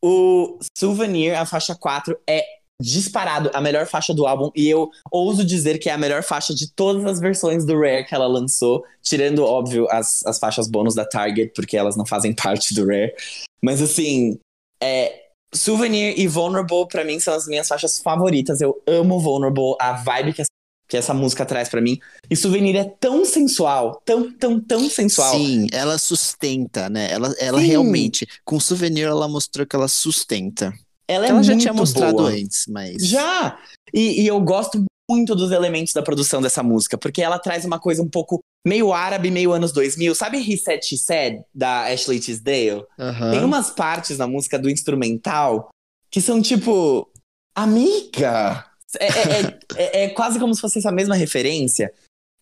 [0.01, 2.45] o Souvenir, a faixa 4, é
[2.81, 4.49] disparado a melhor faixa do álbum.
[4.55, 8.05] E eu ouso dizer que é a melhor faixa de todas as versões do Rare
[8.05, 8.81] que ela lançou.
[9.01, 13.13] Tirando, óbvio, as, as faixas bônus da Target, porque elas não fazem parte do Rare.
[13.61, 14.39] Mas assim,
[14.81, 15.24] é,
[15.55, 18.61] Souvenir e Vulnerable, pra mim, são as minhas faixas favoritas.
[18.61, 20.51] Eu amo Vulnerable, a vibe que essa,
[20.87, 21.99] que essa música traz pra mim.
[22.29, 25.33] E Souvenir é tão sensual, tão, tão, tão sensual.
[25.33, 27.09] Sim, ela sustenta, né?
[27.11, 27.67] Ela, ela Sim.
[27.67, 30.73] realmente, com o souvenir, ela mostrou que ela sustenta.
[31.07, 32.31] Ela é ela já muito tinha mostrado boa.
[32.31, 33.07] antes, mas.
[33.07, 33.59] Já!
[33.93, 37.79] E, e eu gosto muito dos elementos da produção dessa música, porque ela traz uma
[37.79, 40.15] coisa um pouco meio árabe, meio anos 2000.
[40.15, 42.83] Sabe He Said, She Said, da Ashley Tisdale?
[42.97, 43.31] Aham.
[43.31, 45.69] Tem umas partes na música do instrumental
[46.09, 47.09] que são tipo.
[47.55, 48.65] Amiga!
[48.99, 51.93] É, é- é- é- é quase como se fosse essa mesma referência.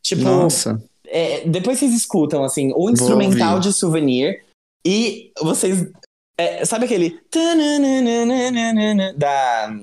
[0.01, 0.81] Tipo, Nossa.
[1.07, 4.43] é, depois vocês escutam, assim, o instrumental de souvenir
[4.85, 5.87] e vocês.
[6.37, 7.19] é, sabe aquele.
[9.17, 9.79] Da,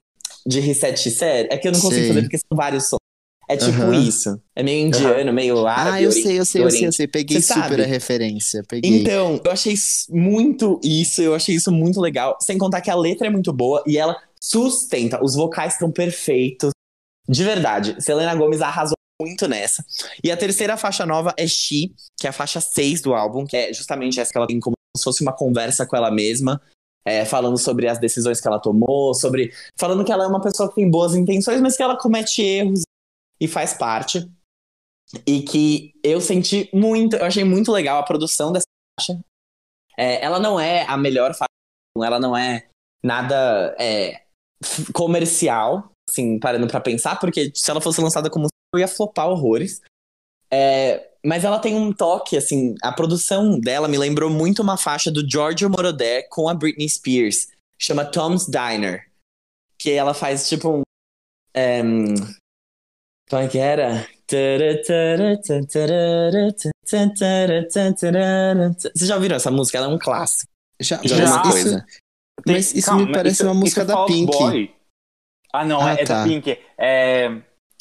[0.46, 1.48] de Reset She Said?
[1.50, 2.08] É que eu não consigo Sei.
[2.08, 2.99] fazer porque são vários sons.
[3.52, 3.94] É tipo Aham.
[3.94, 4.40] isso.
[4.54, 5.96] É meio indiano, meio árabe.
[5.96, 7.08] Ah, eu sei, eu sei, eu sei, eu sei.
[7.08, 7.82] Peguei Você super sabe?
[7.82, 8.62] a referência.
[8.68, 9.00] Peguei.
[9.00, 9.74] Então, eu achei
[10.08, 12.38] muito isso, eu achei isso muito legal.
[12.40, 15.22] Sem contar que a letra é muito boa e ela sustenta.
[15.22, 16.70] Os vocais estão perfeitos.
[17.28, 19.84] De verdade, Selena Gomes arrasou muito nessa.
[20.22, 23.56] E a terceira faixa nova é She, que é a faixa 6 do álbum, que
[23.56, 26.60] é justamente essa que ela tem como se fosse uma conversa com ela mesma.
[27.04, 29.52] é, falando sobre as decisões que ela tomou, sobre.
[29.78, 32.82] Falando que ela é uma pessoa que tem boas intenções, mas que ela comete erros
[33.40, 34.30] e faz parte.
[35.26, 38.66] E que eu senti muito, eu achei muito legal a produção dessa
[38.98, 39.20] faixa.
[39.96, 41.48] É, ela não é a melhor faixa,
[41.96, 42.68] ela não é
[43.02, 44.22] nada é,
[44.92, 49.80] comercial, assim, parando pra pensar, porque se ela fosse lançada como eu ia flopar horrores.
[50.50, 55.10] É, mas ela tem um toque, assim, a produção dela me lembrou muito uma faixa
[55.10, 57.48] do Giorgio Moroder com a Britney Spears,
[57.78, 59.10] chama Tom's Diner,
[59.78, 60.82] que ela faz tipo um.
[61.54, 61.82] É,
[63.30, 64.06] como é que era?
[68.94, 69.78] Vocês já ouviram essa música?
[69.78, 70.50] Ela é um clássico.
[70.80, 71.86] Já, Já é isso- coisa.
[72.44, 74.32] Tem- Mas isso calma, me parece isso- uma música isso da Pink.
[74.32, 74.74] Boy.
[75.52, 76.22] Ah, não, Ah, é, é tá.
[76.22, 76.58] da Pink.
[76.78, 77.30] É.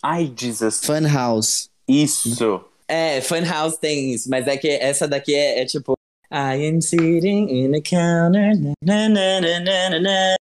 [0.03, 0.84] Ai, Jesus.
[0.84, 1.69] Fun House.
[1.88, 2.65] Isso.
[2.88, 5.93] É, Funhouse tem isso, mas é que essa daqui é, é tipo.
[6.31, 8.55] I am sitting in a counter.
[8.84, 10.35] na, na, na, na, na, na,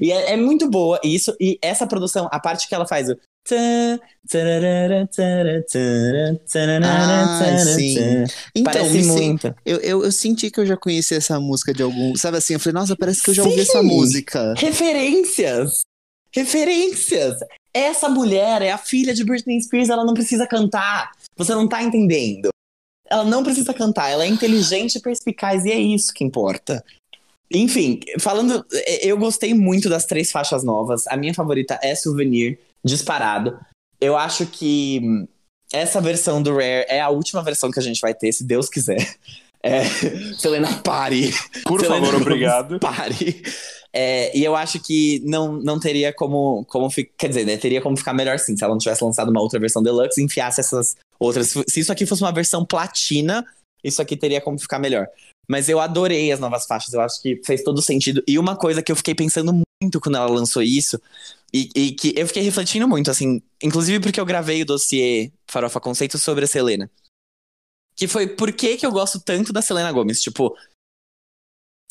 [0.00, 1.34] E é, é muito boa isso.
[1.40, 3.16] E essa produção, a parte que ela faz o.
[7.60, 7.96] Ah, sim.
[8.54, 9.54] Então, Parece muito.
[9.64, 12.16] eu, eu, eu senti que eu já conhecia essa música de algum.
[12.16, 12.54] Sabe assim?
[12.54, 13.60] Eu falei, nossa, parece que eu já ouvi Sim.
[13.62, 14.54] essa música.
[14.56, 15.82] Referências!
[16.32, 17.36] Referências!
[17.72, 21.12] Essa mulher é a filha de Britney Spears, ela não precisa cantar.
[21.36, 22.48] Você não tá entendendo.
[23.10, 26.82] Ela não precisa cantar, ela é inteligente e perspicaz, e é isso que importa.
[27.54, 28.64] Enfim, falando.
[29.00, 31.06] Eu gostei muito das três faixas novas.
[31.06, 33.58] A minha favorita é Souvenir, disparado.
[34.00, 35.00] Eu acho que
[35.72, 38.68] essa versão do Rare é a última versão que a gente vai ter, se Deus
[38.68, 38.98] quiser.
[39.66, 39.82] É,
[40.36, 41.32] Selena, pare.
[41.64, 42.78] Por Selena favor, obrigado.
[42.78, 43.42] Pare.
[43.94, 47.80] É, e eu acho que não, não teria como, como fi- Quer dizer, né, teria
[47.80, 48.54] como ficar melhor sim.
[48.54, 51.54] Se ela não tivesse lançado uma outra versão deluxe e enfiasse essas outras.
[51.66, 53.42] Se isso aqui fosse uma versão platina,
[53.82, 55.06] isso aqui teria como ficar melhor.
[55.48, 58.22] Mas eu adorei as novas faixas, eu acho que fez todo sentido.
[58.26, 61.00] E uma coisa que eu fiquei pensando muito quando ela lançou isso,
[61.52, 65.80] e, e que eu fiquei refletindo muito, assim, inclusive porque eu gravei o dossiê Farofa
[65.80, 66.90] Conceito sobre a Selena.
[67.96, 70.20] Que foi por que, que eu gosto tanto da Selena Gomes?
[70.20, 70.56] Tipo,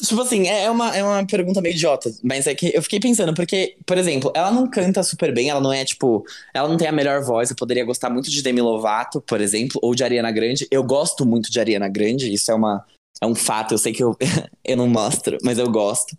[0.01, 2.99] Tipo assim, é é uma, é uma pergunta meio idiota, mas é que eu fiquei
[2.99, 6.77] pensando, porque, por exemplo, ela não canta super bem, ela não é, tipo, ela não
[6.77, 10.03] tem a melhor voz, eu poderia gostar muito de Demi Lovato, por exemplo, ou de
[10.03, 10.67] Ariana Grande.
[10.71, 12.85] Eu gosto muito de Ariana Grande, isso é, uma,
[13.21, 14.15] é um fato, eu sei que eu,
[14.63, 16.17] eu não mostro, mas eu gosto.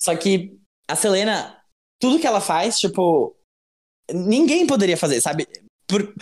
[0.00, 0.58] Só que
[0.88, 1.56] a Selena,
[2.00, 3.36] tudo que ela faz, tipo,
[4.12, 5.46] ninguém poderia fazer, sabe?
[5.86, 6.14] Por-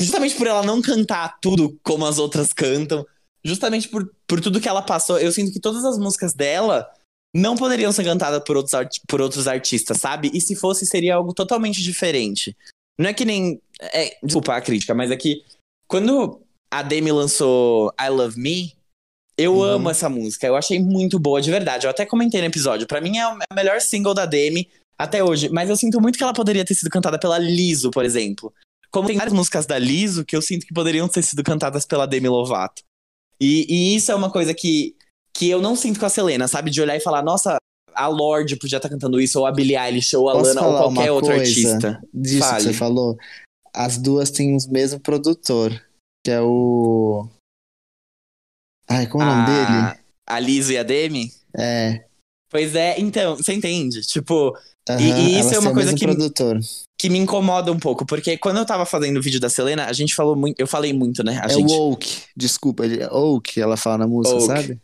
[0.00, 3.04] justamente por ela não cantar tudo como as outras cantam,
[3.44, 6.88] justamente por, por tudo que ela passou, eu sinto que todas as músicas dela
[7.34, 10.30] não poderiam ser cantadas por outros, por outros artistas, sabe?
[10.32, 12.56] E se fosse, seria algo totalmente diferente.
[12.98, 13.60] Não é que nem.
[13.80, 15.44] É, desculpa a crítica, mas é que
[15.86, 16.40] quando
[16.70, 18.75] a Demi lançou I Love Me,
[19.38, 19.62] eu Uhum.
[19.62, 20.46] amo essa música.
[20.46, 21.86] Eu achei muito boa, de verdade.
[21.86, 22.86] Eu até comentei no episódio.
[22.86, 24.68] Pra mim é a melhor single da Demi
[24.98, 25.48] até hoje.
[25.50, 28.52] Mas eu sinto muito que ela poderia ter sido cantada pela Liso, por exemplo.
[28.90, 32.06] Como tem várias músicas da Liso que eu sinto que poderiam ter sido cantadas pela
[32.06, 32.82] Demi Lovato.
[33.40, 34.96] E, e isso é uma coisa que,
[35.36, 36.70] que eu não sinto com a Selena, sabe?
[36.70, 37.58] De olhar e falar, nossa,
[37.94, 40.76] a Lorde podia estar cantando isso, ou a Billie Eilish, ou a Posso Lana, ou
[40.92, 42.00] qualquer outro artista.
[42.14, 42.56] Disso Fale.
[42.56, 43.16] que você falou.
[43.74, 45.70] As duas têm o mesmo produtor,
[46.24, 47.28] que é o.
[48.88, 50.00] Ai, como é o nome dele?
[50.26, 51.32] a, Liso e a Demi?
[51.56, 52.04] É.
[52.50, 54.00] Pois é, então, você entende?
[54.02, 54.56] Tipo,
[54.88, 56.60] aham, e isso é uma coisa que- produtor.
[56.98, 59.92] que me incomoda um pouco, porque quando eu tava fazendo o vídeo da Selena, a
[59.92, 61.40] gente falou muito, eu falei muito, né?
[61.42, 64.46] A é gente, o Oak, desculpa, ele é Oak, ela fala na música, Oak.
[64.46, 64.80] sabe?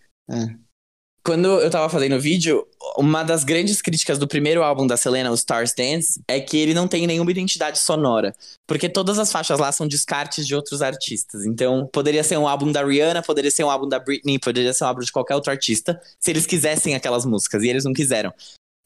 [1.25, 2.67] Quando eu tava fazendo o vídeo,
[2.97, 6.75] uma das grandes críticas do primeiro álbum da Selena, o Stars Dance, é que ele
[6.75, 8.35] não tem nenhuma identidade sonora.
[8.67, 11.47] Porque todas as faixas lá são descartes de outros artistas.
[11.47, 14.85] Então, poderia ser um álbum da Rihanna, poderia ser um álbum da Britney, poderia ser
[14.85, 18.33] um álbum de qualquer outro artista, se eles quisessem aquelas músicas, e eles não quiseram.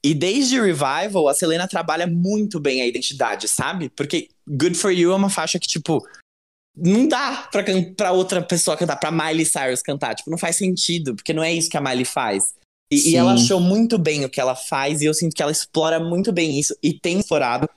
[0.04, 3.88] E desde Revival, a Selena trabalha muito bem a identidade, sabe?
[3.88, 6.06] Porque Good For You é uma faixa que, tipo,
[6.76, 7.64] não dá pra,
[7.96, 10.14] pra outra pessoa cantar, pra Miley Cyrus cantar.
[10.14, 12.54] Tipo, não faz sentido, porque não é isso que a Miley faz.
[12.92, 15.50] E, e ela achou muito bem o que ela faz, e eu sinto que ela
[15.50, 17.68] explora muito bem isso, e tem explorado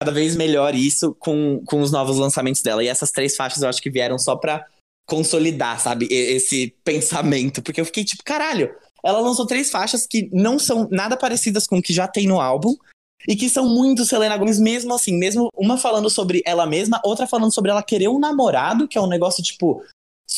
[0.00, 2.84] cada vez melhor isso com, com os novos lançamentos dela.
[2.84, 4.64] E essas três faixas eu acho que vieram só pra
[5.06, 7.62] consolidar, sabe, esse pensamento.
[7.62, 11.78] Porque eu fiquei tipo, caralho, ela lançou três faixas que não são nada parecidas com
[11.78, 12.74] o que já tem no álbum.
[13.26, 17.26] E que são muito Selena Gomez, mesmo assim, mesmo uma falando sobre ela mesma, outra
[17.26, 19.82] falando sobre ela querer um namorado, que é um negócio, tipo,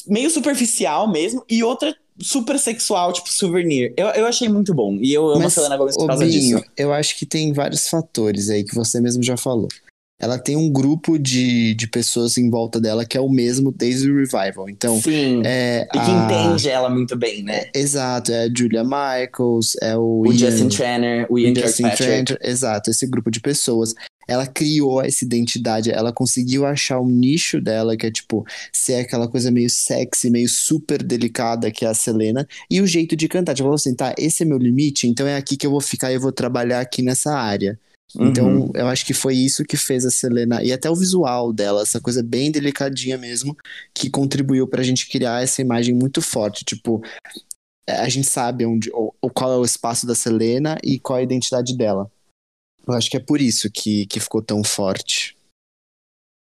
[0.07, 3.93] meio superficial mesmo, e outra super sexual, tipo, souvenir.
[3.97, 4.97] Eu, eu achei muito bom.
[5.01, 6.71] E eu amo Mas, Selena Gomez por causa Binho, disso.
[6.77, 9.69] eu acho que tem vários fatores aí que você mesmo já falou.
[10.21, 14.11] Ela tem um grupo de, de pessoas em volta dela que é o mesmo desde
[14.11, 14.69] o revival.
[14.69, 15.43] Então, Sim.
[15.45, 15.87] é.
[15.95, 17.67] e que a- entende ela muito bem, né?
[17.75, 21.89] Exato, é a Julia Michaels, é o, O Ian, Justin Tranner, o Ian Justin.
[21.91, 23.95] Tranter, exato, esse grupo de pessoas.
[24.27, 29.27] Ela criou essa identidade, ela conseguiu achar o nicho dela, que é tipo, ser aquela
[29.27, 33.55] coisa meio sexy, meio super delicada, que é a Selena, e o jeito de cantar.
[33.55, 36.11] Tipo, falou assim, tá, esse é meu limite, então é aqui que eu vou ficar
[36.11, 37.79] e eu vou trabalhar aqui nessa área.
[38.15, 38.27] Uhum.
[38.29, 41.83] Então, eu acho que foi isso que fez a Selena, e até o visual dela,
[41.83, 43.57] essa coisa bem delicadinha mesmo,
[43.95, 46.65] que contribuiu pra gente criar essa imagem muito forte.
[46.65, 47.03] Tipo,
[47.87, 51.19] é, a gente sabe onde, o, o- qual é o espaço da Selena e qual
[51.19, 52.11] é a identidade dela.
[52.87, 55.37] Eu acho que é por isso que, que ficou tão forte.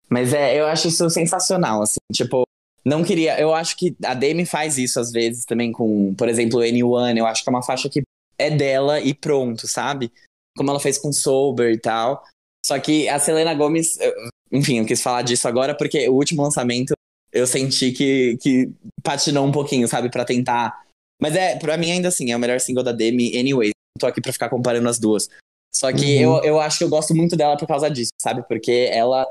[0.09, 2.43] Mas é, eu acho isso sensacional, assim, tipo,
[2.83, 6.61] não queria, eu acho que a Demi faz isso às vezes também com, por exemplo,
[6.61, 8.01] Anyone, eu acho que é uma faixa que
[8.37, 10.11] é dela e pronto, sabe?
[10.59, 12.21] Como ela fez com Sober e tal.
[12.65, 14.13] Só que a Selena Gomez, eu-
[14.51, 16.91] enfim, eu quis falar disso agora porque o último lançamento
[17.31, 18.69] eu senti que, que
[19.01, 20.83] patinou um pouquinho, sabe, Pra tentar.
[21.21, 23.69] Mas é, pra mim ainda assim, é o melhor single da Demi, anyway.
[23.69, 25.29] Não tô aqui pra ficar comparando as duas.
[25.73, 26.37] Só que Uhum.
[26.39, 28.43] eu, eu acho que eu gosto muito dela por causa disso, sabe?
[28.47, 29.25] Porque ela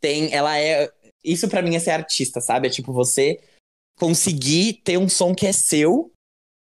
[0.00, 0.32] tem.
[0.32, 0.90] Ela é.
[1.22, 2.68] Isso pra mim é ser artista, sabe?
[2.68, 3.38] É tipo você
[3.98, 6.10] conseguir ter um som que é seu,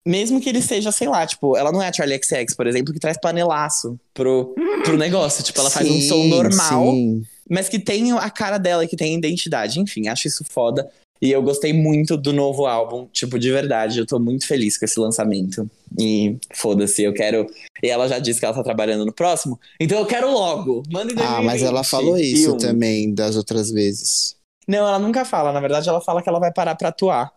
[0.05, 2.93] mesmo que ele seja, sei lá, tipo, ela não é a Charlie XX, por exemplo,
[2.93, 4.53] que traz panelaço pro,
[4.83, 5.43] pro negócio.
[5.43, 7.23] Tipo, ela faz um som normal, sim.
[7.49, 9.79] mas que tem a cara dela, que tem a identidade.
[9.79, 10.89] Enfim, acho isso foda.
[11.21, 14.83] E eu gostei muito do novo álbum, tipo, de verdade, eu tô muito feliz com
[14.83, 15.69] esse lançamento.
[15.97, 17.47] E foda-se, eu quero.
[17.81, 20.83] E ela já disse que ela tá trabalhando no próximo, então eu quero logo.
[20.91, 22.57] Manda em Ah, mas 2020, ela falou isso um.
[22.57, 24.35] também das outras vezes.
[24.67, 25.53] Não, ela nunca fala.
[25.53, 27.31] Na verdade, ela fala que ela vai parar pra atuar.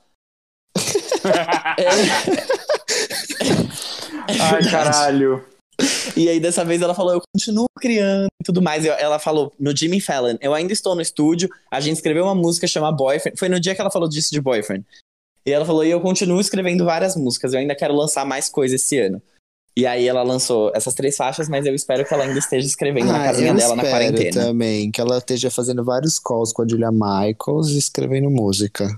[4.28, 5.44] É Ai, caralho.
[6.16, 8.84] E aí, dessa vez, ela falou: Eu continuo criando e tudo mais.
[8.84, 11.48] Ela falou no Jimmy Fallon: Eu ainda estou no estúdio.
[11.70, 13.38] A gente escreveu uma música chamada Boyfriend.
[13.38, 14.84] Foi no dia que ela falou disso de Boyfriend.
[15.44, 17.52] E ela falou: E eu continuo escrevendo várias músicas.
[17.52, 19.20] Eu ainda quero lançar mais coisas esse ano.
[19.78, 23.08] E aí, ela lançou essas três faixas, mas eu espero que ela ainda esteja escrevendo
[23.12, 24.46] na Ah, casinha eu dela na espero quarentena.
[24.46, 28.88] também que ela esteja fazendo vários calls com a Julia Michaels e escrevendo música.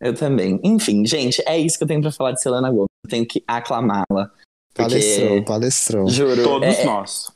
[0.00, 0.60] Eu também.
[0.62, 2.86] Enfim, gente, é isso que eu tenho pra falar de Selena Gomez.
[3.04, 4.30] Eu tenho que aclamá-la.
[4.74, 6.08] Porque, Palestrou, palestrou.
[6.10, 7.32] juro, Todos é- nós.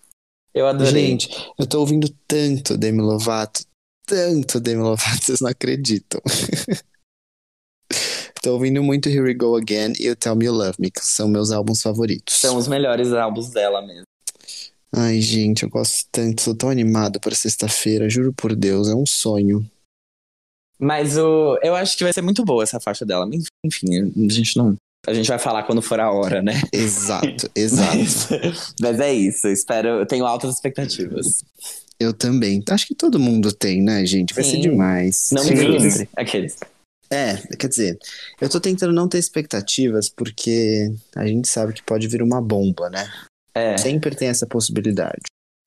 [0.55, 1.09] eu adorei.
[1.09, 1.29] Gente,
[1.59, 3.65] eu tô ouvindo tanto Demi Lovato,
[4.07, 6.21] tanto Demi Lovato, vocês não acreditam.
[8.43, 11.05] tô ouvindo muito Here We Go Again e o Tell Me You Love Me, que
[11.05, 12.37] são meus álbuns favoritos.
[12.39, 14.05] São os melhores álbuns dela mesmo.
[14.95, 19.07] Ai, gente, eu gosto tanto, tô tão animado pra sexta-feira, juro por Deus, é um
[19.07, 19.69] sonho.
[20.83, 23.25] Mas o, eu acho que vai ser muito boa essa faixa dela.
[23.65, 23.87] Enfim,
[24.27, 24.75] a gente não.
[25.07, 26.61] A gente vai falar quando for a hora, né?
[26.73, 27.97] Exato, exato.
[27.97, 28.29] Mas,
[28.81, 29.47] mas é isso.
[29.47, 29.89] eu Espero.
[30.01, 31.45] Eu tenho altas expectativas.
[32.01, 32.61] Eu também.
[32.69, 34.35] Acho que todo mundo tem, né, gente?
[34.35, 34.61] Vai ser Sim.
[34.63, 35.31] demais.
[35.33, 36.09] Não me deslumbre.
[36.17, 36.57] Aqueles.
[37.09, 37.99] É, quer dizer,
[38.41, 42.91] eu tô tentando não ter expectativas porque a gente sabe que pode vir uma bomba,
[42.91, 43.09] né?
[43.55, 43.77] É.
[43.77, 45.21] Sempre tem essa possibilidade.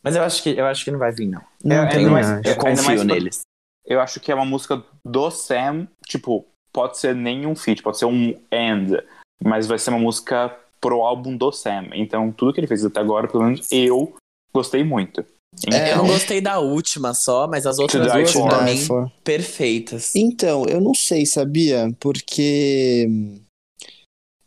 [0.04, 1.42] Mas eu acho que eu acho que não vai vir, não.
[1.64, 2.28] Não, É, também ainda mais-.
[2.28, 3.42] Eu Ainda mais confio neles.
[3.86, 8.06] Eu acho que é uma música do Sam, tipo, pode ser nenhum feat, pode ser
[8.06, 8.98] um end,
[9.44, 11.90] mas vai ser uma música pro álbum do Sam.
[11.94, 14.16] Então, tudo que ele fez até agora, pelo menos eu
[14.54, 15.22] gostei muito.
[15.68, 18.78] É, Eu não Então, gostei da última só, mas as outras duas For.
[18.86, 19.12] for.
[19.24, 20.14] perfeitas.
[20.16, 21.90] Então, eu não sei, sabia?
[22.00, 23.08] Porque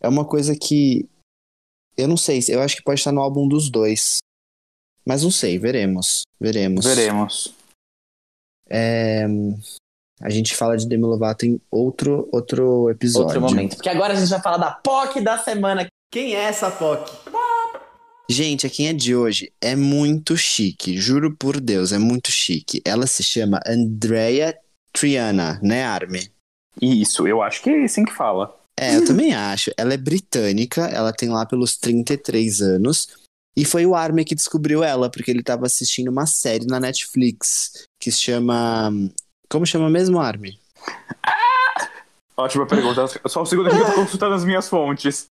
[0.00, 1.08] é uma coisa que
[1.96, 4.18] eu não sei, eu acho que pode estar no álbum dos dois.
[5.04, 6.22] Mas não sei, veremos.
[6.38, 6.84] Veremos.
[6.84, 7.54] veremos.
[8.70, 9.26] É,
[10.20, 13.40] a gente fala de Demi Lovato em outro, outro episódio.
[13.40, 13.76] Outro momento.
[13.76, 15.86] Porque agora a gente vai falar da POC da semana.
[16.12, 17.10] Quem é essa POC?
[18.30, 22.82] Gente, a quem é de hoje é muito chique, juro por Deus, é muito chique.
[22.84, 24.54] Ela se chama Andrea
[24.92, 26.28] Triana, né, Armin?
[26.80, 28.54] Isso, eu acho que é assim que fala.
[28.78, 29.72] É, eu também acho.
[29.76, 33.08] Ela é britânica, ela tem lá pelos 33 anos.
[33.56, 37.86] E foi o Armin que descobriu ela, porque ele tava assistindo uma série na Netflix
[38.00, 38.90] que se chama.
[39.48, 40.58] Como chama mesmo, Armin?
[42.36, 43.06] Ótima pergunta.
[43.26, 45.26] Só um segundo que eu tô consultando as minhas fontes.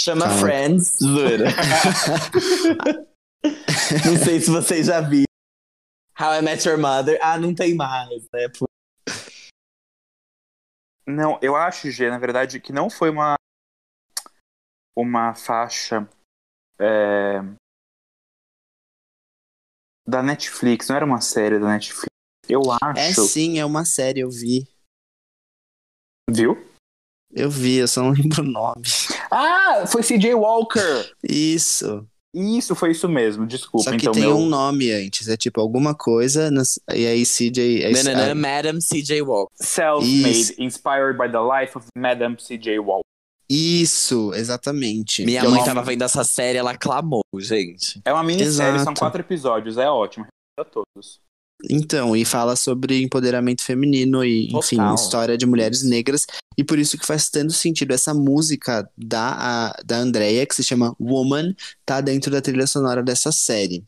[0.00, 0.40] Chama Calma.
[0.40, 0.98] Friends.
[1.02, 1.46] Zoeira.
[4.06, 5.24] não sei se vocês já viram.
[6.18, 7.18] How I Met Your Mother.
[7.20, 8.46] Ah, não tem mais, né?
[11.06, 13.34] Não, eu acho, G, na verdade, que não foi uma
[14.96, 16.08] uma faixa
[16.80, 17.40] é,
[20.06, 22.06] da Netflix, não era uma série da Netflix.
[22.48, 22.62] Eu
[22.94, 23.26] É acho.
[23.28, 24.66] sim, é uma série, eu vi.
[26.28, 26.56] Viu?
[27.32, 28.82] Eu vi, eu só não lembro o nome.
[29.30, 31.12] Ah, foi CJ Walker.
[31.22, 32.08] Isso.
[32.34, 33.84] Isso, foi isso mesmo, desculpa.
[33.84, 34.36] Só que então, tem meu...
[34.36, 37.82] um nome antes, é tipo alguma coisa, nas- e aí CJ.
[37.84, 39.52] é- Nananã, ah, Madam CJ Walker.
[39.60, 42.78] Self-made, inspired by the life of Madame C.J.
[42.78, 43.02] Walker.
[43.50, 45.24] Isso, exatamente.
[45.24, 48.00] Minha Que é mãe uma- tava vendo essa série, ela clamou, gente.
[48.04, 48.98] É uma minissérie, são Exato.
[49.00, 50.26] quatro episódios, é ótimo.
[50.58, 51.18] A todos.
[51.68, 54.94] Então, e fala sobre empoderamento feminino e, enfim, Total.
[54.94, 56.26] história de mulheres negras.
[56.56, 59.34] E por isso que faz tanto sentido essa música da,
[59.72, 61.54] a- da Andrea, que se chama Woman,
[61.84, 63.84] tá dentro da trilha sonora dessa série.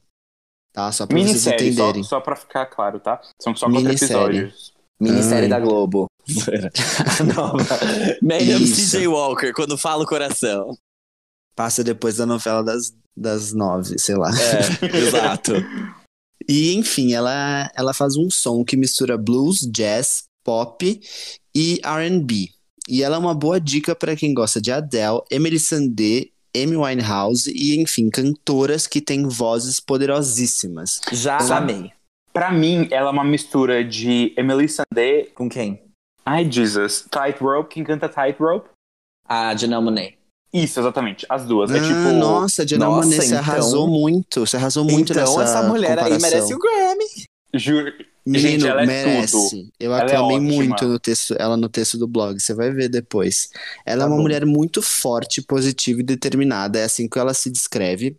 [0.75, 0.91] Tá?
[0.91, 2.03] Só pra vocês Minissérie, só, entenderem.
[2.03, 3.21] só pra ficar claro, tá?
[3.41, 4.39] São só quatro Minissérie.
[4.39, 4.73] episódios.
[5.03, 5.49] Minissérie Ai.
[5.49, 6.07] da Globo.
[7.35, 7.79] Nova.
[8.23, 8.97] Madam Isso.
[8.97, 10.77] CJ Walker, quando fala o coração.
[11.57, 14.31] Passa depois da novela das, das nove, sei lá.
[14.31, 15.53] É, exato.
[16.49, 21.01] E, enfim, ela, ela faz um som que mistura blues, jazz, pop
[21.55, 22.49] e R&B.
[22.89, 27.51] E ela é uma boa dica para quem gosta de Adele, Emily Sandé, Amy Winehouse
[27.51, 31.01] e, enfim, cantoras que têm vozes poderosíssimas.
[31.13, 31.91] Já amei.
[32.33, 35.29] Pra mim, ela é uma mistura de Emily Sandé.
[35.35, 35.83] Com quem?
[36.25, 37.07] Ai, Jesus.
[37.11, 37.75] Tightrope.
[37.75, 38.69] Quem canta Tightrope?
[39.29, 40.17] A Janelle Monáe.
[40.53, 41.27] Isso, exatamente.
[41.29, 41.71] As duas.
[41.71, 41.95] é Ah, tipo.
[42.19, 44.41] nossa, Nossa, Monet, você então- arrasou muito.
[44.41, 46.31] Você arrasou muito então nessa essa mulher aí comparação.
[46.31, 47.05] merece o Grammy.
[47.55, 47.93] Juro.
[48.25, 49.33] Menino, Gente, ela é merece.
[49.33, 49.69] tudo.
[49.81, 50.53] Eu Ela é aclamei ótima.
[50.55, 53.49] muito no texto, ela no texto do blog, você vai ver depois.
[53.85, 54.23] Ela Tá é uma bom.
[54.23, 58.17] mulher muito forte, positiva e determinada, é assim que ela se descreve.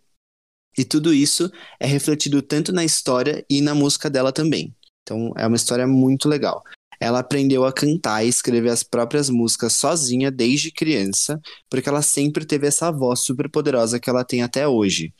[0.76, 4.74] E tudo isso é refletido tanto na história e na música dela também.
[5.02, 6.62] Então é uma história muito legal.
[7.00, 12.44] Ela aprendeu a cantar e escrever as próprias músicas sozinha desde criança, porque ela sempre
[12.44, 15.12] teve essa voz super poderosa que ela tem até hoje.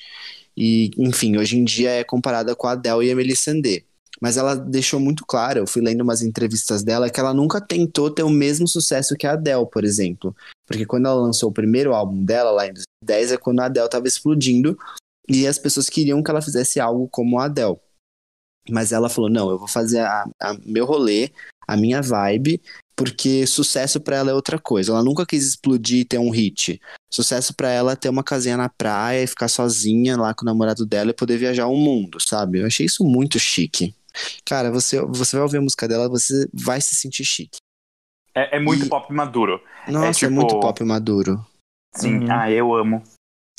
[0.56, 3.84] E, enfim, hoje em dia é comparada com a Adele e a Melissa Sandé.
[4.20, 8.08] Mas ela deixou muito claro, eu fui lendo umas entrevistas dela, que ela nunca tentou
[8.08, 10.34] ter o mesmo sucesso que a Adele, por exemplo.
[10.66, 13.86] Porque quando ela lançou o primeiro álbum dela, lá em 2010, é quando a Adele
[13.86, 14.78] estava explodindo
[15.28, 17.76] e as pessoas queriam que ela fizesse algo como a Adele.
[18.70, 21.30] Mas ela falou: não, eu vou fazer a, a meu rolê,
[21.68, 22.62] a minha vibe,
[22.96, 24.92] porque sucesso pra ela é outra coisa.
[24.92, 26.80] Ela nunca quis explodir e ter um hit.
[27.12, 30.46] Sucesso pra ela é ter uma casinha na praia e ficar sozinha lá com o
[30.46, 32.60] namorado dela e poder viajar o mundo, sabe?
[32.60, 33.94] Eu achei isso muito chique.
[34.46, 37.56] Cara, você, você vai ouvir a música dela, você vai se sentir chique.
[38.34, 39.60] É, é muito E- pop maduro.
[39.88, 41.44] Nossa, é, tipo- muito pop maduro.
[41.94, 42.20] Sim.
[42.20, 42.26] Uhum.
[42.32, 43.02] Ah, eu amo.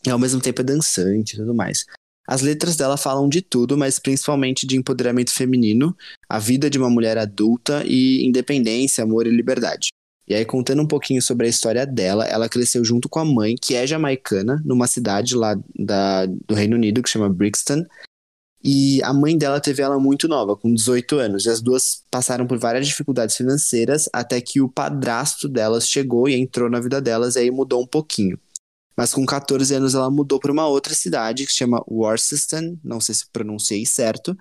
[0.05, 1.85] E ao mesmo tempo é dançante e tudo mais.
[2.27, 5.95] As letras dela falam de tudo, mas principalmente de empoderamento feminino,
[6.27, 9.89] a vida de uma mulher adulta e independência, amor e liberdade.
[10.27, 13.55] E aí, contando um pouquinho sobre a história dela, ela cresceu junto com a mãe,
[13.61, 17.85] que é jamaicana, numa cidade lá da, do Reino Unido, que chama Brixton.
[18.63, 21.45] E a mãe dela teve ela muito nova, com 18 anos.
[21.45, 26.33] E as duas passaram por várias dificuldades financeiras, até que o padrasto delas chegou e
[26.33, 28.39] entrou na vida delas, e aí mudou um pouquinho.
[28.97, 33.01] Mas com 14 anos ela mudou para uma outra cidade que se chama Worcester, não
[33.01, 34.37] sei se pronunciei certo,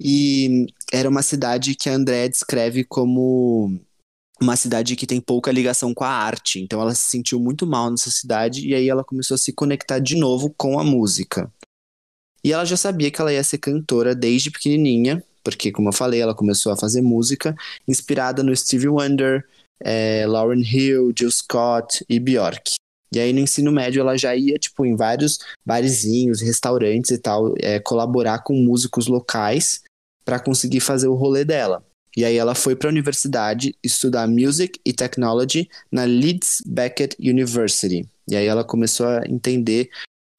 [0.00, 3.78] e era uma cidade que a Andrea descreve como
[4.40, 6.60] uma cidade que tem pouca ligação com a arte.
[6.60, 9.98] Então ela se sentiu muito mal nessa cidade e aí ela começou a se conectar
[9.98, 11.52] de novo com a música.
[12.42, 16.22] E ela já sabia que ela ia ser cantora desde pequenininha, porque como eu falei,
[16.22, 17.54] ela começou a fazer música
[17.86, 19.46] inspirada no Stevie Wonder,
[19.82, 22.76] eh, Lauryn Hill, Jill Scott e Bjork.
[23.12, 27.54] E aí no ensino médio ela já ia, tipo, em vários barzinhos, restaurantes e tal,
[27.58, 29.80] é, colaborar com músicos locais
[30.24, 31.84] para conseguir fazer o rolê dela.
[32.16, 38.08] E aí ela foi para a universidade estudar Music e Technology na Leeds Beckett University.
[38.28, 39.90] E aí ela começou a entender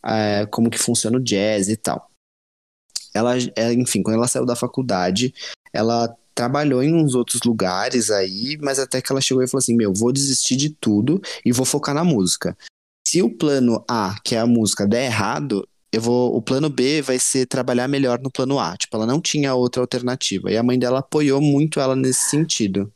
[0.03, 2.09] é, como que funciona o jazz e tal.
[3.13, 5.33] Ela, é, enfim, quando ela saiu da faculdade,
[5.73, 9.75] ela trabalhou em uns outros lugares aí, mas até que ela chegou e falou assim:
[9.75, 12.57] Meu, vou desistir de tudo e vou focar na música.
[13.07, 16.35] Se o plano A, que é a música, der errado, eu vou.
[16.35, 18.77] O plano B vai ser trabalhar melhor no plano A.
[18.77, 20.51] Tipo, ela não tinha outra alternativa.
[20.51, 22.91] E a mãe dela apoiou muito ela nesse sentido.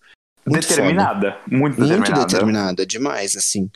[0.45, 1.37] Muito determinada.
[1.49, 2.25] Muito Muito determinada.
[2.25, 3.69] determinada, demais, assim.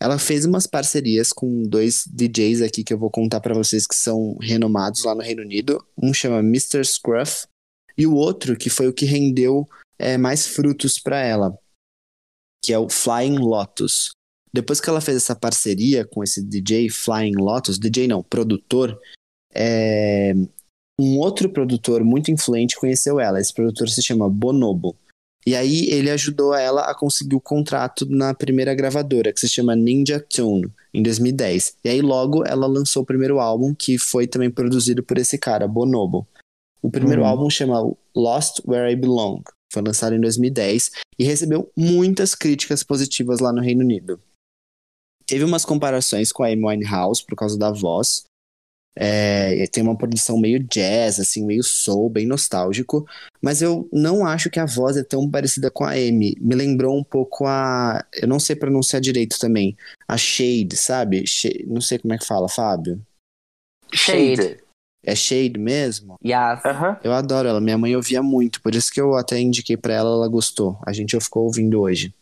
[0.00, 3.96] Ela fez umas parcerias com dois DJs aqui que eu vou contar pra vocês que
[3.96, 5.84] são renomados lá no Reino Unido.
[6.00, 6.84] Um chama Mr.
[6.84, 7.46] Scruff
[7.98, 9.68] e o outro que foi o que rendeu
[9.98, 11.58] é, mais frutos pra ela,
[12.64, 14.10] que é o Flying Lotus.
[14.52, 18.98] Depois que ela fez essa parceria com esse DJ Flying Lotus, DJ não, produtor,
[19.52, 20.32] é,
[20.98, 23.40] um outro produtor muito influente conheceu ela.
[23.40, 24.96] Esse produtor se chama Bonobo.
[25.46, 29.74] E aí ele ajudou ela a conseguir o contrato na primeira gravadora, que se chama
[29.74, 31.76] Ninja Tune, em 2010.
[31.84, 35.66] E aí logo ela lançou o primeiro álbum, que foi também produzido por esse cara,
[35.66, 36.26] Bonobo.
[36.82, 37.26] O primeiro Hum.
[37.26, 39.42] álbum chama Lost Where I Belong.
[39.72, 44.20] Foi lançado em 2010 e recebeu muitas críticas positivas lá no Reino Unido.
[45.26, 48.24] Teve umas comparações com a Amy Winehouse por causa da voz,
[49.00, 53.06] É, tem uma produção meio jazz, assim, meio soul, bem nostálgico.
[53.40, 56.34] Mas eu não acho que a voz é tão parecida com a Amy.
[56.40, 58.04] Me lembrou um pouco a.
[58.12, 59.76] Eu não sei pronunciar direito também.
[60.08, 61.24] A Shade, sabe?
[61.28, 63.00] Shade, não sei como é que fala, Fábio.
[63.92, 64.58] Shade.
[65.02, 66.16] É Shade mesmo?
[66.24, 66.64] Yes.
[66.64, 66.98] Aham.
[67.02, 67.60] Eu adoro ela.
[67.60, 70.78] Minha mãe ouvia muito, por isso que eu até indiquei pra ela, ela gostou.
[70.86, 72.14] A gente ficou ouvindo hoje.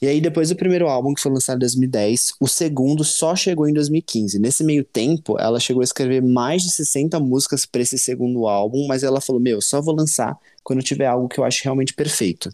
[0.00, 3.66] E aí, depois do primeiro álbum, que foi lançado em 2010, o segundo só chegou
[3.66, 4.38] em 2015.
[4.38, 8.86] Nesse meio tempo, ela chegou a escrever mais de 60 músicas pra esse segundo álbum,
[8.86, 12.50] mas ela falou: Meu, só vou lançar quando tiver algo que eu acho realmente perfeito.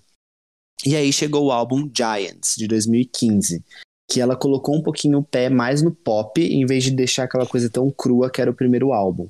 [0.86, 3.64] E aí chegou o álbum Giants, de 2015,
[4.12, 7.46] que ela colocou um pouquinho o pé mais no pop, em vez de deixar aquela
[7.46, 9.26] coisa tão crua que era o primeiro álbum.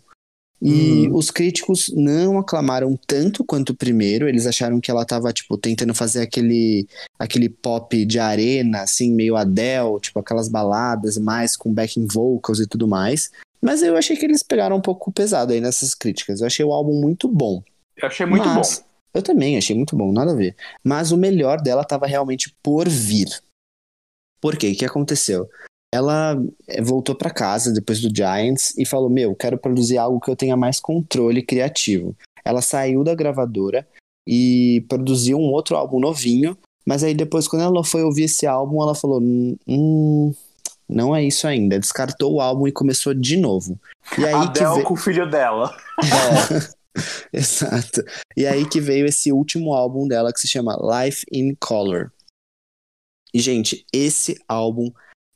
[0.60, 5.56] E os críticos não aclamaram tanto quanto o primeiro, eles acharam que ela tava, tipo,
[5.56, 6.86] tentando fazer aquele,
[7.18, 12.66] aquele pop de arena, assim, meio Adele, tipo, aquelas baladas mais com backing vocals e
[12.66, 13.30] tudo mais.
[13.60, 16.40] Mas eu achei que eles pegaram um pouco pesado aí nessas críticas.
[16.40, 17.62] Eu achei o álbum muito bom.
[17.96, 18.92] Eu achei muito Mas- bom.
[19.14, 20.56] Eu também achei muito bom, nada a ver.
[20.82, 23.28] Mas o melhor dela tava realmente por vir.
[24.42, 24.72] Por quê?
[24.72, 25.48] O que aconteceu?
[25.94, 26.36] Ela
[26.68, 30.36] eh, voltou pra casa depois do Giants e falou: Meu, quero produzir algo que eu
[30.36, 32.14] tenha mais controle criativo.
[32.44, 33.86] Ela saiu da gravadora
[34.26, 36.58] e produziu um outro álbum novinho.
[36.84, 40.34] Mas aí depois, quando ela foi ouvir esse álbum, ela falou: Hum,
[40.88, 41.78] não é isso ainda.
[41.78, 43.78] Descartou o álbum e começou de novo.
[44.18, 44.34] E aí
[44.78, 45.72] ve- com o filho dela.
[47.32, 48.02] Exato.
[48.36, 52.10] E aí que veio esse último álbum dela que se chama Life in Color.
[53.32, 54.90] E, gente, esse álbum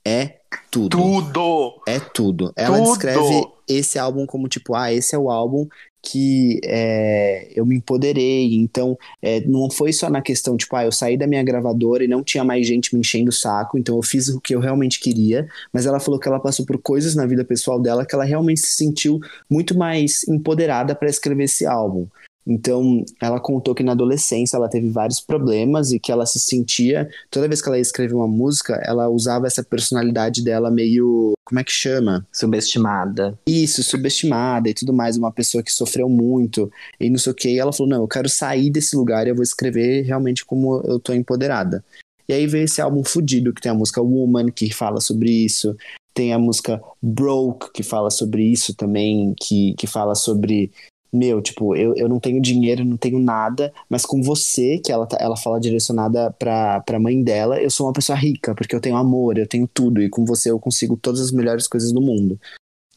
[0.04, 0.38] é
[0.70, 0.96] tudo.
[0.96, 1.82] Tudo!
[1.86, 2.52] É tudo.
[2.54, 2.90] Ela Tudo!
[2.90, 5.66] descreve esse álbum como tipo, ah, esse é o álbum
[6.00, 8.54] que é, eu me empoderei.
[8.54, 12.08] Então, é, não foi só na questão, tipo, ah, eu saí da minha gravadora e
[12.08, 15.00] não tinha mais gente me enchendo o saco, então eu fiz o que eu realmente
[15.00, 15.48] queria.
[15.72, 18.60] Mas ela falou que ela passou por coisas na vida pessoal dela que ela realmente
[18.60, 19.18] se sentiu
[19.50, 22.06] muito mais empoderada para escrever esse álbum.
[22.46, 27.08] Então, ela contou que na adolescência ela teve vários problemas e que ela se sentia,
[27.30, 31.58] toda vez que ela ia escrever uma música, ela usava essa personalidade dela meio, como
[31.58, 32.26] é que chama?
[32.32, 33.36] Subestimada.
[33.46, 36.70] Isso, subestimada e tudo mais, uma pessoa que sofreu muito
[37.00, 37.48] e não sei o que.
[37.48, 40.80] E ela falou: Não, eu quero sair desse lugar e eu vou escrever realmente como
[40.84, 41.84] eu tô empoderada.
[42.28, 45.76] E aí veio esse álbum fudido, que tem a música Woman, que fala sobre isso,
[46.12, 50.72] tem a música Broke, que fala sobre isso também, que, que fala sobre.
[51.16, 55.06] Meu, tipo, eu, eu não tenho dinheiro, não tenho nada, mas com você, que ela,
[55.06, 58.80] tá- ela fala direcionada pra, pra mãe dela, eu sou uma pessoa rica, porque eu
[58.82, 62.02] tenho amor, eu tenho tudo, e com você eu consigo todas as melhores coisas do
[62.02, 62.38] mundo.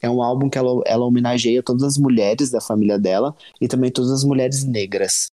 [0.02, 3.90] É um álbum que ela, ela homenageia todas as mulheres da família dela e também
[3.90, 5.28] todas as mulheres negras.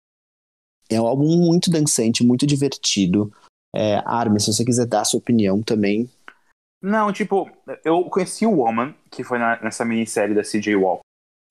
[0.87, 3.33] É um álbum muito dançante, muito divertido.
[3.75, 6.07] É, Armin, se você quiser dar a sua opinião também.
[6.83, 7.49] Não, tipo,
[7.83, 11.01] eu conheci o Woman, que foi na- nessa minissérie da CJ Walker.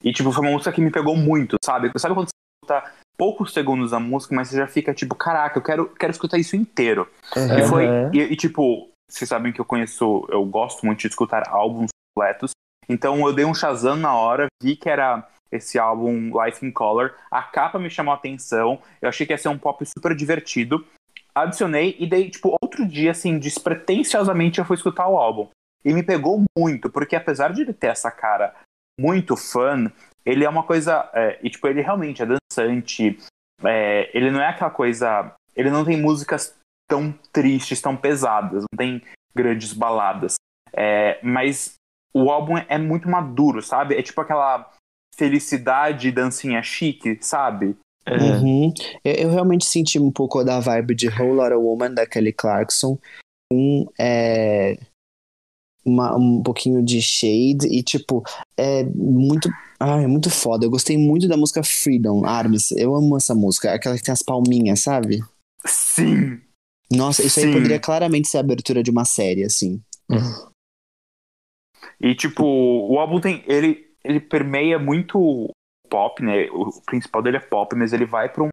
[0.04, 1.90] E, tipo, foi uma música que me pegou muito, sabe?
[1.96, 5.62] Sabe quando você escuta poucos segundos da música, mas você já fica, tipo, caraca, eu
[5.62, 7.08] quero, quero escutar isso inteiro.
[7.34, 7.86] E foi.
[8.12, 12.50] E, e, tipo, vocês sabem que eu conheço, eu gosto muito de escutar álbuns completos.
[12.88, 17.14] Então eu dei um Shazam na hora, vi que era esse álbum Life in Color.
[17.30, 18.78] A capa me chamou a atenção.
[19.00, 20.84] Eu achei que ia ser um pop super divertido.
[21.34, 25.48] Adicionei e daí, tipo, outro dia, assim, despretensiosamente eu fui escutar o álbum.
[25.84, 28.54] E me pegou muito, porque apesar de ele ter essa cara
[28.98, 29.90] muito fã,
[30.24, 31.08] ele é uma coisa.
[31.14, 33.18] é, e, tipo, ele realmente é dançante.
[33.64, 35.32] é, ele não é aquela coisa.
[35.56, 36.54] Ele não tem músicas
[36.88, 39.02] tão tristes, tão pesadas, não tem
[39.34, 40.34] grandes baladas.
[40.72, 41.74] É, mas
[42.14, 43.96] o álbum é muito maduro, sabe?
[43.96, 44.70] É tipo aquela
[45.16, 47.76] felicidade dancinha chique, sabe?
[48.06, 48.12] É.
[48.16, 48.72] Uhum.
[49.04, 52.98] Eu, eu realmente senti um pouco da vibe de Whole Lotta Woman da Kelly Clarkson.
[53.52, 54.76] Um, é,
[55.84, 58.22] uma- um pouquinho de shade e, tipo,
[58.56, 59.48] é muito.
[59.78, 60.64] Ai, é muito foda.
[60.64, 62.70] Eu gostei muito da música Freedom, Armis.
[62.72, 63.72] Eu amo essa música.
[63.72, 65.20] Aquela que tem as palminhas, sabe?
[65.66, 66.40] Sim!
[66.92, 67.52] Nossa, isso aí Sim.
[67.52, 69.82] poderia claramente ser a abertura de uma série, assim.
[72.00, 73.42] E tipo, o álbum tem.
[73.46, 75.50] Ele, ele permeia muito
[75.88, 76.48] pop, né?
[76.50, 78.48] O principal dele é pop, mas ele vai pra um-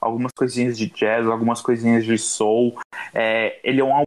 [0.00, 2.78] algumas coisinhas de jazz, algumas coisinhas de soul.
[3.14, 4.04] É, ele é um álbum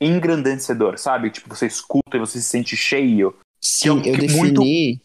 [0.00, 1.30] engrandecedor, sabe?
[1.30, 3.34] Tipo, você escuta e você se sente cheio.
[3.64, 5.00] Sim, eu- eu defini.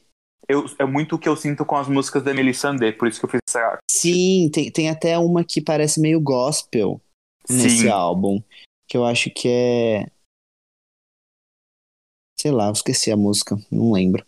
[0.48, 3.20] Eu, é muito o que eu sinto com as músicas da Emily Sandé, por isso
[3.20, 3.78] que eu fiz essa.
[3.90, 7.00] Sim, tem, tem até uma que parece meio gospel
[7.48, 7.88] nesse Sim.
[7.88, 8.42] álbum.
[8.88, 10.08] Que eu acho que é.
[12.40, 14.26] Sei lá, eu esqueci a música, não lembro.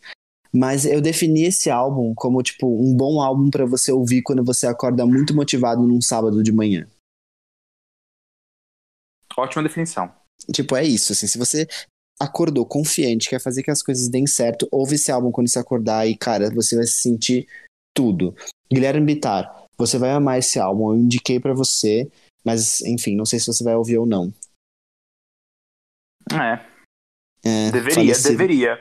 [0.53, 4.67] Mas eu defini esse álbum como, tipo, um bom álbum pra você ouvir quando você
[4.67, 6.87] acorda muito motivado num sábado de manhã.
[9.37, 10.13] Ótima definição.
[10.53, 11.67] Tipo, é isso, assim, se você
[12.21, 16.07] acordou confiante, quer fazer que as coisas deem certo, ouve esse álbum quando você acordar
[16.07, 17.47] e, cara, você vai sentir
[17.95, 18.35] tudo.
[18.71, 22.09] Guilherme Bittar, você vai amar esse álbum, eu indiquei pra você,
[22.45, 24.31] mas enfim, não sei se você vai ouvir ou não.
[26.31, 26.65] É,
[27.43, 28.29] É, deveria, falecido.
[28.29, 28.73] deveria.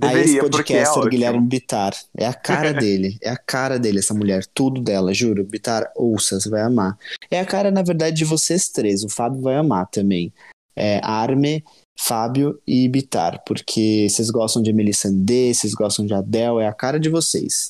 [0.00, 1.10] Aí esse Deveria, porque é podcaster, ótimo.
[1.10, 5.44] Guilherme Bittar, é a cara dele, é a cara dele, essa mulher, tudo dela, juro.
[5.44, 6.98] Bittar, ouça, você vai amar.
[7.30, 10.32] É a cara, na verdade, de vocês três, o Fábio vai amar também.
[10.76, 11.64] É Arme,
[11.98, 16.72] Fábio e Bittar, porque vocês gostam de Emily Sandé, vocês gostam de Adele, é a
[16.72, 17.68] cara de vocês.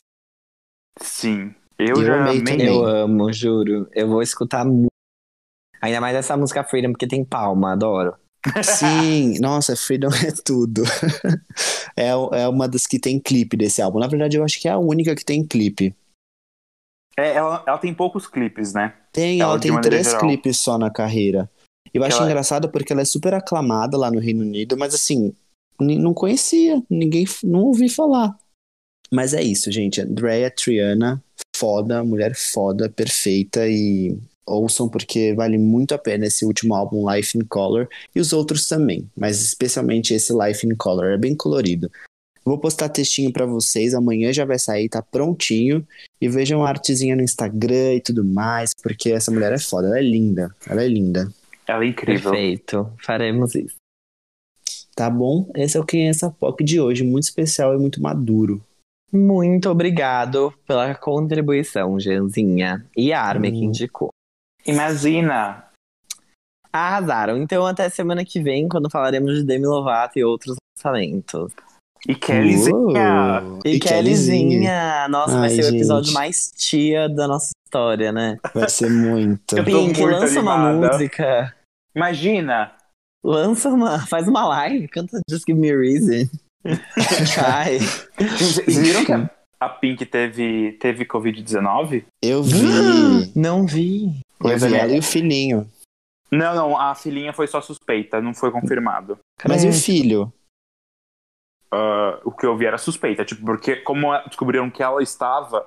[1.00, 1.54] Sim.
[1.78, 2.44] Eu, Eu já amei amei.
[2.44, 2.66] também.
[2.66, 3.88] Eu amo, juro.
[3.94, 4.88] Eu vou escutar muito.
[5.80, 8.14] Ainda mais essa música Freedom, porque tem palma, adoro.
[8.62, 10.82] Sim, nossa, Freedom é tudo.
[11.96, 13.98] é, é uma das que tem clipe desse álbum.
[13.98, 15.94] Na verdade, eu acho que é a única que tem clipe.
[17.16, 18.94] É, ela, ela tem poucos clipes, né?
[19.12, 20.20] Tem, Ela, ela tem três geral.
[20.20, 21.50] clipes só na carreira.
[21.92, 25.32] Eu acho Ela- engraçado porque ela é super aclamada lá no Reino Unido, mas assim,
[25.80, 28.36] não conhecia, ninguém não ouvi falar.
[29.10, 30.00] Mas é isso, gente.
[30.00, 31.22] Andrea Triana,
[31.56, 34.16] foda, mulher foda, perfeita e
[34.46, 38.66] ouçam porque vale muito a pena esse último álbum Life in Color e os outros
[38.66, 41.90] também, mas especialmente esse Life in Color, é bem colorido.
[42.44, 45.86] Vou postar textinho pra vocês, amanhã já vai sair, tá prontinho.
[46.18, 49.98] E vejam a artezinha no Instagram e tudo mais, porque essa mulher é foda, ela
[49.98, 51.30] é linda, ela é linda.
[51.68, 52.30] Ela é incrível.
[52.30, 52.92] Perfeito.
[53.04, 53.76] Faremos isso.
[54.96, 55.50] Tá bom?
[55.54, 58.60] Esse é o Quem é essa POC de hoje, muito especial e muito maduro.
[59.12, 62.84] Muito obrigado pela contribuição, Janzinha.
[62.96, 63.64] E a Arme que Hum.
[63.64, 64.08] indicou.
[64.66, 65.64] Imagina.
[66.72, 67.36] Arrasaram.
[67.38, 71.52] Então, até semana que vem, quando falaremos de Demi Lovato e outros lançamentos.
[72.06, 73.42] E Kellyzinha.
[73.42, 73.60] Uou!
[73.64, 75.08] E, Kellyzinha.
[75.08, 76.14] Nossa, vai Ai, ser o episódio gente.
[76.14, 78.36] mais tia da nossa história, né?
[78.54, 79.56] Vai ser muito.
[79.64, 79.70] Pink,
[80.00, 80.92] muito lança uma animada.
[80.92, 81.54] música.
[81.98, 82.76] Imagina.
[83.24, 83.98] Lança uma.
[84.06, 86.30] Faz uma live, canta Just Give Me a Reason.
[87.34, 87.78] Cai.
[88.38, 89.30] Vocês viram que a,
[89.60, 92.04] a Pink teve, teve Covid-19?
[92.22, 93.32] Eu vi.
[93.34, 94.04] Não vi.
[94.06, 94.78] Eu Pois vi é.
[94.78, 95.68] ela e o filhinho.
[96.30, 99.18] Não, não, a filhinha foi só suspeita, não foi confirmado.
[99.48, 100.30] Mas e o filho?
[101.72, 105.66] Ah, o que eu vi era suspeita, tipo, porque como descobriram que ela estava,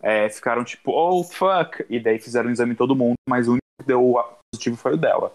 [0.00, 3.52] é, ficaram tipo, oh fuck, e daí fizeram o exame em todo mundo, mas o
[3.52, 4.14] único que deu
[4.50, 5.30] positivo foi o dela.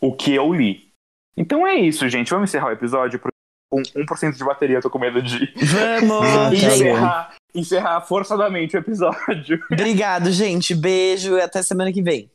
[0.00, 0.90] O que eu li.
[1.36, 2.30] Então é isso, gente.
[2.30, 3.18] Vamos encerrar o episódio.
[3.18, 3.36] porque
[3.70, 6.26] Com 1% de bateria, eu tô com medo de Vamos!
[6.26, 9.60] Ah, tá encerrar, encerrar forçadamente o episódio.
[9.70, 10.74] Obrigado, gente.
[10.74, 12.30] Beijo e até semana que vem.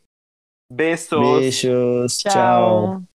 [0.71, 1.39] Beijos.
[1.39, 2.17] Beijos.
[2.17, 2.31] tchau.
[2.31, 3.14] Tchau.